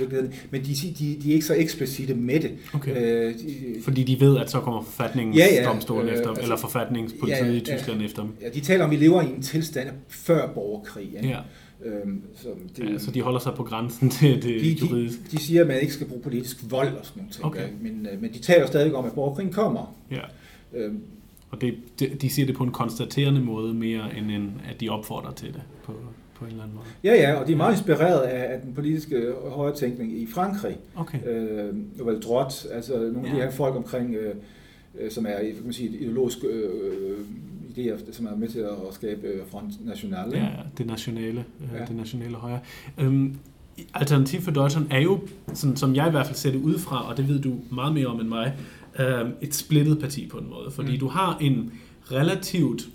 men 0.50 0.64
de, 0.64 0.74
de, 0.98 1.16
de 1.22 1.30
er 1.30 1.34
ikke 1.34 1.46
så 1.46 1.54
eksplicite 1.54 2.14
med 2.14 2.40
det. 2.40 2.50
Okay. 2.74 3.26
Øh, 3.26 3.34
de, 3.34 3.56
Fordi 3.84 4.02
de 4.02 4.20
ved, 4.20 4.38
at 4.38 4.50
så 4.50 4.60
kommer 4.60 4.82
forfatningsdomstolen 4.82 6.06
ja, 6.06 6.12
ja, 6.12 6.18
efter, 6.18 6.32
øh, 6.32 6.42
eller 6.42 6.56
forfatningspolitiet 6.56 7.46
ja, 7.46 7.52
ja, 7.52 7.56
i 7.56 7.60
Tyskland 7.60 8.00
ja, 8.00 8.06
efter 8.06 8.22
dem. 8.22 8.32
Ja, 8.42 8.48
de 8.48 8.60
taler 8.60 8.84
om, 8.84 8.90
at 8.90 9.00
vi 9.00 9.04
lever 9.04 9.22
i 9.22 9.26
en 9.26 9.42
tilstand 9.42 9.88
før 10.08 10.52
borgerkrig. 10.54 11.08
Ikke? 11.16 11.28
Ja. 11.28 11.38
Øhm, 11.84 12.22
så, 12.34 12.48
det, 12.76 12.92
ja, 12.92 12.98
så 12.98 13.10
de 13.10 13.22
holder 13.22 13.40
sig 13.40 13.52
på 13.56 13.62
grænsen 13.62 14.10
til 14.20 14.34
det 14.34 14.42
de, 14.42 14.86
juridiske. 14.86 15.22
De, 15.30 15.36
de 15.36 15.42
siger, 15.42 15.60
at 15.60 15.66
man 15.66 15.80
ikke 15.80 15.92
skal 15.92 16.06
bruge 16.06 16.22
politisk 16.22 16.56
vold 16.70 16.96
og 16.96 17.06
sådan 17.06 17.22
noget. 17.22 17.40
Okay. 17.42 17.68
Men, 17.80 18.08
øh, 18.12 18.22
men 18.22 18.32
de 18.32 18.38
taler 18.38 18.66
stadig 18.66 18.94
om, 18.94 19.04
at 19.04 19.12
borgerkrigen 19.12 19.52
kommer. 19.52 19.94
Ja. 20.10 20.20
Øhm, 20.74 21.02
og 21.50 21.60
det, 21.60 21.74
de, 22.00 22.06
de 22.06 22.30
siger 22.30 22.46
det 22.46 22.56
på 22.56 22.64
en 22.64 22.70
konstaterende 22.70 23.40
måde 23.40 23.74
mere, 23.74 24.16
end 24.16 24.30
en, 24.30 24.60
at 24.70 24.80
de 24.80 24.88
opfordrer 24.88 25.32
til 25.32 25.48
det 25.48 25.62
på, 25.84 25.92
på 26.34 26.44
en 26.44 26.50
eller 26.50 26.62
anden 26.62 26.76
måde. 26.76 26.86
Ja, 27.04 27.14
ja, 27.14 27.34
og 27.34 27.46
de 27.46 27.52
er 27.52 27.56
meget 27.56 27.72
inspireret 27.72 28.20
af, 28.20 28.54
af 28.54 28.60
den 28.60 28.74
politiske 28.74 29.32
højre 29.48 29.76
tænkning 29.76 30.12
i 30.12 30.26
Frankrig. 30.26 30.76
Okay. 30.96 31.18
Øh, 31.26 32.06
Vel 32.06 32.20
Drott, 32.22 32.66
altså 32.72 32.98
nogle 32.98 33.20
ja. 33.22 33.28
af 33.28 33.34
de 33.34 33.42
her 33.42 33.50
folk 33.50 33.76
omkring, 33.76 34.14
øh, 34.14 34.34
øh 35.00 35.10
som 35.10 35.26
er 35.26 35.38
kan 35.38 35.64
man 35.64 35.72
sige, 35.72 35.88
ideologisk 35.88 36.38
øh, 36.50 37.18
idéer, 37.70 38.12
som 38.12 38.26
er 38.26 38.36
med 38.36 38.48
til 38.48 38.58
at 38.58 38.94
skabe 38.94 39.26
øh, 39.26 39.46
Front 39.50 39.86
National. 39.86 40.32
Ja, 40.32 40.48
det 40.78 40.86
nationale, 40.86 41.44
øh, 41.60 41.78
ja. 41.78 41.84
det 41.84 41.96
nationale 41.96 42.34
højre. 42.34 42.60
Øhm, 42.98 43.36
Alternativ 43.94 44.40
for 44.40 44.50
Deutschland 44.50 44.86
er 44.90 44.98
jo, 44.98 45.20
sådan, 45.54 45.76
som 45.76 45.94
jeg 45.94 46.08
i 46.08 46.10
hvert 46.10 46.26
fald 46.26 46.36
ser 46.36 46.50
det 46.50 46.62
ud 46.62 46.78
fra, 46.78 47.08
og 47.08 47.16
det 47.16 47.28
ved 47.28 47.40
du 47.40 47.54
meget 47.70 47.94
mere 47.94 48.06
om 48.06 48.20
end 48.20 48.28
mig, 48.28 48.52
øh, 48.98 49.28
et 49.40 49.54
splittet 49.54 49.98
parti 49.98 50.26
på 50.26 50.38
en 50.38 50.50
måde. 50.50 50.70
Fordi 50.70 50.92
mm. 50.92 50.98
du 50.98 51.08
har 51.08 51.36
en 51.40 51.72
relativt 52.12 52.88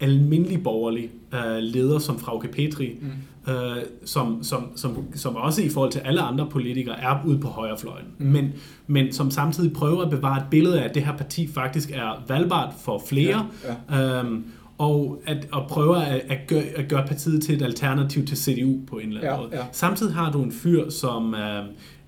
almindelig 0.00 0.62
borgerlig 0.62 1.10
øh, 1.34 1.56
leder 1.58 1.98
som 1.98 2.18
Frauke 2.18 2.48
Petri, 2.48 2.96
mm. 3.00 3.52
øh, 3.52 3.76
som, 4.04 4.42
som, 4.42 4.72
som, 4.76 5.04
som 5.14 5.36
også 5.36 5.62
i 5.62 5.68
forhold 5.68 5.92
til 5.92 5.98
alle 5.98 6.22
andre 6.22 6.46
politikere 6.50 7.00
er 7.00 7.22
ude 7.26 7.38
på 7.38 7.48
højrefløjen, 7.48 8.06
mm. 8.18 8.26
men, 8.26 8.52
men 8.86 9.12
som 9.12 9.30
samtidig 9.30 9.72
prøver 9.72 10.02
at 10.02 10.10
bevare 10.10 10.38
et 10.38 10.46
billede 10.50 10.80
af, 10.80 10.88
at 10.88 10.94
det 10.94 11.04
her 11.04 11.16
parti 11.16 11.46
faktisk 11.46 11.90
er 11.90 12.24
valgbart 12.28 12.74
for 12.84 13.02
flere, 13.08 13.46
ja, 13.90 13.96
ja. 13.98 14.20
Øhm, 14.20 14.44
og 14.78 15.22
at, 15.26 15.36
at 15.36 15.62
prøve 15.68 16.04
at, 16.04 16.22
at, 16.28 16.38
gøre, 16.46 16.62
at 16.62 16.88
gøre 16.88 17.06
partiet 17.06 17.42
til 17.42 17.54
et 17.54 17.62
alternativ 17.62 18.26
til 18.26 18.36
CDU 18.36 18.78
på 18.86 18.98
en 18.98 19.08
eller 19.08 19.20
anden 19.20 19.34
ja, 19.34 19.40
måde. 19.40 19.56
Ja. 19.56 19.64
Samtidig 19.72 20.14
har 20.14 20.32
du 20.32 20.42
en 20.42 20.52
fyr, 20.52 20.90
som, 20.90 21.34
øh, 21.34 21.64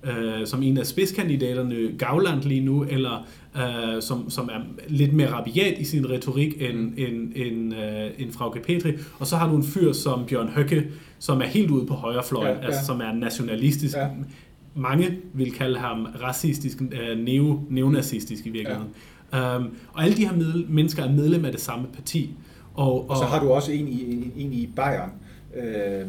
øh, 0.07 0.47
som 0.47 0.63
en 0.63 0.77
af 0.77 0.85
spidskandidaterne, 0.85 1.75
Gauland 1.97 2.41
lige 2.41 2.61
nu, 2.61 2.83
eller 2.83 3.27
øh, 3.57 4.01
som, 4.01 4.29
som 4.29 4.49
er 4.53 4.59
lidt 4.87 5.13
mere 5.13 5.31
rabiat 5.31 5.77
i 5.77 5.83
sin 5.83 6.09
retorik 6.09 6.61
end, 6.61 6.77
mm. 6.77 6.93
end, 6.97 7.31
end, 7.35 7.73
øh, 7.73 8.11
end 8.17 8.31
Frauke 8.31 8.59
Petri. 8.59 8.93
Og 9.19 9.27
så 9.27 9.35
har 9.35 9.49
du 9.49 9.55
en 9.55 9.63
fyr 9.63 9.91
som 9.91 10.25
Bjørn 10.25 10.47
Høkke, 10.47 10.87
som 11.19 11.41
er 11.41 11.45
helt 11.45 11.71
ude 11.71 11.85
på 11.85 11.93
højrefløjen, 11.93 12.55
ja, 12.55 12.61
ja. 12.61 12.65
altså 12.65 12.85
som 12.85 13.01
er 13.01 13.13
nationalistisk. 13.13 13.95
Ja. 13.95 14.07
Mange 14.75 15.17
vil 15.33 15.51
kalde 15.51 15.79
ham 15.79 16.07
racistisk, 16.23 16.81
øh, 16.81 17.19
neo, 17.19 17.61
neonazistisk 17.69 18.45
i 18.45 18.49
virkeligheden. 18.49 18.89
Ja. 19.33 19.57
Um, 19.57 19.77
og 19.93 20.03
alle 20.03 20.17
de 20.17 20.27
her 20.27 20.35
med, 20.35 20.65
mennesker 20.67 21.03
er 21.03 21.11
medlem 21.11 21.45
af 21.45 21.51
det 21.51 21.61
samme 21.61 21.87
parti. 21.93 22.29
Og, 22.73 22.93
og, 22.93 23.09
og 23.09 23.17
så 23.17 23.23
har 23.23 23.39
du 23.39 23.49
også 23.49 23.71
en 23.71 23.87
i, 23.87 24.31
en 24.37 24.53
i 24.53 24.69
Bayern, 24.75 25.09
øh, 25.55 26.07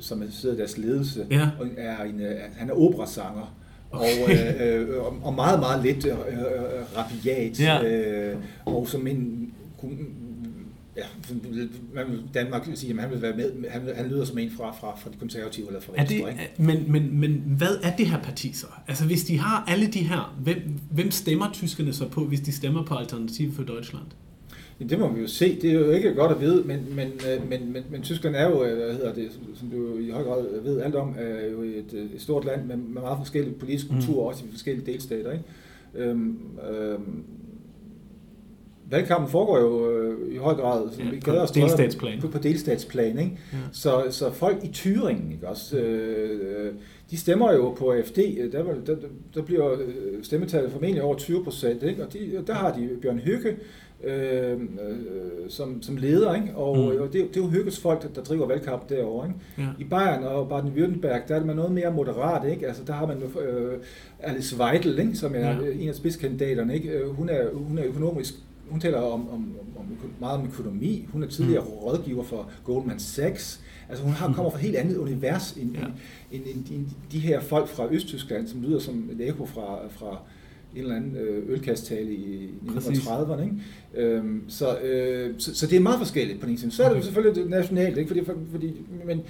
som 0.00 0.22
sidder 0.30 0.56
deres 0.56 0.78
ledelse, 0.78 1.26
ja. 1.30 1.48
og 1.60 1.66
er 1.76 2.04
en, 2.04 2.20
øh, 2.20 2.36
han 2.56 2.70
er 2.70 2.74
operasanger, 2.74 3.54
okay. 3.90 4.24
og, 4.24 4.30
øh, 4.66 4.88
øh, 4.88 5.24
og 5.26 5.34
meget, 5.34 5.60
meget 5.60 5.82
lidt 5.84 6.06
øh, 6.06 6.12
øh, 6.12 6.96
rabiat, 6.96 7.60
ja. 7.60 7.84
øh, 7.84 8.36
og 8.64 8.88
som 8.88 9.06
en, 9.06 9.52
ja, 10.96 11.02
man 11.94 12.10
vil 12.10 12.22
Danmark 12.34 12.68
sige, 12.74 12.92
at 12.92 13.00
han 13.00 13.10
vil 13.10 13.22
være 13.22 13.36
med, 13.36 13.70
han, 13.70 13.82
han 13.96 14.06
lyder 14.06 14.24
som 14.24 14.38
en 14.38 14.50
fra, 14.50 14.72
fra, 14.80 14.96
fra 14.96 15.10
de 15.10 15.16
konservative 15.18 15.66
eller 15.66 15.80
fra 15.80 15.92
Venstre. 15.96 16.16
Er 16.16 16.24
det, 16.24 16.40
ikke? 16.40 16.52
Men, 16.58 16.92
men, 16.92 17.20
men 17.20 17.42
hvad 17.46 17.76
er 17.82 17.96
det 17.96 18.06
her 18.06 18.18
parti 18.18 18.52
så? 18.52 18.66
Altså 18.88 19.04
hvis 19.04 19.24
de 19.24 19.38
har 19.38 19.64
alle 19.68 19.86
de 19.86 20.00
her, 20.00 20.36
hvem, 20.42 20.78
hvem 20.90 21.10
stemmer 21.10 21.50
tyskerne 21.52 21.92
så 21.92 22.08
på, 22.08 22.24
hvis 22.24 22.40
de 22.40 22.52
stemmer 22.52 22.84
på 22.84 22.94
Alternativ 22.94 23.54
for 23.54 23.62
Deutschland? 23.62 24.06
Det 24.78 24.98
må 24.98 25.08
vi 25.08 25.20
jo 25.20 25.26
se. 25.26 25.60
Det 25.62 25.70
er 25.70 25.74
jo 25.74 25.90
ikke 25.90 26.14
godt 26.14 26.32
at 26.32 26.40
vide, 26.40 26.64
men, 26.64 26.86
men, 26.96 27.06
øh, 27.06 27.48
men, 27.48 27.72
men, 27.72 27.82
men 27.90 28.02
Tyskland 28.02 28.36
er 28.36 28.50
jo, 28.50 28.64
øh, 28.64 28.76
hvad 28.76 28.92
hedder 28.92 29.14
det, 29.14 29.28
som 29.54 29.68
du 29.68 29.98
i 29.98 30.10
høj 30.10 30.22
grad 30.22 30.62
ved 30.62 30.80
alt 30.80 30.94
om, 30.94 31.14
er 31.18 31.50
jo 31.52 31.62
et, 31.62 32.10
et 32.14 32.20
stort 32.20 32.44
land 32.44 32.64
med, 32.66 32.76
med 32.76 33.02
meget 33.02 33.18
forskellige 33.18 33.54
politiske 33.54 33.88
mm. 33.92 33.98
kulturer, 33.98 34.22
mm. 34.22 34.28
også 34.28 34.44
i 34.44 34.50
forskellige 34.50 34.92
delstater. 34.92 35.32
Ikke? 35.32 35.44
Øhm, 35.94 36.38
øhm, 36.70 37.24
valgkampen 38.90 39.30
foregår 39.30 39.58
jo 39.58 39.90
øh, 39.90 40.34
i 40.34 40.36
høj 40.36 40.54
grad 40.54 40.88
ja, 40.98 41.04
på, 41.24 41.30
på 41.30 41.46
delstatsplan. 41.54 42.20
På, 42.20 42.28
på 42.28 42.38
delstatsplan, 42.38 43.18
ikke? 43.18 43.38
Ja. 43.52 43.58
Så, 43.72 44.04
så 44.10 44.32
folk 44.32 44.64
i 44.64 44.66
Thüringen, 44.66 45.32
ikke 45.32 45.48
også, 45.48 45.78
øh, 45.78 46.74
de 47.10 47.16
stemmer 47.16 47.52
jo 47.52 47.70
på 47.70 47.92
AFD, 47.92 48.18
der, 48.52 48.64
der, 48.86 48.96
der 49.34 49.42
bliver 49.42 49.76
stemmetallet 50.22 50.72
formentlig 50.72 51.02
over 51.02 51.16
20 51.16 51.44
procent, 51.44 52.00
og 52.00 52.12
de, 52.12 52.44
der 52.46 52.54
har 52.54 52.72
de 52.72 52.88
Bjørn 53.02 53.18
Hykke, 53.18 53.56
øh, 54.06 54.60
øh, 54.60 54.66
som, 55.48 55.82
som 55.82 55.96
leder, 55.96 56.34
ikke? 56.34 56.54
Og, 56.54 56.76
mm. 56.76 57.00
og 57.00 57.12
det, 57.12 57.12
det 57.12 57.36
er 57.36 57.44
jo 57.44 57.48
Hygges 57.48 57.80
folk, 57.80 58.02
der, 58.02 58.08
der 58.08 58.22
driver 58.22 58.46
valgkamp 58.46 58.88
derovre. 58.88 59.26
Ikke? 59.28 59.40
Ja. 59.58 59.68
I 59.78 59.84
Bayern 59.84 60.24
og 60.24 60.52
Baden-Württemberg, 60.52 61.28
der 61.28 61.36
er 61.36 61.44
man 61.44 61.56
noget 61.56 61.72
mere 61.72 61.92
moderat, 61.92 62.50
ikke? 62.50 62.66
Altså, 62.66 62.82
der 62.86 62.92
har 62.92 63.06
man 63.06 63.22
øh, 63.22 63.78
Alice 64.20 64.56
Weidel, 64.58 64.98
ikke? 64.98 65.16
som 65.16 65.34
er 65.34 65.50
ja. 65.50 65.56
en 65.80 65.88
af 65.88 65.94
spidskandidaterne. 65.94 66.74
Ikke? 66.74 66.88
Øh, 66.88 67.08
hun, 67.10 67.28
er, 67.28 67.54
hun 67.54 67.78
er 67.78 67.84
økonomisk 67.84 68.34
hun 68.70 68.80
taler 68.80 68.98
om, 68.98 69.28
om, 69.28 69.56
om, 69.78 69.86
meget 70.20 70.38
om 70.38 70.46
økonomi. 70.46 71.08
Hun 71.12 71.22
er 71.22 71.26
tidligere 71.26 71.64
mm. 71.64 71.70
rådgiver 71.70 72.24
for 72.24 72.50
Goldman 72.64 72.98
Sachs. 72.98 73.60
Altså 73.88 74.04
hun 74.04 74.12
har, 74.12 74.32
kommer 74.32 74.50
fra 74.50 74.58
et 74.58 74.64
helt 74.64 74.76
andet 74.76 74.96
univers 74.96 75.52
end, 75.52 75.74
ja. 75.74 75.84
end, 76.32 76.42
end, 76.54 76.66
end 76.70 76.86
de 77.12 77.18
her 77.18 77.40
folk 77.40 77.68
fra 77.68 77.88
Østtyskland, 77.90 78.48
som 78.48 78.62
lyder 78.62 78.78
som 78.78 79.10
et 79.12 79.28
ekko 79.28 79.46
fra, 79.46 79.78
fra 79.90 80.18
en 80.74 80.82
eller 80.82 80.96
anden 80.96 81.16
øh, 81.16 81.42
ølkasttale 81.48 82.12
i 82.12 82.50
1930'erne. 82.66 83.42
Ikke? 83.42 83.56
Øhm, 83.94 84.42
så, 84.48 84.78
øh, 84.78 85.34
så, 85.38 85.54
så 85.54 85.66
det 85.66 85.76
er 85.76 85.80
meget 85.80 85.98
forskelligt 85.98 86.40
på 86.40 86.46
den 86.46 86.50
ene 86.52 86.60
side. 86.60 86.72
Så 86.72 86.84
er 86.84 86.88
det 86.88 86.96
jo 86.96 87.02
selvfølgelig 87.02 87.44
nationalt, 87.50 87.98
ikke? 87.98 88.08
Fordi, 88.08 88.24
fordi, 88.50 88.72
men, 89.04 89.22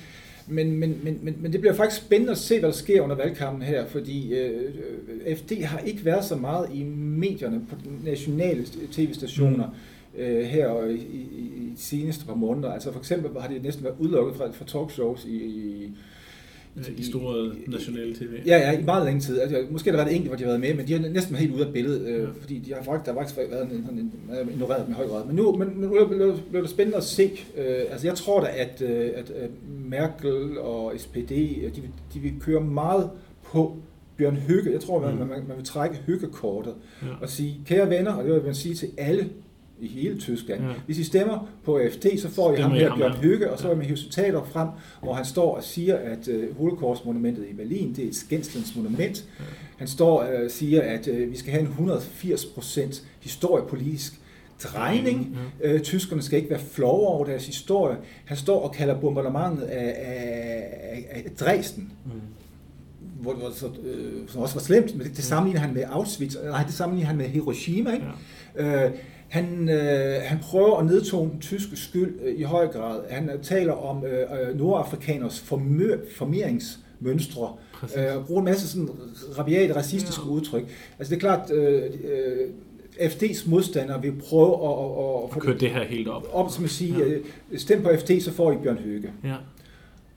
men, 0.47 0.76
men, 0.76 1.01
men, 1.03 1.18
men, 1.22 1.36
men 1.40 1.53
det 1.53 1.61
bliver 1.61 1.74
faktisk 1.74 2.03
spændende 2.03 2.32
at 2.32 2.38
se, 2.38 2.61
hvad 2.61 2.68
der 2.68 2.74
sker 2.74 3.03
under 3.03 3.16
valgkampen 3.16 3.62
her, 3.62 3.86
fordi 3.86 4.34
øh, 4.34 4.72
FD 5.36 5.62
har 5.62 5.78
ikke 5.78 6.05
været 6.05 6.24
så 6.24 6.36
meget 6.36 6.68
i 6.74 6.82
medierne 6.97 7.62
på 7.70 7.76
nationale 8.05 8.66
tv-stationer 8.92 9.66
mm. 10.14 10.20
øh, 10.20 10.45
her 10.45 10.84
i, 10.84 10.95
i, 10.95 11.42
i 11.57 11.72
de 11.76 11.82
seneste 11.82 12.26
par 12.26 12.34
måneder. 12.34 12.72
Altså 12.72 12.92
for 12.92 12.99
eksempel 12.99 13.40
har 13.40 13.49
de 13.49 13.59
næsten 13.59 13.84
været 13.84 13.95
udelukket 13.99 14.36
fra, 14.36 14.51
fra 14.53 14.64
talkshows 14.64 15.24
i, 15.24 15.36
i 15.36 15.92
de 16.77 17.07
store 17.07 17.55
nationale 17.66 18.14
tv. 18.14 18.31
Ja, 18.47 18.59
ja, 18.59 18.79
i 18.79 18.83
meget 18.83 19.05
lang 19.05 19.22
tid. 19.22 19.41
Altså, 19.41 19.66
måske 19.70 19.91
har 19.91 19.97
der 19.97 20.05
været 20.05 20.16
enkelt, 20.16 20.31
hvor 20.31 20.37
de 20.37 20.43
har 20.43 20.51
været 20.51 20.61
med, 20.61 20.75
men 20.75 20.87
de 20.87 20.93
har 20.93 21.09
næsten 21.09 21.33
været 21.33 21.41
helt 21.41 21.55
ude 21.55 21.66
af 21.66 21.72
billedet, 21.72 22.07
øh, 22.07 22.20
ja. 22.20 22.27
fordi 22.41 22.59
de 22.59 22.75
har 22.75 22.83
faktisk, 22.83 23.07
der 23.07 23.12
har 23.12 23.20
faktisk 23.20 23.51
været 23.51 23.62
en, 23.62 23.70
en, 23.70 23.99
en, 23.99 24.51
ignoreret 24.51 24.89
med 24.89 24.97
høj 24.97 25.07
grad. 25.07 25.27
Men 25.27 25.37
nu, 25.37 25.53
men, 25.53 25.68
nu 25.68 25.89
bliver 26.07 26.33
det, 26.33 26.62
det 26.62 26.70
spændende 26.70 26.97
at 26.97 27.05
se. 27.05 27.31
Øh, 27.57 27.83
altså, 27.91 28.07
jeg 28.07 28.16
tror 28.16 28.41
da, 28.41 28.47
at, 28.57 28.83
øh, 28.83 29.11
at, 29.14 29.31
at 29.31 29.51
Merkel 29.89 30.59
og 30.59 30.93
SPD, 30.97 31.31
de, 31.31 31.83
de 32.14 32.20
vil 32.20 32.33
køre 32.41 32.61
meget 32.61 33.11
på 33.43 33.77
Bjørn 34.16 34.37
Hygge. 34.37 34.72
Jeg 34.72 34.81
tror, 34.81 35.01
man, 35.01 35.12
mm. 35.12 35.18
man, 35.18 35.29
man 35.29 35.57
vil 35.57 35.64
trække 35.64 35.97
hyggekortet 36.07 36.75
ja. 37.03 37.09
og 37.22 37.29
sige, 37.29 37.61
kære 37.66 37.91
venner, 37.91 38.12
og 38.12 38.25
det 38.25 38.35
vil 38.35 38.45
man 38.45 38.55
sige 38.55 38.75
til 38.75 38.89
alle 38.99 39.31
i 39.81 39.89
hele 39.89 40.18
Tyskland. 40.18 40.62
Ja. 40.62 40.68
Hvis 40.87 40.99
I 40.99 41.05
stemmer 41.05 41.49
på 41.64 41.79
AFD, 41.79 42.07
så 42.18 42.29
får 42.29 42.55
I 42.55 42.61
ham 42.61 42.70
her, 42.70 42.97
Bjørn 42.97 43.12
Høgge, 43.12 43.51
og 43.53 43.59
så 43.59 43.68
vil 43.68 43.77
man 43.77 43.87
hive 43.87 43.97
citater 43.97 44.45
frem, 44.45 44.68
hvor 45.03 45.14
han 45.14 45.25
står 45.25 45.57
og 45.57 45.62
siger, 45.62 45.97
at 45.97 46.29
uh, 46.29 46.57
Holocaust-monumentet 46.59 47.47
i 47.51 47.55
Berlin, 47.55 47.95
det 47.97 48.05
er 48.05 48.09
et 48.09 48.16
skændstlens 48.16 48.77
monument. 48.77 49.25
Ja. 49.39 49.45
Han 49.77 49.89
står 49.89 50.20
og 50.20 50.45
uh, 50.45 50.51
siger, 50.51 50.83
at 50.83 51.09
uh, 51.09 51.33
vi 51.33 51.37
skal 51.37 51.53
have 51.53 51.62
en 51.62 51.91
180% 51.91 53.03
historiepolitisk 53.20 54.20
drejning. 54.62 55.39
Ja. 55.62 55.75
Uh, 55.75 55.81
tyskerne 55.81 56.22
skal 56.22 56.37
ikke 56.39 56.51
være 56.51 56.61
flove 56.72 57.07
over 57.07 57.25
deres 57.25 57.47
historie. 57.47 57.97
Han 58.25 58.37
står 58.37 58.61
og 58.61 58.72
kalder 58.72 59.01
bombardementet 59.01 59.62
af, 59.62 59.95
af, 60.93 61.22
af 61.25 61.31
Dresden. 61.41 61.93
Mm 62.05 62.20
hvor, 63.25 63.35
hvor, 63.35 63.51
så, 63.51 63.66
øh, 63.85 64.29
som 64.29 64.43
også 64.43 64.55
var 64.55 64.62
slemt, 64.62 64.97
men 64.97 65.07
det, 65.07 65.16
det 65.16 65.25
sammenligner 65.25 65.61
han 65.61 65.75
med 65.75 65.85
Auschwitz, 65.89 66.37
nej, 66.45 66.62
det 66.62 66.75
sammenligner 66.75 67.07
han 67.07 67.16
med 67.16 67.27
Hiroshima, 67.27 67.93
ikke? 67.93 68.07
Ja. 68.57 68.87
Øh, 68.87 68.93
han, 69.35 69.68
øh, 69.68 70.22
han 70.22 70.39
prøver 70.39 70.78
at 70.78 70.87
nedtone 70.87 71.30
den 71.30 71.41
tyske 71.41 71.76
skyld 71.76 72.14
øh, 72.22 72.41
i 72.41 72.43
høj 72.43 72.66
grad. 72.66 73.01
Han 73.11 73.30
øh, 73.30 73.43
taler 73.43 73.72
om 73.72 74.05
øh, 74.05 74.20
øh 74.20 74.59
nordafrikaners 74.59 75.41
formør, 75.41 75.97
formeringsmønstre, 76.16 77.53
øh, 77.82 78.24
bruger 78.26 78.41
en 78.41 78.45
masse 78.45 78.68
sådan 78.68 78.89
rabiate, 79.39 79.76
racistiske 79.76 80.22
ja. 80.26 80.30
udtryk. 80.30 80.64
Altså 80.99 81.14
det 81.14 81.16
er 81.16 81.20
klart, 81.20 81.51
øh, 81.51 81.82
øh, 82.05 83.11
FD's 83.11 83.51
modstandere 83.51 84.03
vil 84.03 84.12
prøve 84.12 84.55
at, 84.55 84.70
at, 84.70 85.24
at, 85.24 85.37
at 85.37 85.43
køre 85.43 85.59
det 85.59 85.70
her 85.70 85.85
helt 85.85 86.09
op. 86.09 86.26
Op, 86.32 86.51
som 86.51 86.64
at 86.64 86.70
sige, 86.70 86.99
ja. 86.99 87.05
Øh, 87.05 87.24
stem 87.59 87.82
på 87.82 87.91
FD, 87.99 88.20
så 88.20 88.32
får 88.32 88.53
I 88.53 88.57
Bjørn 88.62 88.78
Høge. 88.78 89.12
Ja. 89.24 89.37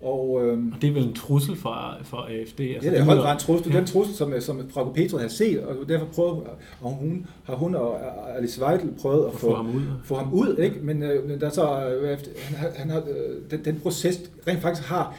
Og, 0.01 0.45
øhm, 0.45 0.71
og 0.75 0.81
det 0.81 0.89
er 0.89 0.93
vel 0.93 1.03
en 1.03 1.13
trussel 1.13 1.55
for, 1.55 1.97
for 2.03 2.17
AFD? 2.17 2.59
Altså, 2.59 2.89
ja, 2.89 2.91
det 2.91 2.99
er 2.99 3.03
højt 3.03 3.33
en 3.33 3.39
trussel. 3.39 3.71
Ja. 3.71 3.77
Den 3.77 3.87
trussel, 3.87 4.15
som, 4.15 4.33
som 4.39 4.69
Frau 4.69 4.93
Petro 4.93 5.17
har 5.17 5.27
set, 5.27 5.59
og 5.59 5.89
derfor 5.89 6.05
prøvet, 6.05 6.43
og 6.81 6.91
hun, 6.91 7.25
har 7.43 7.55
hun 7.55 7.75
og 7.75 7.99
Alice 8.37 8.61
Weidel 8.61 8.89
prøvet 9.01 9.25
at, 9.25 9.33
at 9.33 9.39
få, 9.39 9.39
få, 9.39 9.55
ham 9.55 9.75
ud. 9.75 9.81
Få 10.03 10.15
ham 10.15 10.33
ud 10.33 10.57
ikke? 10.57 10.75
Men, 10.81 11.03
øh, 11.03 11.29
men 11.29 11.41
der 11.41 11.49
så, 11.49 11.89
øh, 11.89 12.17
han, 12.55 12.71
han 12.75 12.89
har, 12.89 12.99
øh, 12.99 13.51
den, 13.51 13.65
den 13.65 13.79
proces 13.79 14.31
rent 14.47 14.61
faktisk 14.61 14.87
har 14.87 15.17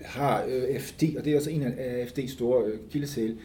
har 0.00 0.44
øh, 0.48 0.80
FD, 0.80 1.02
og 1.18 1.24
det 1.24 1.32
er 1.32 1.36
også 1.36 1.50
en 1.50 1.62
af 1.62 2.06
FD's 2.06 2.32
store 2.32 2.64
øh, 2.64 2.78
kildesæle, 2.90 3.36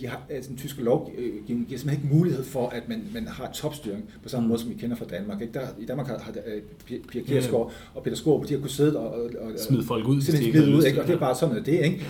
de 0.00 0.06
har, 0.06 0.26
altså 0.30 0.48
den 0.48 0.58
tyske 0.58 0.82
lovgivning 0.82 1.66
giver 1.66 1.78
simpelthen 1.78 1.90
ikke 1.90 2.14
mulighed 2.14 2.44
for, 2.44 2.68
at 2.68 2.88
man, 2.88 3.04
man 3.14 3.28
har 3.28 3.50
topstyring 3.54 4.04
på 4.22 4.28
samme 4.28 4.44
mm. 4.44 4.48
måde, 4.48 4.60
som 4.60 4.70
vi 4.70 4.74
kender 4.74 4.96
fra 4.96 5.04
Danmark. 5.04 5.40
Ikke? 5.40 5.54
Der, 5.54 5.66
I 5.78 5.84
Danmark 5.84 6.06
har, 6.06 6.18
har 6.18 6.32
uh, 6.32 6.98
Pia 7.08 7.22
Kjærsgaard 7.22 7.72
og 7.94 8.02
Peter 8.02 8.16
Skåb, 8.16 8.48
de 8.48 8.52
har 8.52 8.60
kunnet 8.60 8.72
sidde 8.72 8.98
og, 8.98 9.12
og, 9.14 9.30
og 9.40 9.50
smide 9.58 9.84
folk 9.84 10.08
ud, 10.08 10.20
smide 10.20 10.76
ud, 10.76 10.84
ikke? 10.84 11.00
og 11.00 11.06
det 11.06 11.14
er 11.14 11.18
bare 11.18 11.36
sådan, 11.36 11.56
at 11.56 11.66
det 11.66 11.84
ikke. 11.84 12.06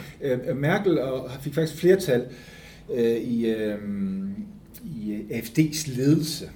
Uh, 0.51 0.57
Merkel 0.57 0.99
og, 1.01 1.31
fik 1.41 1.55
faktisk 1.55 1.81
flertal 1.81 2.25
uh, 2.89 2.99
i, 2.99 3.51
uh, 3.51 3.79
i 4.85 5.21
AFD's 5.31 5.97
ledelse 5.97 6.51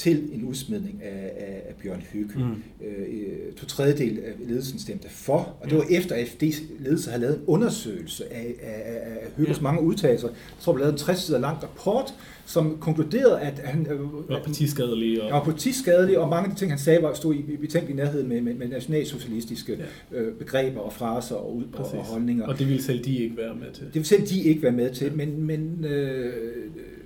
til 0.00 0.28
en 0.32 0.44
udsmidning 0.44 1.02
af, 1.02 1.32
af, 1.36 1.62
af 1.68 1.74
Bjørn 1.82 2.02
Høgh. 2.12 2.38
Mm. 2.38 2.62
Øh, 2.86 3.52
to 3.56 3.66
tredjedel 3.66 4.18
af 4.18 4.32
ledelsen 4.48 4.78
stemte 4.78 5.08
for, 5.08 5.56
og 5.60 5.70
det 5.70 5.78
var 5.78 5.84
efter 5.90 6.14
at 6.14 6.24
FD's 6.24 6.62
ledelse 6.78 7.10
havde 7.10 7.20
lavet 7.20 7.36
en 7.36 7.42
undersøgelse 7.46 8.32
af, 8.32 8.54
af, 8.62 8.82
af 9.04 9.28
Høghs 9.36 9.56
ja. 9.56 9.62
mange 9.62 9.82
udtalelser. 9.82 10.28
Jeg 10.28 10.36
tror, 10.60 10.72
vi 10.72 10.78
lavede 10.78 10.92
en 10.92 10.98
60 10.98 11.18
sider 11.18 11.38
lang 11.38 11.62
rapport, 11.62 12.14
som 12.46 12.76
konkluderede, 12.80 13.40
at 13.40 13.58
han 13.64 13.86
øh, 13.90 14.28
var 14.28 14.42
partiskadelig. 14.44 15.22
Og... 15.22 15.30
var 15.30 15.44
partiskadelig, 15.44 16.18
og 16.18 16.28
mange 16.28 16.48
af 16.48 16.54
de 16.54 16.58
ting, 16.58 16.70
han 16.70 16.78
sagde, 16.78 17.02
var 17.02 17.14
stod 17.14 17.34
i 17.34 17.56
betænkelig 17.56 17.96
nærhed 17.96 18.22
med, 18.22 18.40
med, 18.40 18.54
med 18.54 18.68
nationalsocialistiske 18.68 19.78
ja. 20.12 20.18
øh, 20.18 20.34
begreber 20.34 20.80
og 20.80 20.92
fraser 20.92 21.34
og, 21.34 21.56
ud, 21.56 21.64
og, 21.72 21.94
og 21.94 22.04
holdninger. 22.04 22.46
Og 22.46 22.58
det 22.58 22.68
ville 22.68 22.82
selv 22.82 23.04
de 23.04 23.18
ikke 23.18 23.36
være 23.36 23.54
med 23.54 23.72
til. 23.72 23.84
Det 23.84 23.94
ville 23.94 24.06
selv 24.06 24.26
de 24.26 24.42
ikke 24.42 24.62
være 24.62 24.72
med 24.72 24.90
til, 24.90 25.06
ja. 25.06 25.12
men, 25.14 25.42
men 25.42 25.84
øh, 25.84 26.32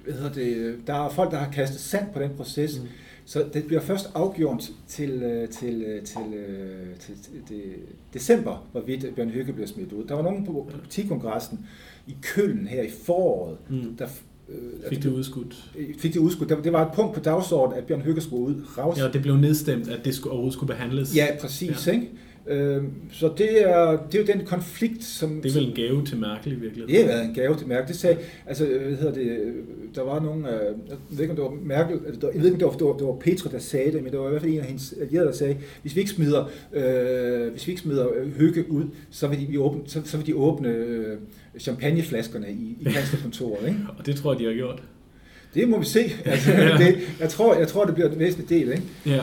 hvad 0.04 0.14
hedder 0.14 0.32
det, 0.32 0.76
der 0.86 0.94
er 0.94 1.08
folk, 1.08 1.30
der 1.30 1.36
har 1.36 1.52
kastet 1.52 1.80
sand 1.80 2.06
på 2.12 2.20
den 2.20 2.30
proces. 2.36 2.80
Mm. 2.80 2.88
Så 3.24 3.44
det 3.52 3.64
bliver 3.64 3.80
først 3.80 4.10
afgjort 4.14 4.70
til, 4.88 5.10
øh, 5.10 5.48
til, 5.48 5.82
øh, 5.82 6.02
til, 6.02 6.34
øh, 6.34 6.96
til, 6.98 7.14
til, 7.22 7.32
til 7.48 7.62
december, 8.14 8.66
hvorvidt 8.72 9.14
Bjørn 9.16 9.30
Høgge 9.30 9.52
bliver 9.52 9.66
smidt 9.66 9.92
ud. 9.92 10.04
Der 10.04 10.14
var 10.14 10.22
nogen 10.22 10.46
på 10.46 10.70
partikongressen 10.70 11.66
i 12.06 12.16
Køln 12.22 12.66
her 12.66 12.82
i 12.82 12.90
foråret, 13.04 13.56
mm. 13.70 13.96
der 13.96 14.06
Fik 14.88 15.02
det 15.02 15.12
udskudt? 15.12 15.70
Fik 15.98 16.14
det 16.14 16.20
udskudt. 16.20 16.48
Det 16.64 16.72
var 16.72 16.86
et 16.86 16.92
punkt 16.94 17.14
på 17.14 17.20
dagsordenen, 17.20 17.78
at 17.78 17.86
Bjørn 17.86 18.00
Høgge 18.00 18.20
skulle 18.20 18.42
ud. 18.42 18.54
Raus. 18.78 18.98
Ja, 18.98 19.08
det 19.08 19.22
blev 19.22 19.36
nedstemt, 19.36 19.88
at 19.88 20.04
det 20.04 20.14
skulle, 20.14 20.30
overhovedet 20.30 20.54
skulle 20.54 20.68
behandles. 20.74 21.16
Ja, 21.16 21.26
præcis. 21.40 21.86
Ja. 21.86 21.92
Ikke? 21.92 22.10
Øh, 22.46 22.82
så 23.12 23.32
det 23.38 23.70
er, 23.70 23.90
det 24.12 24.14
er 24.14 24.18
jo 24.18 24.38
den 24.38 24.46
konflikt, 24.46 25.04
som... 25.04 25.40
Det 25.42 25.50
er 25.50 25.54
vel 25.54 25.68
en 25.68 25.74
gave 25.74 26.04
til 26.04 26.18
Merkel 26.18 26.52
i 26.52 26.54
virkeligheden? 26.54 26.94
Det 26.94 27.04
har 27.04 27.12
været 27.12 27.28
en 27.28 27.34
gave 27.34 27.56
til 27.56 27.66
Merkel. 27.66 27.88
Det 27.88 27.96
sagde, 27.96 28.18
altså, 28.46 28.66
hvad 28.66 28.96
hedder 28.96 29.12
det, 29.12 29.52
der 29.94 30.02
var 30.02 30.20
nogle, 30.20 30.48
jeg 30.48 30.96
ved 31.10 31.20
ikke 31.20 31.30
om 31.30 31.36
det 31.36 31.44
var 31.44 31.50
Merkel, 31.62 32.00
jeg 32.34 32.42
ved 32.42 32.52
ikke 32.52 32.54
om 32.54 32.58
det 32.58 32.66
var, 32.66 32.72
det 32.72 32.86
var, 32.86 32.92
det 32.96 33.06
var 33.06 33.16
Petra, 33.20 33.50
der 33.50 33.58
sagde 33.58 33.92
det, 33.92 34.02
men 34.02 34.12
det 34.12 34.20
var 34.20 34.26
i 34.26 34.30
hvert 34.30 34.42
fald 34.42 34.52
en 34.52 34.60
af 34.60 34.66
hendes 34.66 34.94
allierede, 35.00 35.28
der 35.28 35.34
sagde, 35.34 35.56
hvis 35.82 35.94
vi 35.94 36.00
ikke 36.00 36.12
smider, 36.12 36.50
øh, 36.72 37.50
hvis 37.50 37.66
vi 37.66 37.72
ikke 37.72 37.82
smider 37.82 38.08
Høgge 38.36 38.70
ud, 38.70 38.84
så 39.10 39.28
vil 39.28 39.40
de, 39.40 39.46
vi 39.46 39.58
åbne, 39.58 39.80
så, 39.86 40.00
så 40.04 40.16
vil 40.16 40.26
de 40.26 40.36
åbne 40.36 40.68
øh, 40.68 41.18
champagneflaskerne 41.58 42.50
i, 42.50 42.76
i 42.80 42.84
kanslerkontoret. 42.84 43.68
Ikke? 43.68 43.80
Og 43.98 44.06
det 44.06 44.16
tror 44.16 44.32
jeg, 44.32 44.40
de 44.40 44.44
har 44.44 44.54
gjort. 44.54 44.82
Det 45.54 45.68
må 45.68 45.78
vi 45.78 45.84
se. 45.84 46.00
Altså, 46.24 46.50
ja. 46.50 46.76
det, 46.78 46.98
jeg, 47.20 47.28
tror, 47.28 47.54
jeg 47.54 47.68
tror, 47.68 47.84
det 47.84 47.94
bliver 47.94 48.08
den 48.08 48.18
væsentlige 48.18 48.60
del. 48.60 48.72
Ikke? 48.72 48.82
Ja. 49.06 49.20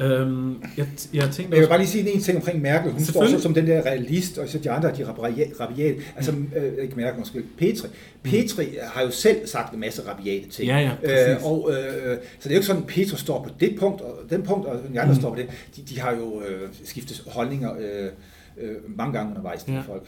Øhm, 0.00 0.62
jeg, 0.76 0.86
jeg, 1.14 1.30
tænkte 1.30 1.56
jeg 1.56 1.60
vil 1.62 1.68
bare 1.68 1.78
lige 1.78 1.88
sige 1.88 2.14
en 2.14 2.20
ting 2.20 2.36
omkring 2.36 2.62
Merkel. 2.62 2.92
Hun 2.92 3.00
står 3.00 3.26
så 3.26 3.40
som 3.40 3.54
den 3.54 3.66
der 3.66 3.82
realist, 3.86 4.38
og 4.38 4.48
så 4.48 4.58
de 4.58 4.70
andre, 4.70 4.92
de 4.96 5.04
rabiate. 5.60 6.00
Altså, 6.16 6.32
mm. 6.32 6.50
øh, 6.56 6.84
ikke 6.84 6.96
Merkel, 6.96 7.18
måske 7.18 7.42
Petri. 7.58 7.88
Mm. 7.88 8.30
Petri 8.30 8.64
har 8.82 9.02
jo 9.02 9.10
selv 9.10 9.46
sagt 9.46 9.74
en 9.74 9.80
masse 9.80 10.02
rabiate 10.08 10.48
ting. 10.48 10.68
Ja, 10.68 10.78
ja, 11.04 11.32
øh, 11.32 11.44
og, 11.44 11.70
øh, 11.72 12.16
så 12.38 12.48
det 12.48 12.50
er 12.50 12.50
jo 12.50 12.56
ikke 12.56 12.66
sådan, 12.66 12.82
at 12.82 12.88
Petri 12.88 13.16
står 13.16 13.42
på 13.42 13.50
det 13.60 13.76
punkt, 13.78 14.00
og 14.00 14.16
den 14.30 14.42
punkt, 14.42 14.66
og 14.66 14.80
de 14.92 15.00
andre 15.00 15.14
mm. 15.14 15.20
står 15.20 15.30
på 15.30 15.36
det. 15.36 15.46
De, 15.76 15.82
de 15.82 16.00
har 16.00 16.14
jo 16.14 16.42
øh, 16.48 16.68
skiftet 16.84 17.22
holdninger 17.26 17.72
øh, 17.80 18.08
øh, 18.60 18.76
mange 18.96 19.12
gange 19.12 19.30
undervejs, 19.30 19.64
de 19.64 19.72
ja. 19.72 19.80
folk. 19.80 20.02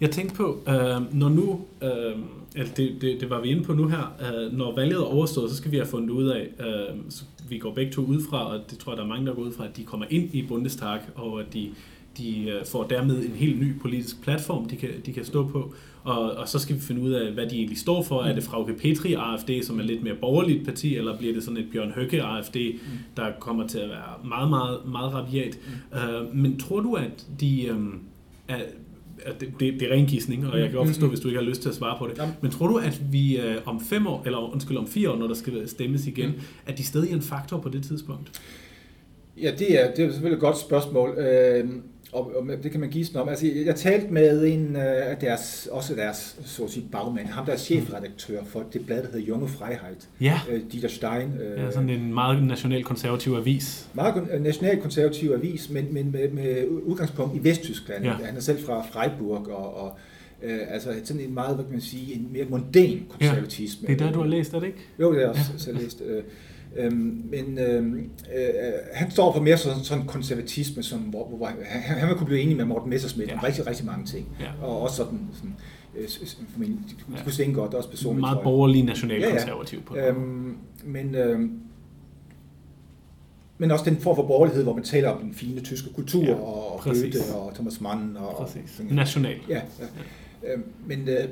Jeg 0.00 0.10
tænkte 0.10 0.34
på, 0.34 0.58
øh, 0.68 1.18
når 1.18 1.28
nu, 1.28 1.60
øh, 1.82 2.16
altså 2.56 2.74
det, 2.76 2.96
det, 3.00 3.20
det 3.20 3.30
var 3.30 3.40
vi 3.40 3.48
inde 3.48 3.64
på 3.64 3.72
nu 3.72 3.88
her, 3.88 4.16
øh, 4.20 4.58
når 4.58 4.74
valget 4.74 4.96
er 4.96 5.04
overstået, 5.04 5.50
så 5.50 5.56
skal 5.56 5.70
vi 5.70 5.76
have 5.76 5.86
fundet 5.86 6.10
ud 6.10 6.28
af, 6.28 6.48
øh, 6.60 6.96
så 7.08 7.22
vi 7.52 7.58
går 7.58 7.74
begge 7.74 7.92
to 7.92 8.02
ud 8.02 8.22
fra, 8.30 8.52
og 8.52 8.60
det 8.70 8.78
tror 8.78 8.92
jeg, 8.92 8.96
der 8.96 9.04
er 9.04 9.08
mange, 9.08 9.26
der 9.26 9.34
går 9.34 9.42
ud 9.42 9.52
fra, 9.52 9.64
at 9.64 9.76
de 9.76 9.84
kommer 9.84 10.06
ind 10.10 10.34
i 10.34 10.42
Bundestag, 10.42 11.00
og 11.14 11.40
at 11.40 11.46
de, 11.52 11.70
de 12.18 12.48
øh, 12.48 12.66
får 12.66 12.84
dermed 12.84 13.24
en 13.24 13.30
helt 13.30 13.60
ny 13.60 13.78
politisk 13.80 14.22
platform, 14.22 14.68
de 14.68 14.76
kan, 14.76 14.90
de 15.06 15.12
kan 15.12 15.24
stå 15.24 15.48
på. 15.48 15.74
Og, 16.04 16.32
og 16.32 16.48
så 16.48 16.58
skal 16.58 16.76
vi 16.76 16.80
finde 16.80 17.00
ud 17.00 17.12
af, 17.12 17.32
hvad 17.32 17.46
de 17.46 17.56
egentlig 17.56 17.78
står 17.78 18.02
for. 18.02 18.22
Mm. 18.22 18.28
Er 18.28 18.34
det 18.34 18.42
Frauke 18.42 18.74
Petri 18.74 19.14
AFD, 19.14 19.50
som 19.62 19.78
er 19.78 19.82
lidt 19.82 20.02
mere 20.02 20.14
borgerligt 20.14 20.64
parti, 20.64 20.96
eller 20.96 21.18
bliver 21.18 21.34
det 21.34 21.42
sådan 21.42 21.56
et 21.56 21.66
Bjørn 21.72 21.90
Høgge 21.90 22.22
AFD, 22.22 22.56
mm. 22.56 22.78
der 23.16 23.32
kommer 23.40 23.66
til 23.66 23.78
at 23.78 23.88
være 23.88 24.28
meget, 24.28 24.50
meget, 24.50 24.78
meget 24.86 25.14
rabiat? 25.14 25.58
Mm. 25.92 25.98
Uh, 25.98 26.36
men 26.36 26.58
tror 26.58 26.80
du, 26.80 26.94
at 26.94 27.26
de... 27.40 27.68
Um, 27.72 28.00
er, 28.48 28.58
det, 29.40 29.48
det, 29.60 29.80
det 29.80 29.82
er 29.82 29.92
ren 29.92 30.06
gidsning, 30.06 30.46
og 30.46 30.58
jeg 30.58 30.68
kan 30.68 30.76
godt 30.76 30.88
forstå, 30.88 31.08
hvis 31.08 31.20
du 31.20 31.28
ikke 31.28 31.40
har 31.40 31.48
lyst 31.48 31.62
til 31.62 31.68
at 31.68 31.74
svare 31.74 31.98
på 31.98 32.06
det. 32.06 32.34
Men 32.40 32.50
tror 32.50 32.66
du, 32.68 32.76
at 32.76 33.00
vi 33.12 33.40
øh, 33.40 33.56
om 33.64 33.80
fem 33.80 34.06
år, 34.06 34.22
eller 34.26 34.52
undskyld, 34.52 34.76
om 34.76 34.86
fire 34.86 35.10
år, 35.10 35.16
når 35.16 35.26
der 35.26 35.34
skal 35.34 35.68
stemmes 35.68 36.06
igen, 36.06 36.28
mm. 36.28 36.40
at 36.66 36.78
de 36.78 36.84
stadig 36.84 37.10
er 37.10 37.14
en 37.14 37.22
faktor 37.22 37.58
på 37.58 37.68
det 37.68 37.84
tidspunkt? 37.84 38.40
Ja, 39.40 39.50
det 39.58 39.82
er, 39.82 39.94
det 39.94 40.04
er 40.04 40.10
selvfølgelig 40.10 40.36
et 40.36 40.40
godt 40.40 40.58
spørgsmål. 40.58 41.18
Øh, 41.18 41.68
og, 42.12 42.32
og 42.36 42.46
det 42.62 42.70
kan 42.70 42.80
man 42.80 43.04
sådan 43.04 43.22
om. 43.22 43.28
Altså, 43.28 43.46
jeg, 43.46 43.66
jeg 43.66 43.76
talte 43.76 44.06
med 44.12 44.44
en 44.46 44.76
øh, 44.76 45.10
af 45.10 45.16
deres, 45.16 45.68
også 45.70 45.94
deres, 45.94 46.36
så 46.44 46.64
at 46.64 46.70
sige, 46.70 46.86
bagmand, 46.92 47.26
ham 47.26 47.44
der 47.44 47.52
er 47.52 47.56
chefredaktør 47.56 48.44
for 48.44 48.64
det 48.72 48.86
blad, 48.86 48.96
der 48.96 49.06
hedder 49.06 49.26
Junge 49.26 49.48
Freiheit, 49.48 50.08
ja. 50.20 50.40
øh, 50.50 50.60
Dieter 50.72 50.88
Stein. 50.88 51.32
Øh, 51.40 51.58
ja, 51.58 51.70
sådan 51.70 51.90
en 51.90 52.14
meget 52.14 52.42
nationalkonservativ 52.42 53.32
avis. 53.32 53.88
Meget 53.94 54.40
nationalkonservativ 54.40 55.30
avis, 55.30 55.70
men, 55.70 55.94
men 55.94 56.12
med, 56.12 56.28
med 56.30 56.68
udgangspunkt 56.68 57.36
i 57.36 57.44
Vesttyskland. 57.44 58.04
Ja. 58.04 58.12
Han 58.12 58.36
er 58.36 58.40
selv 58.40 58.64
fra 58.64 58.82
Freiburg, 58.82 59.48
og, 59.48 59.76
og 59.76 59.98
øh, 60.42 60.58
altså 60.68 60.94
sådan 61.04 61.22
en 61.22 61.34
meget, 61.34 61.54
hvad 61.54 61.64
kan 61.64 61.72
man 61.72 61.80
sige, 61.80 62.14
en 62.14 62.28
mere 62.32 62.44
mondæn 62.44 63.06
konservatisme. 63.08 63.88
Ja, 63.88 63.94
det 63.94 64.00
er 64.00 64.06
der, 64.06 64.12
du 64.12 64.20
har 64.20 64.28
læst, 64.28 64.54
er 64.54 64.60
det 64.60 64.66
ikke? 64.66 64.78
Jo, 65.00 65.14
det 65.14 65.22
er 65.22 65.28
også, 65.28 65.42
ja. 65.52 65.58
så 65.58 65.72
læst. 65.72 66.02
Øh, 66.06 66.22
Øhm, 66.76 67.22
men 67.30 67.58
øhm, 67.58 68.10
øh, 68.36 68.72
han 68.92 69.10
står 69.10 69.32
for 69.32 69.40
mere 69.40 69.56
sådan, 69.56 69.84
sådan 69.84 70.06
konservatisme, 70.06 70.82
som, 70.82 71.00
hvor, 71.00 71.28
hvor 71.28 71.46
han, 71.46 71.82
han 71.82 72.08
vil 72.08 72.16
kunne 72.16 72.26
blive 72.26 72.40
enig 72.40 72.56
med 72.56 72.64
Morten 72.64 72.90
Messersmith 72.90 73.30
ja. 73.30 73.34
om 73.34 73.40
rigtig, 73.40 73.66
rigtig 73.66 73.86
mange 73.86 74.06
ting. 74.06 74.28
Ja. 74.40 74.66
Og 74.66 74.80
også 74.80 74.96
sådan, 74.96 75.20
sådan 75.34 75.56
øh, 75.96 76.08
de, 76.58 76.66
de 76.66 76.76
ja. 77.16 77.22
kunne 77.22 77.32
svinge 77.32 77.54
godt, 77.54 77.74
også 77.74 77.90
personligt. 77.90 78.20
Meget 78.20 78.38
borgerlig 78.42 78.84
nationalkonservativ 78.84 79.82
ja, 79.94 80.04
ja. 80.06 80.12
på 80.12 80.18
øhm, 80.18 80.56
Men 80.84 81.14
øhm, 81.14 81.58
men 83.58 83.70
også 83.70 83.84
den 83.84 83.96
form 83.96 84.16
for 84.16 84.26
borgerlighed, 84.26 84.62
hvor 84.62 84.74
man 84.74 84.84
taler 84.84 85.08
om 85.08 85.22
den 85.22 85.34
fine 85.34 85.60
tyske 85.60 85.92
kultur, 85.94 86.24
ja, 86.24 86.34
og 86.34 86.80
Goethe 86.84 87.34
og 87.34 87.54
Thomas 87.54 87.80
Mann. 87.80 88.16
Og, 88.16 88.46
præcis. 88.46 88.82
National. 88.90 89.36
Ja, 89.48 89.54
ja. 89.54 89.60
ja. 90.42 90.52
Øhm, 90.52 90.64
men 90.86 91.08
øh, 91.08 91.28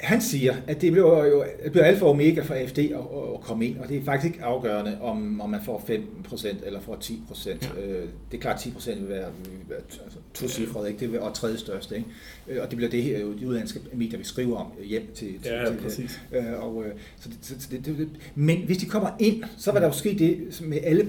han 0.00 0.20
siger, 0.20 0.54
at 0.66 0.80
det 0.80 0.92
bliver 0.92 1.26
jo 1.26 1.44
det 1.64 1.72
bliver 1.72 1.84
alfa 1.84 2.04
og 2.04 2.10
omega 2.10 2.40
for 2.40 2.54
AFD 2.54 2.78
at, 2.78 2.94
at 3.34 3.40
komme 3.40 3.66
ind, 3.66 3.78
og 3.78 3.88
det 3.88 3.96
er 3.96 4.04
faktisk 4.04 4.34
ikke 4.34 4.44
afgørende, 4.44 4.98
om, 5.00 5.40
om 5.40 5.50
man 5.50 5.60
får 5.64 5.84
5% 5.88 6.66
eller 6.66 6.80
får 6.80 6.96
10%. 7.04 7.48
Ja. 7.48 7.82
Øh, 7.82 8.08
det 8.30 8.36
er 8.36 8.40
klart, 8.40 8.66
at 8.66 8.72
10% 8.72 8.90
vil 9.00 9.08
være, 9.08 9.28
vil 9.44 9.52
være 9.68 9.78
altså, 9.78 10.18
to 10.34 10.48
cifre, 10.48 10.88
ikke? 10.88 11.00
det 11.00 11.12
vil 11.12 11.20
være 11.20 11.32
tredje 11.32 11.58
største. 11.58 11.96
Ikke? 11.96 12.08
Øh, 12.48 12.62
og 12.62 12.70
det 12.70 12.76
bliver 12.76 12.90
det 12.90 13.02
her, 13.02 13.18
de 13.18 13.48
udlandske 13.48 13.80
medier, 13.92 14.18
vi 14.18 14.24
skriver 14.24 14.56
om 14.56 14.72
hjem 14.84 15.06
til. 15.14 15.42
til 15.42 15.52
ja, 15.52 15.72
præcis. 15.82 16.20
Øh, 16.32 16.64
og, 16.64 16.84
så 17.20 17.28
det, 17.28 17.36
så 17.42 17.68
det, 17.70 17.86
det, 17.86 17.98
det, 17.98 18.08
men 18.34 18.58
hvis 18.58 18.78
de 18.78 18.86
kommer 18.86 19.10
ind, 19.18 19.44
så 19.56 19.72
vil 19.72 19.80
der 19.80 19.86
jo 19.86 19.92
ske 19.92 20.18
det 20.18 20.60
med 20.62 20.78
alle 20.82 21.08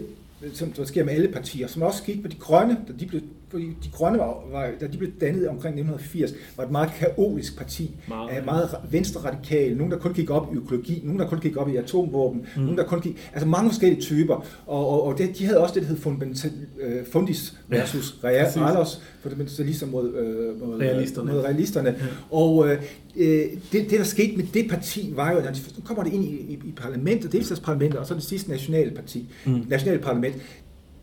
som 0.54 0.72
der 0.72 0.86
sker 0.86 1.04
med 1.04 1.14
alle 1.14 1.28
partier, 1.28 1.68
som 1.68 1.82
også 1.82 2.04
skete 2.04 2.22
på 2.22 2.28
de 2.28 2.36
grønne, 2.36 2.78
da 2.88 2.94
de 3.00 3.06
blev, 3.06 3.22
fordi 3.50 3.66
de 3.84 3.90
grønne 3.92 4.20
var, 4.20 4.44
var, 4.52 4.70
da 4.80 4.88
de 4.88 4.98
blev 4.98 5.12
dannet 5.22 5.48
omkring 5.48 5.74
1980, 5.80 6.34
var 6.58 6.64
et 6.64 6.72
meget 6.72 6.90
kaotisk 7.00 7.58
parti, 7.58 7.96
meget, 8.08 8.46
meget 8.46 8.70
venstre 8.92 9.22
radikal, 9.22 9.78
nogen 9.78 9.92
der 9.92 9.98
kun 9.98 10.14
gik 10.14 10.30
op 10.30 10.54
i 10.54 10.58
økologi, 10.58 11.02
nogen 11.04 11.20
der 11.20 11.28
kun 11.28 11.40
gik 11.40 11.58
op 11.58 11.70
i 11.70 11.76
atomvåben, 11.76 12.46
mm. 12.56 12.62
nogen 12.62 12.78
der 12.78 12.84
kun 12.84 13.02
gik, 13.02 13.30
altså 13.34 13.48
mange 13.48 13.70
forskellige 13.70 14.02
typer, 14.02 14.46
og, 14.68 14.90
og, 14.90 15.04
og 15.04 15.18
det, 15.18 15.38
de 15.38 15.46
havde 15.46 15.60
også 15.60 15.74
det, 15.74 15.82
der 15.82 15.88
hed 15.88 15.98
fundamental, 15.98 16.52
uh, 16.76 17.12
fundis 17.12 17.58
versus 17.68 18.16
ja, 18.24 18.30
realos, 18.30 19.02
fundamentalister 19.22 19.88
mod, 19.88 20.14
uh, 20.14 20.68
mod, 20.68 20.80
realisterne. 20.80 21.32
mod 21.32 21.42
realisterne, 21.42 21.90
ja. 21.90 22.06
og 22.32 22.58
uh, 22.58 22.70
det, 23.16 23.52
det, 23.72 23.92
der 23.92 24.04
skete 24.04 24.38
med 24.38 24.46
det 24.54 24.70
parti, 24.70 25.14
var 25.16 25.32
jo, 25.32 25.38
at 25.38 25.56
de 25.78 25.82
kommer 25.82 26.04
det 26.04 26.14
ind 26.14 26.26
i, 26.26 26.28
i, 26.28 26.54
i 26.54 26.72
parlamentet, 26.78 27.32
delstatsparlamentet, 27.32 28.00
og 28.00 28.06
så 28.06 28.14
det 28.14 28.24
sidste 28.24 28.50
nationale 28.50 28.92
parti, 28.92 29.30
mm. 29.46 29.66
nationale 29.70 30.02
parlament, 30.02 30.36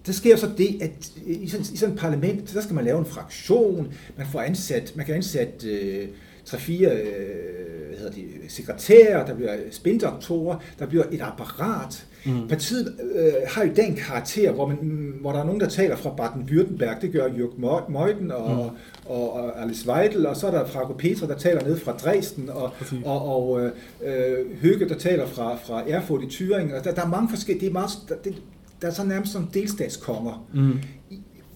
der 0.07 0.12
sker 0.12 0.36
så 0.36 0.48
det, 0.59 0.82
at 0.82 1.12
i 1.26 1.48
sådan, 1.48 1.66
i 1.72 1.76
sådan 1.76 1.94
et 1.94 2.00
parlament, 2.00 2.54
der 2.54 2.61
skal 2.61 2.74
man 2.74 2.84
lave 2.84 2.98
en 2.98 3.07
fraktion, 3.07 3.92
man 4.16 4.26
får 4.32 4.40
ansat, 4.40 4.92
man 4.96 5.07
kan 5.07 5.14
ansætte 5.14 5.68
øh, 5.68 6.09
tre-fire 6.44 6.90
øh, 6.90 7.86
hvad 7.88 7.98
hedder 7.98 8.12
de, 8.12 8.24
sekretærer, 8.48 9.26
der 9.26 9.34
bliver 9.34 9.57
spindoktorer, 9.70 10.57
der 10.78 10.86
bliver 10.86 11.04
et 11.12 11.20
apparat. 11.22 12.07
Mm. 12.26 12.48
Partiet 12.48 12.94
øh, 13.14 13.32
har 13.46 13.64
jo 13.64 13.70
den 13.76 13.96
karakter, 13.96 14.52
hvor, 14.52 14.66
man, 14.68 15.12
hvor 15.20 15.32
der 15.32 15.40
er 15.40 15.44
nogen, 15.44 15.61
der 15.61 15.68
taler 15.68 15.96
fra 15.96 16.11
Baden-Württemberg, 16.11 17.00
det 17.00 17.12
gør 17.12 17.28
Jörg 17.28 17.90
Meuthen 17.90 18.30
og, 18.30 18.50
mm. 18.50 18.59
og, 18.59 18.72
og, 19.04 19.32
og 19.32 19.62
Alice 19.62 19.88
Weidel, 19.88 20.26
og 20.26 20.36
så 20.36 20.46
er 20.46 20.50
der 20.50 20.66
Frago 20.66 20.92
Petra, 20.92 21.26
der 21.26 21.38
taler 21.38 21.64
ned 21.64 21.78
fra 21.78 21.92
Dresden, 21.92 22.48
og, 22.48 22.70
og, 23.04 23.28
og 23.28 23.70
øh, 24.04 24.62
Høge, 24.62 24.88
der 24.88 24.98
taler 24.98 25.26
fra, 25.26 25.57
fra 25.57 25.82
Erfurt 25.88 26.22
i 26.22 26.26
Thüringen, 26.26 26.74
og 26.78 26.84
der, 26.84 26.94
der 26.94 27.02
er 27.02 27.09
mange 27.09 27.28
forskellige, 27.28 27.61
det 27.61 27.68
er 27.68 27.72
meget, 27.72 27.90
det, 28.24 28.42
der 28.82 28.88
er 28.88 28.92
så 28.92 29.04
nærmest 29.04 29.32
som 29.32 29.46
delstatskonger. 29.46 30.46
Mm. 30.54 30.80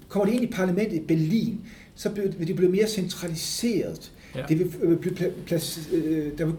kommer 0.08 0.26
de 0.26 0.34
ind 0.34 0.44
i 0.44 0.46
parlamentet 0.46 0.96
i 0.96 1.00
Berlin, 1.00 1.60
så 1.94 2.08
vil 2.08 2.48
det 2.48 2.56
blive 2.56 2.70
mere 2.70 2.86
centraliseret. 2.86 4.12
Ja. 4.34 4.42
Det 4.48 4.58
vil 4.58 4.72
øh, 4.82 4.98
blive 4.98 5.14
plads, 5.46 5.88
øh, 5.92 6.26
der, 6.38 6.44
vil, 6.44 6.54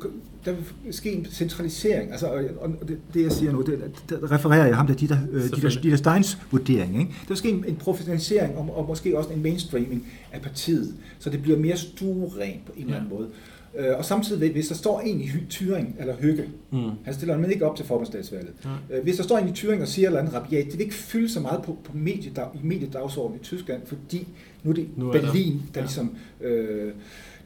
der 0.46 0.52
vil 0.52 0.94
ske 0.94 1.12
en 1.12 1.26
centralisering. 1.26 2.12
Altså, 2.12 2.28
og 2.60 2.88
det, 2.88 2.98
det 3.14 3.24
jeg 3.24 3.32
siger 3.32 3.52
nu, 3.52 3.62
det, 3.62 3.92
det 4.10 4.32
refererer 4.32 4.66
jeg 4.66 4.76
ham 4.76 4.88
til 4.88 5.00
Dieter, 5.00 5.18
øh, 5.32 5.42
Dieter, 5.42 5.82
Dieter 5.82 5.98
Steins 5.98 6.38
vurdering. 6.52 7.00
Ikke? 7.00 7.12
Der 7.12 7.28
vil 7.28 7.38
ske 7.38 7.50
en, 7.50 7.66
en 7.68 7.76
professionalisering 7.76 8.58
og, 8.58 8.78
og 8.78 8.88
måske 8.88 9.18
også 9.18 9.30
en 9.30 9.44
mainstreaming 9.44 10.08
af 10.32 10.42
partiet, 10.42 10.96
så 11.20 11.30
det 11.30 11.42
bliver 11.42 11.58
mere 11.58 11.78
stuerent 11.78 12.66
på 12.66 12.72
en 12.76 12.80
ja. 12.80 12.84
eller 12.84 12.96
anden 12.96 13.10
måde. 13.18 13.30
Øh, 13.76 13.98
og 13.98 14.06
samtidig, 14.06 14.52
hvis 14.52 14.68
der 14.68 14.76
står 14.76 15.00
en 15.00 15.22
i 15.22 15.30
Tyring, 15.50 15.96
eller 16.00 16.16
Hygge, 16.16 16.44
mm. 16.72 16.90
han 17.04 17.14
stiller 17.14 17.38
men 17.38 17.52
ikke 17.52 17.66
op 17.66 17.76
til 17.76 17.86
forbundsdagsvalget. 17.86 18.54
Ja. 18.90 18.98
Øh, 18.98 19.04
hvis 19.04 19.16
der 19.16 19.24
står 19.24 19.38
en 19.38 19.50
i 19.50 19.52
Tyring 19.52 19.82
og 19.82 19.88
siger 19.88 20.08
eller 20.08 20.20
andet 20.20 20.34
rabiat, 20.34 20.66
det 20.66 20.74
vil 20.74 20.82
ikke 20.82 20.94
fylde 20.94 21.30
så 21.30 21.40
meget 21.40 21.62
på, 21.64 21.78
på 21.84 21.92
mediedag, 21.98 22.48
i 22.54 22.60
mediedagsordenen 22.64 23.40
i 23.42 23.44
Tyskland, 23.44 23.82
fordi 23.86 24.28
nu 24.64 24.70
er 24.70 24.76
det 24.76 24.88
nu 24.96 25.08
er 25.08 25.12
Berlin, 25.12 25.54
der, 25.54 25.60
der 25.74 25.80
ja. 25.80 25.82
ligesom... 25.82 26.16
Øh, 26.42 26.92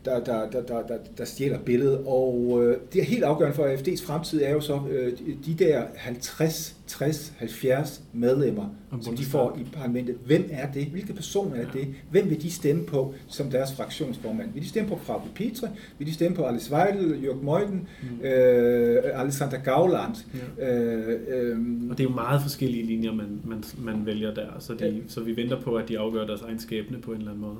der, 0.05 0.23
der, 0.23 0.49
der, 0.49 0.61
der, 0.61 0.87
der, 0.87 0.97
der 1.17 1.25
stjæler 1.25 1.59
billedet. 1.59 1.99
Og 2.05 2.63
øh, 2.63 2.77
det 2.93 3.01
er 3.01 3.05
helt 3.05 3.23
afgørende 3.23 3.55
for 3.55 3.63
AFD's 3.63 4.07
fremtid 4.07 4.41
er 4.43 4.51
jo 4.51 4.61
så 4.61 4.79
øh, 4.91 5.13
de 5.45 5.53
der 5.53 5.83
50, 5.95 6.75
60, 6.87 7.33
70 7.37 8.01
medlemmer, 8.13 8.65
som 9.01 9.15
de 9.15 9.25
får 9.25 9.59
i 9.61 9.67
parlamentet. 9.73 10.15
Hvem 10.25 10.49
er 10.51 10.71
det? 10.71 10.85
Hvilke 10.85 11.13
personer 11.13 11.55
er 11.55 11.71
det? 11.73 11.87
Hvem 12.11 12.29
vil 12.29 12.41
de 12.41 12.51
stemme 12.51 12.85
på 12.85 13.13
som 13.27 13.49
deres 13.49 13.73
fraktionsformand? 13.75 14.53
Vil 14.53 14.63
de 14.63 14.69
stemme 14.69 14.89
på 14.89 14.97
Frau 14.97 15.21
Petre? 15.35 15.69
Vil 15.97 16.07
de 16.07 16.13
stemme 16.13 16.37
på 16.37 16.43
Alice 16.43 16.73
Weidel, 16.73 17.23
Jörg 17.23 17.43
Meuthen, 17.43 17.87
mm. 18.01 18.25
øh, 18.25 19.03
Alexander 19.13 19.57
Gauland? 19.57 20.15
Ja. 20.57 20.73
Øh, 20.73 21.19
øh, 21.27 21.57
og 21.89 21.97
det 21.97 22.03
er 22.03 22.09
jo 22.09 22.15
meget 22.15 22.41
forskellige 22.41 22.85
linjer, 22.85 23.13
man, 23.13 23.41
man, 23.45 23.63
man 23.77 24.05
vælger 24.05 24.33
der, 24.33 24.47
så, 24.59 24.73
de, 24.73 24.85
ja. 24.85 24.91
så 25.07 25.21
vi 25.21 25.35
venter 25.35 25.61
på, 25.61 25.75
at 25.75 25.89
de 25.89 25.99
afgør 25.99 26.25
deres 26.25 26.41
egen 26.41 26.59
skæbne 26.59 27.01
på 27.01 27.11
en 27.11 27.17
eller 27.17 27.31
anden 27.31 27.41
måde. 27.41 27.57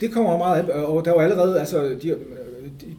Det 0.00 0.12
kommer 0.12 0.38
meget 0.38 0.62
af, 0.62 0.82
og 0.84 1.04
der 1.04 1.12
var 1.12 1.20
allerede, 1.20 1.60
altså, 1.60 1.96
de, 2.02 2.16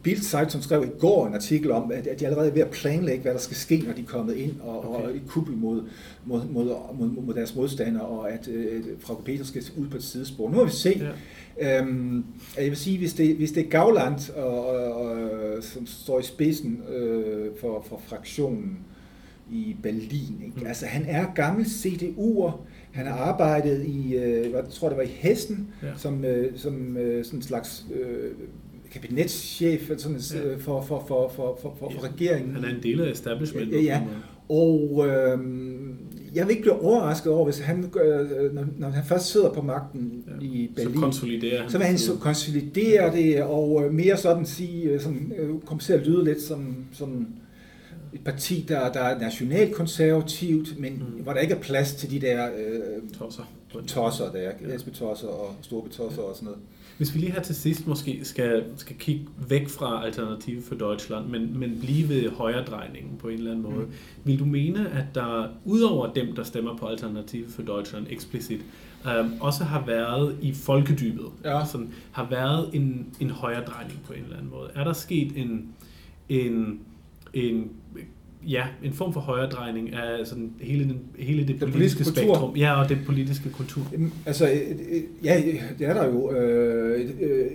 Bild 0.02 0.48
som 0.50 0.62
skrev 0.62 0.84
i 0.84 0.98
går 0.98 1.26
en 1.26 1.34
artikel 1.34 1.70
om, 1.70 1.92
at 1.92 2.20
de 2.20 2.26
allerede 2.26 2.48
er 2.48 2.54
ved 2.54 2.62
at 2.62 2.70
planlægge, 2.70 3.22
hvad 3.22 3.32
der 3.32 3.38
skal 3.38 3.56
ske, 3.56 3.82
når 3.86 3.92
de 3.92 4.00
er 4.00 4.06
kommet 4.06 4.36
ind 4.36 4.60
og, 4.60 4.94
okay. 4.94 5.04
og 5.04 5.16
i 5.16 5.20
kuppel 5.28 5.56
mod, 5.56 5.82
mod, 6.24 6.42
mod, 6.50 6.64
mod, 6.98 7.08
mod 7.08 7.34
deres 7.34 7.54
modstandere, 7.54 8.04
og 8.04 8.32
at 8.32 8.48
øh, 8.48 8.84
Frau 9.00 9.16
Peter 9.24 9.44
skal 9.44 9.62
ud 9.76 9.88
på 9.88 9.96
et 9.96 10.02
sidespor. 10.02 10.50
Nu 10.50 10.56
må 10.56 10.64
vi 10.64 10.70
se. 10.70 11.12
Ja. 11.60 11.80
Øhm, 11.80 12.24
jeg 12.58 12.66
vil 12.66 12.76
sige, 12.76 12.98
hvis 12.98 13.14
det, 13.14 13.36
hvis 13.36 13.52
det 13.52 13.64
er 13.64 13.68
Gauland, 13.68 14.30
og, 14.36 14.66
og, 14.66 14.94
og, 14.94 15.16
som 15.60 15.86
står 15.86 16.20
i 16.20 16.22
spidsen 16.22 16.82
øh, 16.94 17.46
for, 17.60 17.84
for 17.88 18.00
fraktionen 18.06 18.78
i 19.50 19.76
Berlin, 19.82 20.42
ikke? 20.44 20.60
Mm. 20.60 20.66
altså 20.66 20.86
han 20.86 21.04
er 21.08 21.26
gammel 21.34 21.64
CDU'er, 21.64 22.52
han 22.92 23.06
har 23.06 23.14
arbejdet 23.14 23.86
i, 23.86 24.16
øh, 24.16 24.50
jeg 24.52 24.64
tror 24.70 24.88
det 24.88 24.98
var 24.98 25.04
i 25.04 25.10
Hessen, 25.18 25.68
ja. 25.82 25.88
som, 25.96 26.24
øh, 26.24 26.52
som 26.56 26.96
øh, 26.96 27.24
sådan 27.24 27.38
en 27.38 27.42
slags 27.42 27.86
øh, 27.94 28.30
kabinetschef 28.92 29.90
sådan, 29.98 30.18
ja. 30.34 30.42
Øh, 30.42 30.60
for, 30.60 30.82
for, 30.82 31.04
for, 31.08 31.32
for, 31.36 31.58
for, 31.62 31.76
for, 31.78 31.90
for 31.90 32.04
regeringen. 32.04 32.54
Han 32.54 32.64
er 32.64 32.68
en 32.68 32.82
del 32.82 33.00
af 33.00 33.10
establishmentet. 33.10 33.84
Ja, 33.84 33.84
ja. 33.84 34.02
og 34.48 35.06
øh, 35.06 35.38
jeg 36.34 36.46
vil 36.46 36.50
ikke 36.50 36.62
blive 36.62 36.82
overrasket 36.82 37.32
over, 37.32 37.44
hvis 37.44 37.58
han, 37.58 37.92
øh, 38.04 38.54
når, 38.54 38.64
når 38.78 38.88
han 38.88 39.04
først 39.04 39.26
sidder 39.26 39.52
på 39.52 39.62
magten 39.62 40.24
ja. 40.26 40.46
i 40.46 40.70
Berlin, 40.76 40.94
så 40.94 41.00
konsoliderer 41.00 41.60
han. 41.60 41.70
Så 41.70 41.78
vil 41.78 41.86
han 41.86 41.98
så 41.98 42.12
konsolidere 42.20 43.16
det, 43.16 43.42
og 43.42 43.84
øh, 43.84 43.94
mere 43.94 44.16
sådan 44.16 44.46
sige, 44.46 44.98
sådan, 44.98 45.32
komme 45.66 45.80
til 45.80 45.92
at 45.92 46.06
lyde 46.06 46.24
lidt 46.24 46.42
som, 46.42 46.76
som 46.92 47.26
et 48.12 48.24
parti, 48.24 48.64
der, 48.68 48.92
der 48.92 49.00
er 49.00 49.18
nationalkonservativt, 49.18 50.80
men 50.80 50.92
mm. 50.92 51.22
hvor 51.22 51.32
der 51.32 51.40
ikke 51.40 51.54
er 51.54 51.60
plads 51.60 51.94
til 51.94 52.10
de 52.10 52.20
der 52.20 52.48
øh, 52.56 53.10
tosser, 53.18 53.42
tosser 53.86 54.32
der, 54.32 54.40
ja. 54.40 54.76
tosser 54.94 55.28
og 55.28 55.54
store 55.62 55.88
tosser 55.88 56.22
og 56.22 56.34
sådan 56.34 56.46
noget. 56.46 56.60
Hvis 56.96 57.14
vi 57.14 57.18
lige 57.20 57.32
her 57.32 57.42
til 57.42 57.54
sidst 57.54 57.86
måske 57.86 58.20
skal, 58.22 58.64
skal 58.76 58.96
kigge 58.96 59.26
væk 59.48 59.68
fra 59.68 60.04
Alternative 60.04 60.62
for 60.62 60.74
Deutschland, 60.74 61.26
men, 61.26 61.58
men 61.58 61.78
blive 61.80 62.08
ved 62.08 62.30
højredrejningen 62.30 63.16
på 63.18 63.28
en 63.28 63.38
eller 63.38 63.50
anden 63.50 63.62
måde, 63.62 63.84
mm. 63.84 63.92
vil 64.24 64.38
du 64.38 64.44
mene, 64.44 64.90
at 64.90 65.04
der 65.14 65.48
udover 65.64 66.12
dem, 66.12 66.34
der 66.34 66.42
stemmer 66.42 66.76
på 66.76 66.86
Alternative 66.86 67.48
for 67.48 67.62
Deutschland 67.62 68.06
eksplicit, 68.10 68.60
øh, 69.06 69.26
også 69.40 69.64
har 69.64 69.86
været 69.86 70.36
i 70.42 70.52
folkedybet, 70.52 71.26
ja. 71.44 71.66
sådan, 71.66 71.92
har 72.12 72.26
været 72.30 72.70
en, 72.72 73.06
en 73.20 73.30
højredrejning 73.30 74.00
på 74.06 74.12
en 74.12 74.22
eller 74.22 74.36
anden 74.36 74.50
måde? 74.50 74.70
Er 74.74 74.84
der 74.84 74.92
sket 74.92 75.32
en, 75.36 75.68
en 76.28 76.80
en 77.34 77.70
ja, 78.46 78.66
en 78.82 78.92
form 78.92 79.12
for 79.12 79.20
højredrejning 79.20 79.92
af 79.94 80.26
sådan 80.26 80.52
hele, 80.60 80.84
den, 80.84 81.00
hele 81.18 81.38
det, 81.38 81.46
politiske, 81.46 81.72
politiske 81.72 82.04
spektrum. 82.04 82.56
Ja, 82.56 82.82
og 82.82 82.88
den 82.88 82.98
politiske 83.06 83.50
kultur. 83.50 83.86
Altså, 84.26 84.50
øh, 84.50 84.70
øh, 84.90 85.02
ja, 85.24 85.42
det 85.78 85.86
er 85.86 85.94
der 85.94 86.06
jo. 86.06 86.32
Øh, 86.32 87.10
øh, 87.20 87.46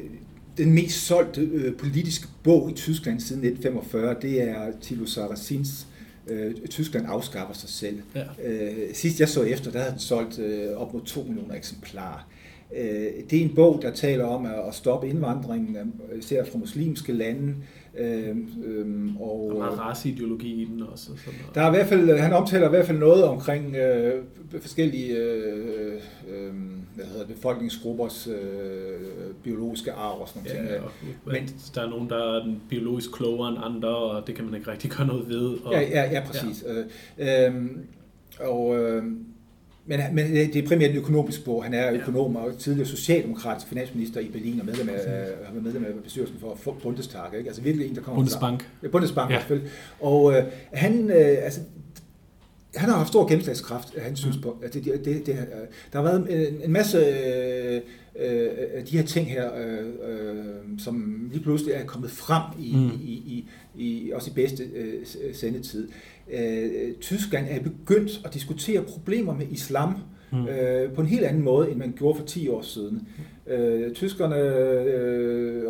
den 0.58 0.72
mest 0.72 1.06
solgte 1.06 1.42
øh, 1.42 1.76
politiske 1.76 2.28
bog 2.44 2.70
i 2.70 2.74
Tyskland 2.74 3.20
siden 3.20 3.44
1945, 3.44 4.16
det 4.22 4.50
er 4.50 4.72
Thilo 4.82 5.06
Sarrazins 5.06 5.88
øh, 6.28 6.56
Tyskland 6.70 7.06
afskaffer 7.08 7.54
sig 7.54 7.70
selv. 7.70 8.00
Ja. 8.16 8.24
Øh, 8.46 8.94
sidst 8.94 9.20
jeg 9.20 9.30
så 9.30 9.44
efter, 9.44 9.72
der 9.72 9.80
havde 9.80 9.92
den 9.92 10.00
solgt 10.00 10.40
øh, 10.40 10.78
op 10.78 10.94
mod 10.94 11.02
2 11.02 11.24
millioner 11.24 11.56
eksemplarer. 11.56 12.30
Øh, 12.78 13.08
det 13.30 13.40
er 13.40 13.44
en 13.44 13.56
bog, 13.56 13.80
der 13.82 13.92
taler 13.92 14.26
om 14.26 14.46
at 14.46 14.76
stoppe 14.76 15.08
indvandringen, 15.08 15.94
især 16.20 16.46
fra 16.46 16.58
muslimske 16.58 17.14
lande, 17.14 17.56
Øhm, 17.98 18.50
øhm, 18.66 19.18
og, 19.18 19.52
der 19.56 19.66
er 19.66 19.70
raceideologi 19.70 20.62
i 20.62 20.66
den 20.66 20.84
også. 20.92 21.06
Sådan 21.06 21.40
Der 21.56 21.62
er 21.62 21.68
i 21.68 21.72
hvert 21.72 21.88
fald, 21.88 22.20
han 22.20 22.34
omtaler 22.34 22.66
i 22.68 22.70
hvert 22.70 22.86
fald 22.86 22.98
noget 22.98 23.24
omkring 23.24 23.76
øh, 23.76 24.24
forskellige 24.62 25.18
øh, 25.18 26.02
øh, 26.30 26.54
hvad 26.96 27.06
hedder 27.06 27.26
det, 27.26 27.36
befolkningsgruppers 27.36 28.28
øh, 28.28 28.34
biologiske 29.44 29.92
arv 29.92 30.22
og 30.22 30.28
sådan 30.28 30.44
noget. 30.44 30.70
Ja, 30.70 30.76
ting. 30.76 30.84
Men, 31.26 31.50
der 31.76 31.82
er 31.82 31.90
nogen, 31.90 32.10
der 32.10 32.16
er 32.16 32.56
biologisk 32.70 33.12
klogere 33.12 33.50
end 33.50 33.58
andre, 33.62 33.96
og 33.96 34.28
det 34.28 34.36
kan 34.36 34.46
man 34.46 34.56
ikke 34.56 34.72
rigtig 34.72 34.92
gøre 34.92 35.08
noget 35.08 35.30
ved. 35.30 35.58
Og, 35.66 35.74
ja, 35.74 35.82
ja, 35.82 36.12
ja, 36.12 36.24
præcis. 36.26 36.66
Ja. 37.18 37.50
Øh, 37.50 37.56
øh, 37.56 37.66
og 38.40 38.80
øh, 38.80 39.04
men, 39.86 40.00
men 40.14 40.34
det 40.34 40.56
er 40.56 40.68
primært 40.68 40.92
en 40.92 40.98
økonomisk 40.98 41.46
bog. 41.46 41.64
Han 41.64 41.74
er 41.74 41.94
økonom 41.94 42.36
og 42.36 42.58
tidligere 42.58 42.88
socialdemokratisk 42.88 43.68
finansminister 43.68 44.20
i 44.20 44.30
Berlin 44.30 44.60
og 44.60 44.66
medlem 44.66 44.90
af, 44.90 44.96
været 45.52 45.64
medlem 45.64 45.86
af 45.86 46.04
bestyrelsen 46.04 46.38
for 46.58 46.72
Bundestag. 46.84 47.38
Ikke? 47.38 47.48
Altså 47.48 47.62
virkelig 47.62 47.88
en, 47.88 47.96
der 47.96 48.02
kommer 48.02 48.20
Bundesbank. 48.20 48.70
Fra, 48.82 48.88
Bundesbank, 48.88 49.32
ja. 49.32 49.40
selvfølgelig. 49.40 49.72
Og 50.00 50.34
øh, 50.34 50.44
han, 50.74 51.10
øh, 51.10 51.38
altså, 51.44 51.62
han 52.76 52.90
har 52.90 52.98
haft 52.98 53.10
stor 53.10 53.28
gennemslagskraft, 53.28 54.00
han 54.00 54.16
synes 54.16 54.38
på. 54.38 54.58
Altså, 54.64 54.80
det, 54.80 55.06
det, 55.06 55.26
det, 55.26 55.48
der 55.94 56.02
har 56.02 56.04
været 56.04 56.48
en, 56.50 56.62
en 56.64 56.72
masse 56.72 56.98
øh, 56.98 57.82
øh, 58.20 58.50
af 58.74 58.86
de 58.86 58.98
her 58.98 59.06
ting 59.06 59.28
her, 59.28 59.50
øh, 59.56 59.86
øh, 60.10 60.46
som 60.78 61.28
lige 61.32 61.44
pludselig 61.44 61.74
er 61.74 61.86
kommet 61.86 62.12
frem 62.12 62.44
i, 62.60 62.76
mm. 62.76 62.92
i, 63.04 63.12
i, 63.12 63.46
i 63.76 64.12
også 64.12 64.32
i 64.32 64.34
bedste 64.34 64.64
øh, 64.64 65.06
sendetid. 65.34 65.88
Øh, 66.34 66.94
Tyskland 67.02 67.48
er 67.50 67.60
begyndt 67.60 68.22
at 68.26 68.34
diskutere 68.34 68.82
problemer 68.82 69.36
med 69.36 69.46
islam 69.52 69.96
mm. 70.32 70.48
øh, 70.48 70.94
på 70.94 71.02
en 71.02 71.08
helt 71.08 71.24
anden 71.24 71.44
måde, 71.44 71.70
end 71.70 71.78
man 71.78 71.94
gjorde 71.98 72.20
for 72.20 72.26
10 72.26 72.48
år 72.48 72.62
siden. 72.62 73.08
Øh, 73.48 73.94
tyskerne, 73.94 74.36
øh, 74.36 75.64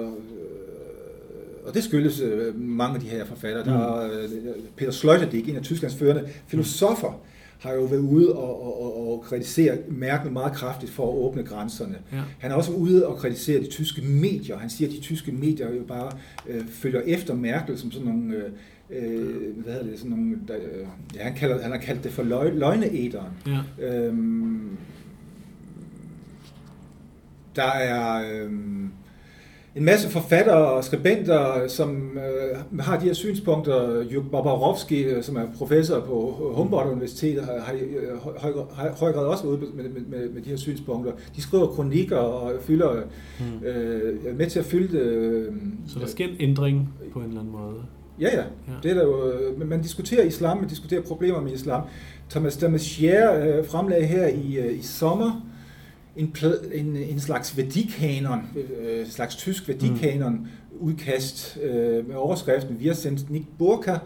og 1.66 1.74
det 1.74 1.84
skyldes 1.84 2.20
øh, 2.20 2.60
mange 2.60 2.96
af 2.96 3.02
de 3.02 3.08
her 3.08 3.26
forfattere, 3.26 3.66
der 3.66 4.08
mm. 4.08 4.12
øh, 4.12 4.56
Peter 4.76 4.92
Sloterdijk, 4.92 5.50
en 5.50 5.56
af 5.56 5.62
Tysklands 5.62 5.96
førende 5.96 6.30
filosofer, 6.48 7.22
har 7.60 7.74
jo 7.74 7.84
været 7.84 8.00
ude 8.00 8.34
og, 8.34 8.64
og, 8.64 8.84
og, 8.84 9.12
og 9.12 9.22
kritisere 9.22 9.78
Merkel 9.88 10.32
meget 10.32 10.54
kraftigt 10.54 10.92
for 10.92 11.12
at 11.12 11.18
åbne 11.18 11.44
grænserne. 11.44 11.98
Ja. 12.12 12.22
Han 12.40 12.52
er 12.52 12.56
også 12.56 12.72
ude 12.72 13.08
og 13.08 13.18
kritisere 13.18 13.60
de 13.60 13.68
tyske 13.68 14.02
medier. 14.02 14.58
Han 14.58 14.70
siger, 14.70 14.88
at 14.88 14.96
de 14.96 15.00
tyske 15.00 15.32
medier 15.32 15.74
jo 15.74 15.84
bare 15.84 16.12
øh, 16.48 16.68
følger 16.68 17.02
efter 17.02 17.34
Merkel 17.34 17.78
som 17.78 17.92
sådan 17.92 18.08
nogle... 18.08 18.36
Øh, 18.36 18.52
øh, 18.90 19.58
hvad 19.58 19.74
hedder 19.74 19.88
det, 19.88 20.00
sådan 20.00 20.12
nogle, 20.12 20.40
der, 20.48 20.56
øh, 20.56 20.88
ja, 21.16 21.24
han, 21.24 21.36
kalder, 21.36 21.62
han 21.62 21.72
har 21.72 21.78
kaldt 21.78 22.04
det 22.04 22.12
for 22.12 22.24
løg, 22.24 22.54
løgneæderen. 22.54 23.32
Ja. 23.48 23.88
Øhm, 23.88 24.78
der 27.56 27.72
er 27.72 28.34
øhm, 28.34 28.92
en 29.76 29.86
masse 29.86 30.10
forfattere 30.10 30.72
og 30.72 30.84
skribenter, 30.84 31.68
som 31.68 32.18
øh, 32.18 32.80
har 32.80 33.00
de 33.00 33.06
her 33.06 33.14
synspunkter. 33.14 34.04
Juk 34.14 34.24
Babarovski, 34.32 35.04
øh, 35.04 35.24
som 35.24 35.36
er 35.36 35.46
professor 35.58 36.00
på 36.00 36.52
Humboldt 36.56 36.92
Universitet, 36.92 37.44
har, 37.44 37.60
har, 37.60 37.74
har, 38.76 38.96
høj 39.00 39.12
grad 39.12 39.26
også 39.26 39.44
været 39.44 39.58
ude 39.58 39.76
med, 39.76 39.84
med, 39.84 40.02
med, 40.02 40.30
med 40.30 40.42
de 40.42 40.50
her 40.50 40.58
synspunkter. 40.58 41.12
De 41.36 41.42
skriver 41.42 41.68
kronikker 41.68 42.18
og 42.18 42.52
fylder, 42.62 42.96
mm. 43.40 43.68
øh, 43.68 44.38
med 44.38 44.50
til 44.50 44.60
at 44.60 44.66
fylde. 44.66 44.98
Øh, 44.98 45.54
Så 45.88 46.00
der 46.00 46.08
sker 46.08 46.26
en 46.26 46.36
ændring 46.40 46.90
på 47.14 47.20
en 47.20 47.26
eller 47.26 47.40
anden 47.40 47.54
måde? 47.54 47.76
Ja, 48.20 48.30
ja. 48.34 48.44
ja. 48.68 48.74
Det 48.84 48.92
er 48.92 48.96
der 48.96 49.04
jo, 49.04 49.32
øh, 49.32 49.70
man 49.70 49.82
diskuterer 49.82 50.24
islam, 50.24 50.58
man 50.58 50.70
diskuterer 50.70 51.02
problemer 51.02 51.42
med 51.42 51.52
islam. 51.52 51.82
Thomas 52.30 52.58
Damashier 52.58 53.58
øh, 53.58 53.66
fremlagde 53.66 54.06
her 54.06 54.28
i, 54.28 54.58
øh, 54.58 54.80
i 54.80 54.82
sommer 54.82 55.46
en, 56.16 56.36
en, 56.74 56.96
en 56.96 57.20
slags 57.20 57.58
værdikanon, 57.58 58.40
øh, 58.82 59.08
slags 59.08 59.36
tysk 59.36 59.68
værdikanon 59.68 60.34
mm. 60.34 60.48
udkast 60.80 61.58
øh, 61.64 62.08
med 62.08 62.16
overskriften 62.16 62.78
Wir 62.80 62.94
sind 62.94 63.20
nicht 63.30 63.46
Burka, 63.58 63.98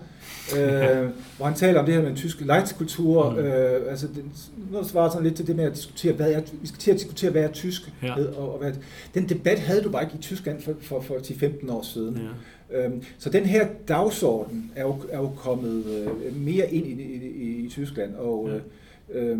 øh, 0.58 1.10
hvor 1.38 1.46
han 1.46 1.56
taler 1.56 1.80
om 1.80 1.86
det 1.86 1.94
her 1.94 2.02
med 2.02 2.10
en 2.10 2.16
tysk 2.16 2.42
lejtskultur. 2.42 3.32
Mm. 3.32 3.38
Øh, 3.38 3.92
altså, 3.92 4.08
det, 4.08 4.24
noget 4.72 4.88
svarer 4.88 5.10
sådan 5.10 5.24
lidt 5.24 5.36
til 5.36 5.48
det 5.48 5.56
med 5.56 5.64
at 5.64 5.76
diskutere, 5.76 6.14
hvad 6.14 6.32
er, 6.32 6.42
vi 6.62 6.68
skal 6.68 6.80
til 6.80 6.92
at 6.92 6.98
diskutere, 6.98 7.32
hvad 7.32 7.44
er 7.44 7.52
tysk. 7.52 7.94
Ja. 8.04 8.16
Og, 8.16 8.54
og 8.54 8.60
hvad, 8.60 8.74
den 9.14 9.30
debat 9.30 9.60
havde 9.60 9.82
du 9.82 9.90
bare 9.90 10.04
ikke 10.04 10.16
i 10.16 10.22
Tyskland 10.22 10.62
for, 10.62 10.74
for, 10.82 11.02
for 11.02 11.14
10-15 11.16 11.72
år 11.72 11.82
siden. 11.82 12.18
Ja. 12.18 12.86
Øhm, 12.86 13.04
så 13.18 13.30
den 13.30 13.46
her 13.46 13.68
dagsorden 13.88 14.72
er 14.76 14.82
jo, 14.82 14.96
er 15.10 15.18
jo 15.18 15.28
kommet 15.28 15.86
øh, 15.86 16.36
mere 16.36 16.74
ind 16.74 16.88
i, 16.88 16.92
i, 16.92 17.28
i, 17.28 17.66
i 17.66 17.70
Tyskland, 17.70 18.16
og 18.16 18.50
ja. 18.50 19.20
øh, 19.20 19.32
øh, 19.32 19.40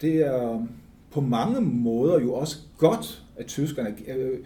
det 0.00 0.26
er 0.26 0.66
på 1.18 1.26
mange 1.26 1.60
måder 1.60 2.20
jo 2.20 2.34
også 2.34 2.56
godt, 2.76 3.22
at 3.36 3.46
tyskerne 3.46 3.94
øh, 4.08 4.38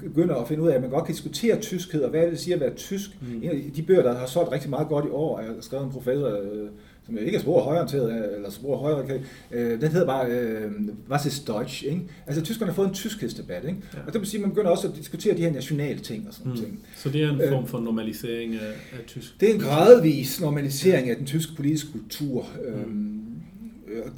begynder 0.00 0.34
at 0.34 0.48
finde 0.48 0.62
ud 0.62 0.68
af, 0.68 0.74
at 0.74 0.80
man 0.80 0.90
godt 0.90 1.04
kan 1.04 1.14
diskutere 1.14 1.60
tyskhed, 1.60 2.02
og 2.02 2.10
hvad 2.10 2.30
det 2.30 2.38
siger 2.38 2.54
at 2.54 2.60
være 2.60 2.74
tysk. 2.74 3.10
Mm. 3.20 3.42
En 3.42 3.50
af 3.50 3.62
de 3.76 3.82
bøger, 3.82 4.02
der 4.02 4.18
har 4.18 4.26
solgt 4.26 4.52
rigtig 4.52 4.70
meget 4.70 4.88
godt 4.88 5.04
i 5.04 5.08
år, 5.08 5.38
er 5.38 5.44
skrevet 5.60 5.84
en 5.84 5.90
professor, 5.90 6.28
øh, 6.28 6.68
som 7.06 7.18
ikke 7.18 7.36
er 7.36 7.40
spor 7.40 7.62
højorienteret, 7.62 8.34
eller 8.36 8.50
spor 8.50 8.76
højere, 8.76 9.20
øh, 9.50 9.80
den 9.80 9.88
hedder 9.88 10.06
bare, 10.06 10.30
øh, 10.30 10.72
was 11.10 11.26
ist 11.26 11.46
Deutsch? 11.46 11.84
Ikke? 11.84 12.02
Altså, 12.26 12.42
tyskerne 12.42 12.70
har 12.70 12.76
fået 12.76 12.88
en 12.88 12.94
tyskhedsdebat, 12.94 13.64
ikke? 13.64 13.78
Ja. 13.94 13.98
og 14.06 14.12
det 14.12 14.20
vil 14.20 14.28
sige, 14.28 14.38
at 14.38 14.42
man 14.42 14.50
begynder 14.50 14.70
også 14.70 14.88
at 14.88 14.96
diskutere 14.96 15.36
de 15.36 15.42
her 15.42 15.52
nationale 15.52 15.98
ting 15.98 16.28
og 16.28 16.34
sådan 16.34 16.52
mm. 16.52 16.58
ting. 16.58 16.80
Så 16.96 17.08
det 17.10 17.22
er 17.22 17.30
en 17.30 17.40
form 17.48 17.66
for 17.66 17.80
normalisering 17.80 18.54
af, 18.54 18.72
af 18.92 19.04
tysk? 19.06 19.40
Det 19.40 19.50
er 19.50 19.54
en 19.54 19.60
gradvis 19.60 20.40
normalisering 20.40 21.10
af 21.10 21.16
den 21.16 21.26
tyske 21.26 21.56
politiske 21.56 21.92
kultur. 21.92 22.46
Mm. 22.68 22.80
Øhm, 22.80 23.15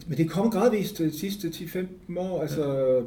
men 0.06 0.18
det 0.18 0.24
er 0.24 0.28
kommet 0.28 0.52
gradvist 0.52 0.98
de 0.98 1.18
sidste 1.18 1.48
10-15 1.48 2.18
år, 2.18 2.42
altså... 2.42 2.72
Ja 2.72 3.00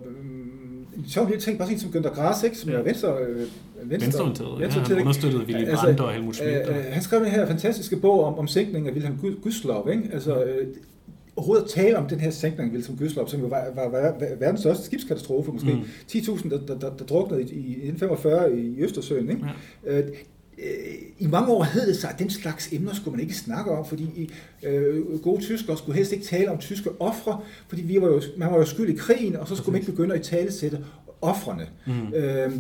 en 0.98 1.10
sjov 1.10 1.28
lille 1.28 1.42
ting, 1.42 1.58
bare 1.58 1.68
sådan 1.68 1.80
som 1.80 1.90
Günther 1.90 2.16
Grass, 2.16 2.44
ikke, 2.44 2.58
som 2.58 2.70
ja. 2.70 2.78
er 2.78 2.82
venstre, 2.82 3.18
øh, 3.18 3.38
venstre, 3.38 4.06
venstreorienteret. 4.06 4.62
Ja, 4.62 4.68
han 4.68 5.00
understøttede 5.00 5.44
Willy 5.44 5.66
altså, 5.66 5.86
Brandt 5.86 6.00
og 6.00 6.14
Helmut 6.14 6.36
Schmidt. 6.36 6.70
Øh, 6.70 6.76
han 6.90 7.02
skrev 7.02 7.20
den 7.20 7.32
her 7.32 7.46
fantastiske 7.46 7.96
bog 7.96 8.24
om, 8.24 8.40
om 8.40 8.48
sænkningen 8.48 8.90
af 8.90 8.94
Wilhelm 8.94 9.18
Gustloff, 9.42 9.90
ikke? 9.90 10.10
Altså, 10.14 10.44
øh, 10.44 10.68
overhovedet 11.36 11.70
tale 11.70 11.98
om 11.98 12.08
den 12.08 12.20
her 12.20 12.32
sænkning 12.32 12.70
af 12.70 12.76
Wilhelm 12.76 12.98
Gustloff, 12.98 13.30
som 13.30 13.40
jo 13.42 13.48
var, 13.48 13.68
var, 13.76 13.90
var 13.90 14.16
verdens 14.40 14.60
største 14.60 14.86
skibskatastrofe, 14.86 15.52
måske. 15.52 15.74
Mm. 15.74 15.82
10.000, 16.12 16.50
der, 16.50 16.58
der, 16.58 16.80
der, 16.80 16.90
der 16.96 17.06
druknede 17.06 17.42
i, 17.42 17.46
i 17.46 17.72
1945 17.72 18.60
i 18.60 18.80
Østersøen. 18.80 19.30
Ikke? 19.30 19.46
Ja. 19.86 20.00
Øh, 20.00 20.08
i 21.20 21.28
mange 21.28 21.52
år 21.52 21.64
hed 21.64 21.88
det 21.88 21.98
sig, 21.98 22.10
at 22.10 22.20
den 22.20 22.30
slags 22.30 22.70
emner 22.74 22.94
skulle 22.94 23.18
man 23.18 23.24
ikke 23.24 23.36
snakke 23.36 23.72
om, 23.72 23.86
fordi 23.86 24.34
øh, 24.64 25.22
gode 25.22 25.42
tyskere 25.42 25.78
skulle 25.78 25.96
helst 25.96 26.12
ikke 26.12 26.26
tale 26.26 26.52
om 26.52 26.58
tyske 26.58 26.90
ofre, 27.00 27.40
fordi 27.68 27.82
vi 27.82 28.02
var 28.02 28.08
jo, 28.08 28.22
man 28.38 28.52
var 28.52 28.58
jo 28.58 28.66
skyld 28.66 28.90
i 28.90 28.98
krigen, 28.98 29.36
og 29.36 29.48
så 29.48 29.56
skulle 29.56 29.72
man 29.72 29.82
ikke 29.82 29.92
begynde 29.92 30.16
at 30.16 30.28
i 30.28 30.30
tale 30.30 30.52
sætte 30.52 30.86
offrene. 31.22 31.68
Mm. 31.86 32.14
Øhm, 32.14 32.16
øh, 32.16 32.52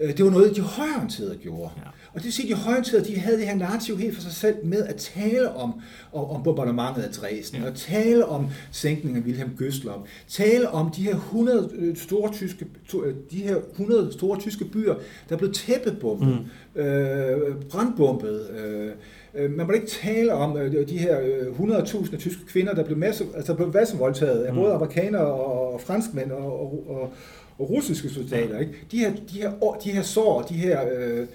det 0.00 0.24
var 0.24 0.30
noget, 0.30 0.56
de 0.56 0.60
højorienterede 0.60 1.36
gjorde. 1.36 1.70
Ja. 1.76 1.88
Og 2.12 2.14
det 2.14 2.24
vil 2.24 2.32
sige, 2.32 2.52
at 2.52 2.58
de 2.58 2.62
højorienterede, 2.62 3.04
de 3.04 3.18
havde 3.18 3.36
det 3.38 3.46
her 3.46 3.56
narrativ 3.56 3.98
helt 3.98 4.14
for 4.14 4.22
sig 4.22 4.32
selv 4.32 4.56
med 4.64 4.84
at 4.84 4.96
tale 4.96 5.56
om, 5.56 5.80
om, 6.12 6.24
om 6.24 6.42
bombardementet 6.42 7.02
af 7.02 7.10
Dresden, 7.10 7.62
ja. 7.62 7.68
og 7.68 7.74
tale 7.74 8.26
om 8.26 8.46
sænkningen 8.72 9.22
af 9.22 9.26
Wilhelm 9.26 9.50
Gøstloff, 9.56 9.98
tale 10.28 10.68
om 10.68 10.90
de 10.90 11.02
her 11.02 11.14
100 11.14 11.70
øh, 11.74 11.96
store 11.96 12.32
tyske, 12.32 12.66
øh, 13.04 13.14
de 13.30 13.36
her 13.36 13.56
100 13.70 14.12
store 14.12 14.40
tyske 14.40 14.64
byer, 14.64 14.94
der 15.28 15.36
blev 15.36 15.52
tæppebumpet, 15.52 16.46
mm. 16.74 16.80
øh, 16.80 17.54
brandbumpet, 17.70 18.50
øh, 18.50 18.90
man 19.50 19.66
må 19.66 19.72
ikke 19.72 19.86
tale 19.86 20.32
om 20.32 20.58
de 20.88 20.98
her 20.98 21.18
100.000 21.58 22.16
tyske 22.16 22.46
kvinder, 22.46 22.74
der 22.74 22.84
blev, 22.84 22.98
masse, 22.98 23.24
altså 23.34 23.54
blev 23.54 23.72
massevoldtaget 23.74 24.42
af 24.42 24.52
mm. 24.52 24.60
både 24.60 24.72
amerikanere 24.72 25.26
og 25.26 25.80
franskmænd 25.80 26.30
og, 26.30 26.60
og, 26.60 26.84
og, 26.88 27.12
og 27.58 27.70
russiske 27.70 28.08
soldater. 28.08 28.58
Ikke? 28.58 28.72
De, 28.90 28.98
her, 28.98 29.12
de, 29.32 29.42
her, 29.42 29.78
de 29.84 29.90
her 29.90 30.02
sår, 30.02 30.42
de 30.42 30.54
her 30.54 30.80
Øh, 30.98 31.26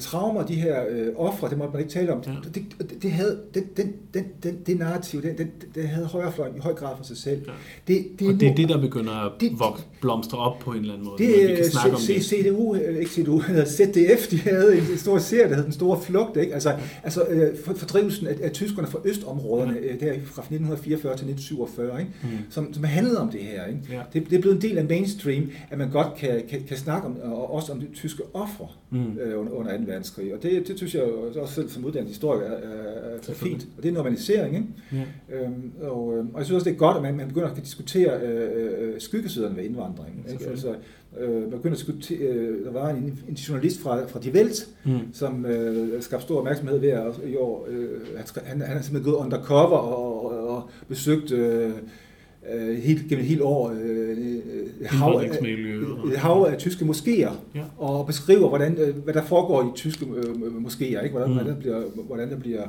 traumer, 0.00 0.46
de 0.46 0.54
her 0.54 0.84
øh, 0.88 1.08
ofre, 1.16 1.50
det 1.50 1.58
måtte 1.58 1.72
man 1.72 1.82
ikke 1.82 1.92
tale 1.92 2.12
om. 2.12 2.22
Ja. 2.26 2.32
Det, 2.54 2.54
det, 2.54 3.02
det, 3.02 3.10
havde, 3.10 3.40
den, 3.54 3.64
den, 3.76 3.92
den, 4.14 4.24
den, 4.42 4.58
det 4.66 4.78
narrativ, 4.78 5.22
det, 5.22 5.38
det, 5.38 5.48
det 5.74 5.88
havde 5.88 6.06
højrefløjen 6.06 6.56
i 6.56 6.58
høj 6.58 6.74
grad 6.74 6.96
for 6.96 7.04
sig 7.04 7.16
selv. 7.16 7.42
Ja. 7.46 7.52
Det, 7.88 8.06
det, 8.18 8.28
og 8.28 8.40
det 8.40 8.48
er 8.48 8.54
det, 8.54 8.68
der 8.68 8.80
begynder 8.80 9.12
at 9.12 9.32
det, 9.40 9.52
blomstre 10.00 10.38
op 10.38 10.58
på 10.58 10.70
en 10.70 10.78
eller 10.78 10.92
anden 10.92 11.06
måde. 11.06 11.18
Det, 11.18 11.48
vi 11.48 11.54
kan 11.54 11.70
snakke 11.70 11.96
om 11.96 12.02
det. 12.06 12.24
CDU, 12.24 12.74
øh, 12.74 12.98
ikke 12.98 13.10
CDU, 13.10 13.40
ZDF, 13.66 14.28
de 14.32 14.38
havde 14.38 14.78
en 14.78 14.98
stor 14.98 15.18
serie, 15.18 15.48
der 15.48 15.54
hed 15.54 15.64
Den 15.64 15.72
Store 15.72 16.00
Flugt. 16.00 16.36
Ikke? 16.36 16.54
Altså, 16.54 16.74
altså 17.02 17.24
øh, 17.24 17.56
fordrivelsen 17.76 18.26
af, 18.26 18.36
af 18.42 18.52
tyskerne 18.52 18.88
fra 18.88 18.98
østområderne, 19.04 19.72
ja. 19.72 20.06
der 20.06 20.12
fra 20.24 20.42
1944 20.42 21.16
til 21.16 21.28
1947, 21.28 22.00
ikke? 22.00 22.12
Mm. 22.22 22.28
Som, 22.50 22.74
som 22.74 22.84
handlede 22.84 23.20
om 23.20 23.30
det 23.30 23.40
her. 23.40 23.66
Ikke? 23.66 23.80
Ja. 23.90 24.00
Det, 24.12 24.30
det 24.30 24.36
er 24.36 24.40
blevet 24.40 24.56
en 24.56 24.62
del 24.62 24.78
af 24.78 24.84
mainstream, 24.84 25.50
at 25.70 25.78
man 25.78 25.90
godt 25.90 26.14
kan, 26.18 26.42
kan, 26.48 26.62
kan 26.68 26.76
snakke 26.76 27.06
om, 27.06 27.16
og 27.22 27.54
også 27.54 27.72
om 27.72 27.80
de 27.80 27.86
tyske 27.94 28.22
ofre 28.34 28.68
mm. 28.90 29.18
øh, 29.18 29.40
under, 29.40 29.52
under 29.52 29.75
2. 29.84 29.84
verdenskrig. 29.86 30.34
Og 30.34 30.42
det, 30.42 30.68
det 30.68 30.76
synes 30.76 30.94
jeg 30.94 31.02
også 31.36 31.54
selv 31.54 31.68
som 31.68 31.84
uddannet 31.84 32.08
historiker 32.08 32.46
er, 32.46 32.56
er, 32.56 33.16
er 33.28 33.32
fint. 33.34 33.66
Og 33.76 33.82
det 33.82 33.88
er 33.88 33.92
normalisering. 33.92 34.56
Ikke? 34.56 34.68
Ja. 34.92 35.36
Øhm, 35.36 35.72
og, 35.80 36.16
øhm, 36.16 36.28
og 36.32 36.38
jeg 36.38 36.46
synes 36.46 36.54
også, 36.54 36.70
det 36.70 36.74
er 36.74 36.78
godt, 36.78 36.96
at 36.96 37.02
man, 37.02 37.16
man 37.16 37.28
begynder 37.28 37.48
at 37.48 37.56
diskutere 37.56 38.20
øh, 38.20 38.70
øh, 38.78 39.00
skyggesiderne 39.00 39.56
ved 39.56 39.64
indvandringen. 39.64 40.24
Ikke? 40.32 40.46
Altså, 40.46 40.74
øh, 41.20 41.40
man 41.40 41.50
begynder 41.50 41.70
at 41.70 41.78
diskutere, 41.78 42.18
øh, 42.18 42.64
der 42.64 42.72
var 42.72 42.90
en, 42.90 43.18
en 43.28 43.34
journalist 43.34 43.80
fra, 43.80 44.06
fra 44.06 44.20
Die 44.20 44.32
Welt, 44.32 44.68
mm. 44.84 44.98
som 45.12 45.46
øh, 45.46 46.02
skabte 46.02 46.24
stor 46.24 46.38
opmærksomhed 46.38 46.78
ved 46.78 46.88
at 46.88 47.14
i 47.26 47.36
år, 47.36 47.66
øh, 47.70 47.88
han, 48.44 48.60
han 48.60 48.76
er 48.76 48.82
simpelthen 48.82 49.12
gået 49.12 49.24
undercover 49.24 49.78
og, 49.78 50.32
og, 50.32 50.48
og 50.48 50.70
besøgt 50.88 51.32
øh, 51.32 51.70
øh, 52.52 52.78
helt, 52.78 53.08
gennem 53.08 53.22
et 53.22 53.28
helt 53.28 53.42
år 53.42 53.70
øh, 53.70 54.10
øh 54.10 54.86
hav, 54.86 55.22
af, 55.24 56.18
hav 56.18 56.46
af 56.50 56.58
tyske 56.58 56.84
moskéer, 56.84 57.32
ja. 57.54 57.62
og 57.78 58.06
beskriver, 58.06 58.48
hvordan, 58.48 58.78
øh, 58.78 58.96
hvad 58.96 59.14
der 59.14 59.22
foregår 59.22 59.62
i 59.62 59.66
tyske 59.74 60.06
øh, 60.16 60.34
moskéer, 60.66 60.82
ikke? 60.82 61.08
Hvordan, 61.10 61.28
mm. 61.28 61.34
hvordan, 61.34 61.54
der 61.54 61.60
bliver, 61.60 61.82
hvordan 62.06 62.30
der 62.30 62.36
bliver 62.38 62.66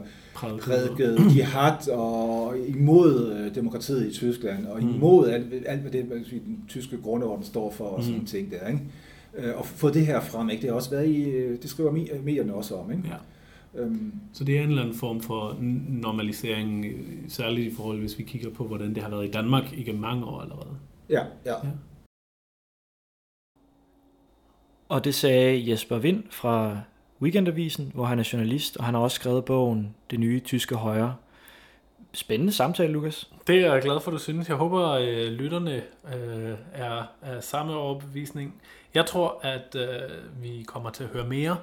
prædiket 0.59 1.19
jihad 1.35 1.89
og 1.89 2.55
imod 2.67 3.31
øh, 3.31 3.55
demokratiet 3.55 4.07
i 4.07 4.13
Tyskland, 4.13 4.65
og 4.65 4.83
mm. 4.83 4.89
imod 4.89 5.29
alt, 5.29 5.53
alt 5.65 5.81
hvad 5.81 5.91
det, 5.91 6.03
hvad 6.03 6.17
den 6.17 6.63
tyske 6.67 6.97
grundorden 7.03 7.43
står 7.43 7.71
for, 7.71 7.85
og 7.85 8.03
sådan 8.03 8.19
mm. 8.19 8.25
ting 8.25 8.51
der. 8.51 8.67
Ikke? 8.67 8.81
Og 9.55 9.65
få 9.65 9.89
det 9.89 10.05
her 10.05 10.21
frem, 10.21 10.49
ikke? 10.49 10.61
det 10.61 10.69
har 10.69 10.75
også 10.75 10.89
været 10.89 11.07
i, 11.07 11.33
det 11.61 11.69
skriver 11.69 11.91
medierne 12.23 12.53
også 12.53 12.75
om. 12.75 12.91
Ikke? 12.91 13.03
Ja. 13.07 13.15
Øhm. 13.75 14.13
Så 14.33 14.43
det 14.43 14.57
er 14.57 14.63
en 14.63 14.69
eller 14.69 14.81
anden 14.81 14.95
form 14.95 15.21
for 15.21 15.57
normalisering, 15.89 16.85
særligt 17.27 17.73
i 17.73 17.75
forhold, 17.75 17.99
hvis 17.99 18.17
vi 18.17 18.23
kigger 18.23 18.49
på, 18.49 18.63
hvordan 18.63 18.95
det 18.95 19.03
har 19.03 19.09
været 19.09 19.27
i 19.27 19.31
Danmark 19.31 19.73
igennem 19.73 20.01
mange 20.01 20.25
år 20.25 20.41
allerede. 20.41 20.77
Ja, 21.09 21.23
ja. 21.45 21.51
ja. 21.51 21.69
Og 24.89 25.03
det 25.03 25.15
sagde 25.15 25.71
Jesper 25.71 25.97
Vind 25.97 26.23
fra 26.29 26.77
Weekendavisen, 27.21 27.91
hvor 27.93 28.05
han 28.05 28.19
er 28.19 28.29
journalist, 28.33 28.77
og 28.77 28.85
han 28.85 28.93
har 28.93 29.01
også 29.01 29.15
skrevet 29.15 29.45
bogen 29.45 29.95
Det 30.11 30.19
nye 30.19 30.39
tyske 30.39 30.75
højre. 30.75 31.15
Spændende 32.13 32.53
samtale, 32.53 32.93
Lukas. 32.93 33.31
Det 33.47 33.55
er 33.65 33.73
jeg 33.73 33.81
glad 33.81 33.99
for, 33.99 34.11
du 34.11 34.17
synes. 34.17 34.49
Jeg 34.49 34.55
håber, 34.55 34.87
at 34.87 35.07
øh, 35.07 35.31
lytterne 35.31 35.75
øh, 36.15 36.55
er, 36.73 37.03
er 37.21 37.39
samme 37.41 37.73
overbevisning. 37.73 38.61
Jeg 38.93 39.05
tror, 39.05 39.39
at 39.41 39.75
øh, 39.75 40.43
vi 40.43 40.63
kommer 40.67 40.89
til 40.89 41.03
at 41.03 41.09
høre 41.09 41.27
mere 41.27 41.57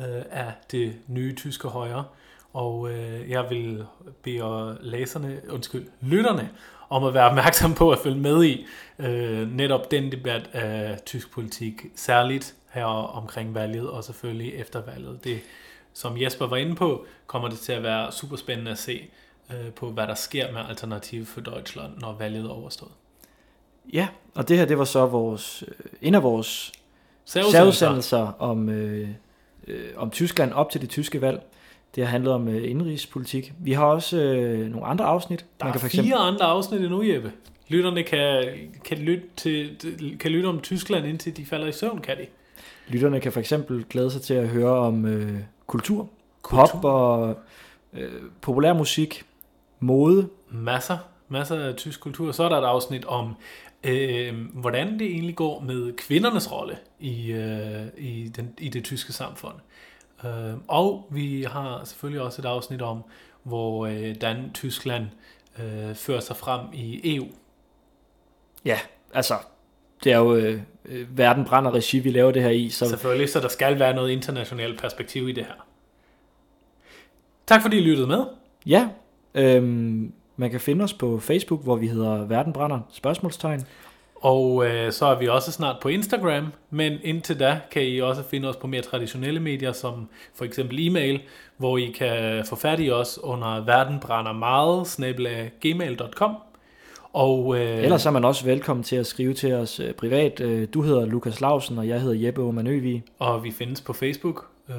øh, 0.00 0.22
af 0.30 0.52
det 0.70 0.94
nye 1.06 1.34
tyske 1.34 1.68
højre. 1.68 2.04
Og 2.52 2.90
øh, 2.90 3.30
jeg 3.30 3.50
vil 3.50 3.84
bede 4.22 4.78
læserne, 4.80 5.40
undskyld, 5.50 5.86
lytterne, 6.00 6.50
om 6.88 7.04
at 7.04 7.14
være 7.14 7.30
opmærksom 7.30 7.74
på 7.74 7.90
at 7.90 7.98
følge 7.98 8.18
med 8.18 8.44
i 8.44 8.66
øh, 8.98 9.56
netop 9.56 9.90
den 9.90 10.12
debat 10.12 10.50
af 10.52 10.98
tysk 11.06 11.30
politik, 11.30 11.86
særligt 11.96 12.54
her 12.70 12.84
omkring 12.84 13.54
valget 13.54 13.90
og 13.90 14.04
selvfølgelig 14.04 14.54
efter 14.54 14.82
valget. 14.82 15.24
Det, 15.24 15.40
som 15.92 16.20
Jesper 16.20 16.46
var 16.46 16.56
inde 16.56 16.74
på, 16.74 17.06
kommer 17.26 17.48
det 17.48 17.58
til 17.58 17.72
at 17.72 17.82
være 17.82 18.12
super 18.12 18.36
spændende 18.36 18.70
at 18.70 18.78
se 18.78 19.10
øh, 19.52 19.72
på, 19.72 19.90
hvad 19.90 20.06
der 20.06 20.14
sker 20.14 20.52
med 20.52 20.60
Alternativ 20.68 21.26
for 21.26 21.40
Deutschland, 21.40 21.98
når 21.98 22.12
valget 22.12 22.44
er 22.44 22.50
overstået. 22.50 22.92
Ja, 23.92 24.08
og 24.34 24.48
det 24.48 24.58
her, 24.58 24.64
det 24.64 24.78
var 24.78 24.84
så 24.84 25.06
vores, 25.06 25.64
øh, 25.68 25.74
en 26.02 26.14
af 26.14 26.22
vores 26.22 26.72
særudsendelser 27.24 28.32
om 28.38 28.68
øh, 28.68 29.08
øh, 29.70 29.90
om 29.96 30.10
Tyskland 30.10 30.52
op 30.52 30.70
til 30.70 30.80
det 30.80 30.88
tyske 30.88 31.20
valg. 31.20 31.42
Det 31.94 32.04
har 32.04 32.10
handlet 32.10 32.32
om 32.32 32.48
øh, 32.48 32.70
indrigspolitik. 32.70 33.52
Vi 33.58 33.72
har 33.72 33.84
også 33.84 34.16
øh, 34.16 34.70
nogle 34.70 34.86
andre 34.86 35.04
afsnit. 35.04 35.38
Der 35.60 35.64
Man 35.64 35.72
kan 35.72 35.78
er 35.78 35.80
for 35.80 35.86
eksempel... 35.86 36.10
fire 36.10 36.18
andre 36.18 36.44
afsnit 36.44 36.80
endnu, 36.80 37.02
Jeppe. 37.02 37.32
Lytterne 37.68 38.02
kan, 38.02 38.44
kan, 38.84 38.98
lytte 38.98 39.24
til, 39.36 39.76
kan 40.20 40.30
lytte 40.30 40.46
om 40.46 40.60
Tyskland, 40.60 41.06
indtil 41.06 41.36
de 41.36 41.46
falder 41.46 41.66
i 41.66 41.72
søvn, 41.72 42.00
kan 42.00 42.16
de? 42.16 42.26
Lytterne 42.88 43.20
kan 43.20 43.32
for 43.32 43.40
eksempel 43.40 43.84
glæde 43.90 44.10
sig 44.10 44.22
til 44.22 44.34
at 44.34 44.48
høre 44.48 44.70
om 44.70 45.06
øh, 45.06 45.38
kultur, 45.66 46.08
kultur, 46.42 46.66
pop 46.72 46.84
og 46.84 47.38
øh, 47.92 48.10
populær 48.40 48.72
musik, 48.72 49.24
mode. 49.80 50.28
Masser, 50.50 50.98
masser 51.28 51.56
af 51.56 51.74
tysk 51.74 52.00
kultur. 52.00 52.32
Så 52.32 52.42
er 52.42 52.48
der 52.48 52.56
et 52.56 52.64
afsnit 52.64 53.04
om 53.04 53.34
øh, 53.84 54.34
hvordan 54.54 54.98
det 54.98 55.06
egentlig 55.06 55.36
går 55.36 55.60
med 55.60 55.92
kvindernes 55.96 56.52
rolle 56.52 56.78
i, 57.00 57.32
øh, 57.32 57.86
i, 57.98 58.28
den, 58.28 58.54
i 58.58 58.68
det 58.68 58.84
tyske 58.84 59.12
samfund. 59.12 59.54
Øh, 60.24 60.54
og 60.68 61.06
vi 61.10 61.42
har 61.42 61.84
selvfølgelig 61.84 62.22
også 62.22 62.42
et 62.42 62.46
afsnit 62.46 62.82
om, 62.82 63.04
hvor 63.42 63.86
øh, 63.86 64.52
Tyskland 64.54 65.06
øh, 65.58 65.94
fører 65.94 66.20
sig 66.20 66.36
frem 66.36 66.66
i 66.72 67.16
EU. 67.16 67.26
Ja, 68.64 68.78
altså 69.14 69.34
det 70.04 70.12
er 70.12 70.18
jo 70.18 70.34
øh, 70.36 70.60
verden 71.18 71.44
brænder 71.44 71.74
regi, 71.74 71.98
vi 71.98 72.10
laver 72.10 72.30
det 72.30 72.42
her 72.42 72.50
i. 72.50 72.68
Så... 72.68 72.88
Selvfølgelig, 72.88 73.28
så 73.28 73.40
der 73.40 73.48
skal 73.48 73.78
være 73.78 73.94
noget 73.94 74.10
internationalt 74.10 74.80
perspektiv 74.80 75.28
i 75.28 75.32
det 75.32 75.44
her. 75.44 75.66
Tak 77.46 77.62
fordi 77.62 77.78
I 77.78 77.80
lyttede 77.80 78.06
med. 78.06 78.24
Ja, 78.66 78.88
øhm, 79.34 80.12
man 80.40 80.50
kan 80.50 80.60
finde 80.60 80.82
os 80.82 80.92
på 80.92 81.18
Facebook, 81.18 81.62
hvor 81.64 81.76
vi 81.76 81.86
hedder 81.88 82.24
Verden 82.24 82.52
Brænder, 82.52 82.80
spørgsmålstegn. 82.92 83.60
Og 84.14 84.66
øh, 84.66 84.92
så 84.92 85.06
er 85.06 85.18
vi 85.18 85.28
også 85.28 85.52
snart 85.52 85.76
på 85.82 85.88
Instagram, 85.88 86.52
men 86.70 86.92
indtil 87.02 87.40
da 87.40 87.60
kan 87.70 87.82
I 87.82 87.98
også 87.98 88.22
finde 88.22 88.48
os 88.48 88.56
på 88.56 88.66
mere 88.66 88.82
traditionelle 88.82 89.40
medier, 89.40 89.72
som 89.72 90.08
for 90.34 90.44
eksempel 90.44 90.86
e-mail, 90.88 91.20
hvor 91.56 91.78
I 91.78 91.94
kan 91.98 92.44
få 92.46 92.56
fat 92.56 92.80
i 92.80 92.90
os 92.90 93.18
under 93.22 93.64
verdenbrændermeget, 93.64 94.86
og, 97.12 97.58
øh, 97.58 97.84
Ellers 97.84 98.06
er 98.06 98.10
man 98.10 98.24
også 98.24 98.44
velkommen 98.44 98.84
til 98.84 98.96
at 98.96 99.06
skrive 99.06 99.34
til 99.34 99.52
os 99.52 99.80
øh, 99.80 99.92
privat. 99.92 100.40
Øh, 100.40 100.68
du 100.74 100.82
hedder 100.82 101.06
Lukas 101.06 101.40
Lausen, 101.40 101.78
og 101.78 101.88
jeg 101.88 102.00
hedder 102.00 102.26
Jeppe 102.26 102.42
Omanøvi. 102.42 103.02
Og 103.18 103.44
vi 103.44 103.50
findes 103.50 103.80
på 103.80 103.92
Facebook 103.92 104.46
øh, 104.68 104.74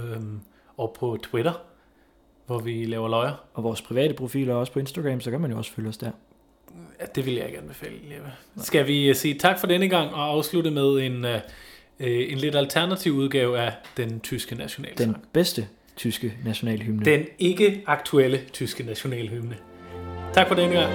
og 0.78 0.96
på 1.00 1.18
Twitter, 1.24 1.54
hvor 2.52 2.60
vi 2.60 2.86
laver 2.86 3.10
løjer. 3.10 3.34
Og 3.54 3.64
vores 3.64 3.82
private 3.82 4.14
profiler 4.14 4.54
også 4.56 4.74
på 4.74 4.80
Instagram, 4.80 5.22
så 5.22 5.32
kan 5.32 5.42
man 5.42 5.52
jo 5.52 5.58
også 5.58 5.72
følge 5.72 5.90
os 5.90 5.98
der. 5.98 6.12
Ja, 7.02 7.06
det 7.16 7.26
vil 7.26 7.34
jeg 7.34 7.46
ikke 7.46 7.58
anbefale, 7.58 7.96
Jeppe. 8.16 8.30
Skal 8.58 8.88
vi 8.88 9.10
øh, 9.10 9.16
sige 9.16 9.34
tak 9.34 9.60
for 9.60 9.68
denne 9.68 9.90
gang 9.90 10.14
og 10.14 10.24
afslutte 10.24 10.72
med 10.72 10.84
en, 10.84 11.26
øh, 11.26 11.40
øh, 12.00 12.32
en 12.32 12.38
lidt 12.38 12.56
alternativ 12.56 13.14
udgave 13.14 13.60
af 13.60 13.74
den 13.98 14.20
tyske 14.20 14.56
nationalsang? 14.56 15.16
Den 15.16 15.22
bedste 15.34 15.68
tyske 15.96 16.34
nationalhymne. 16.46 17.06
Den 17.06 17.26
ikke 17.40 17.84
aktuelle 17.86 18.42
tyske 18.54 18.84
nationalhymne. 18.84 19.58
Tak 20.34 20.48
for 20.48 20.56
denne 20.56 20.76
gang. 20.76 20.92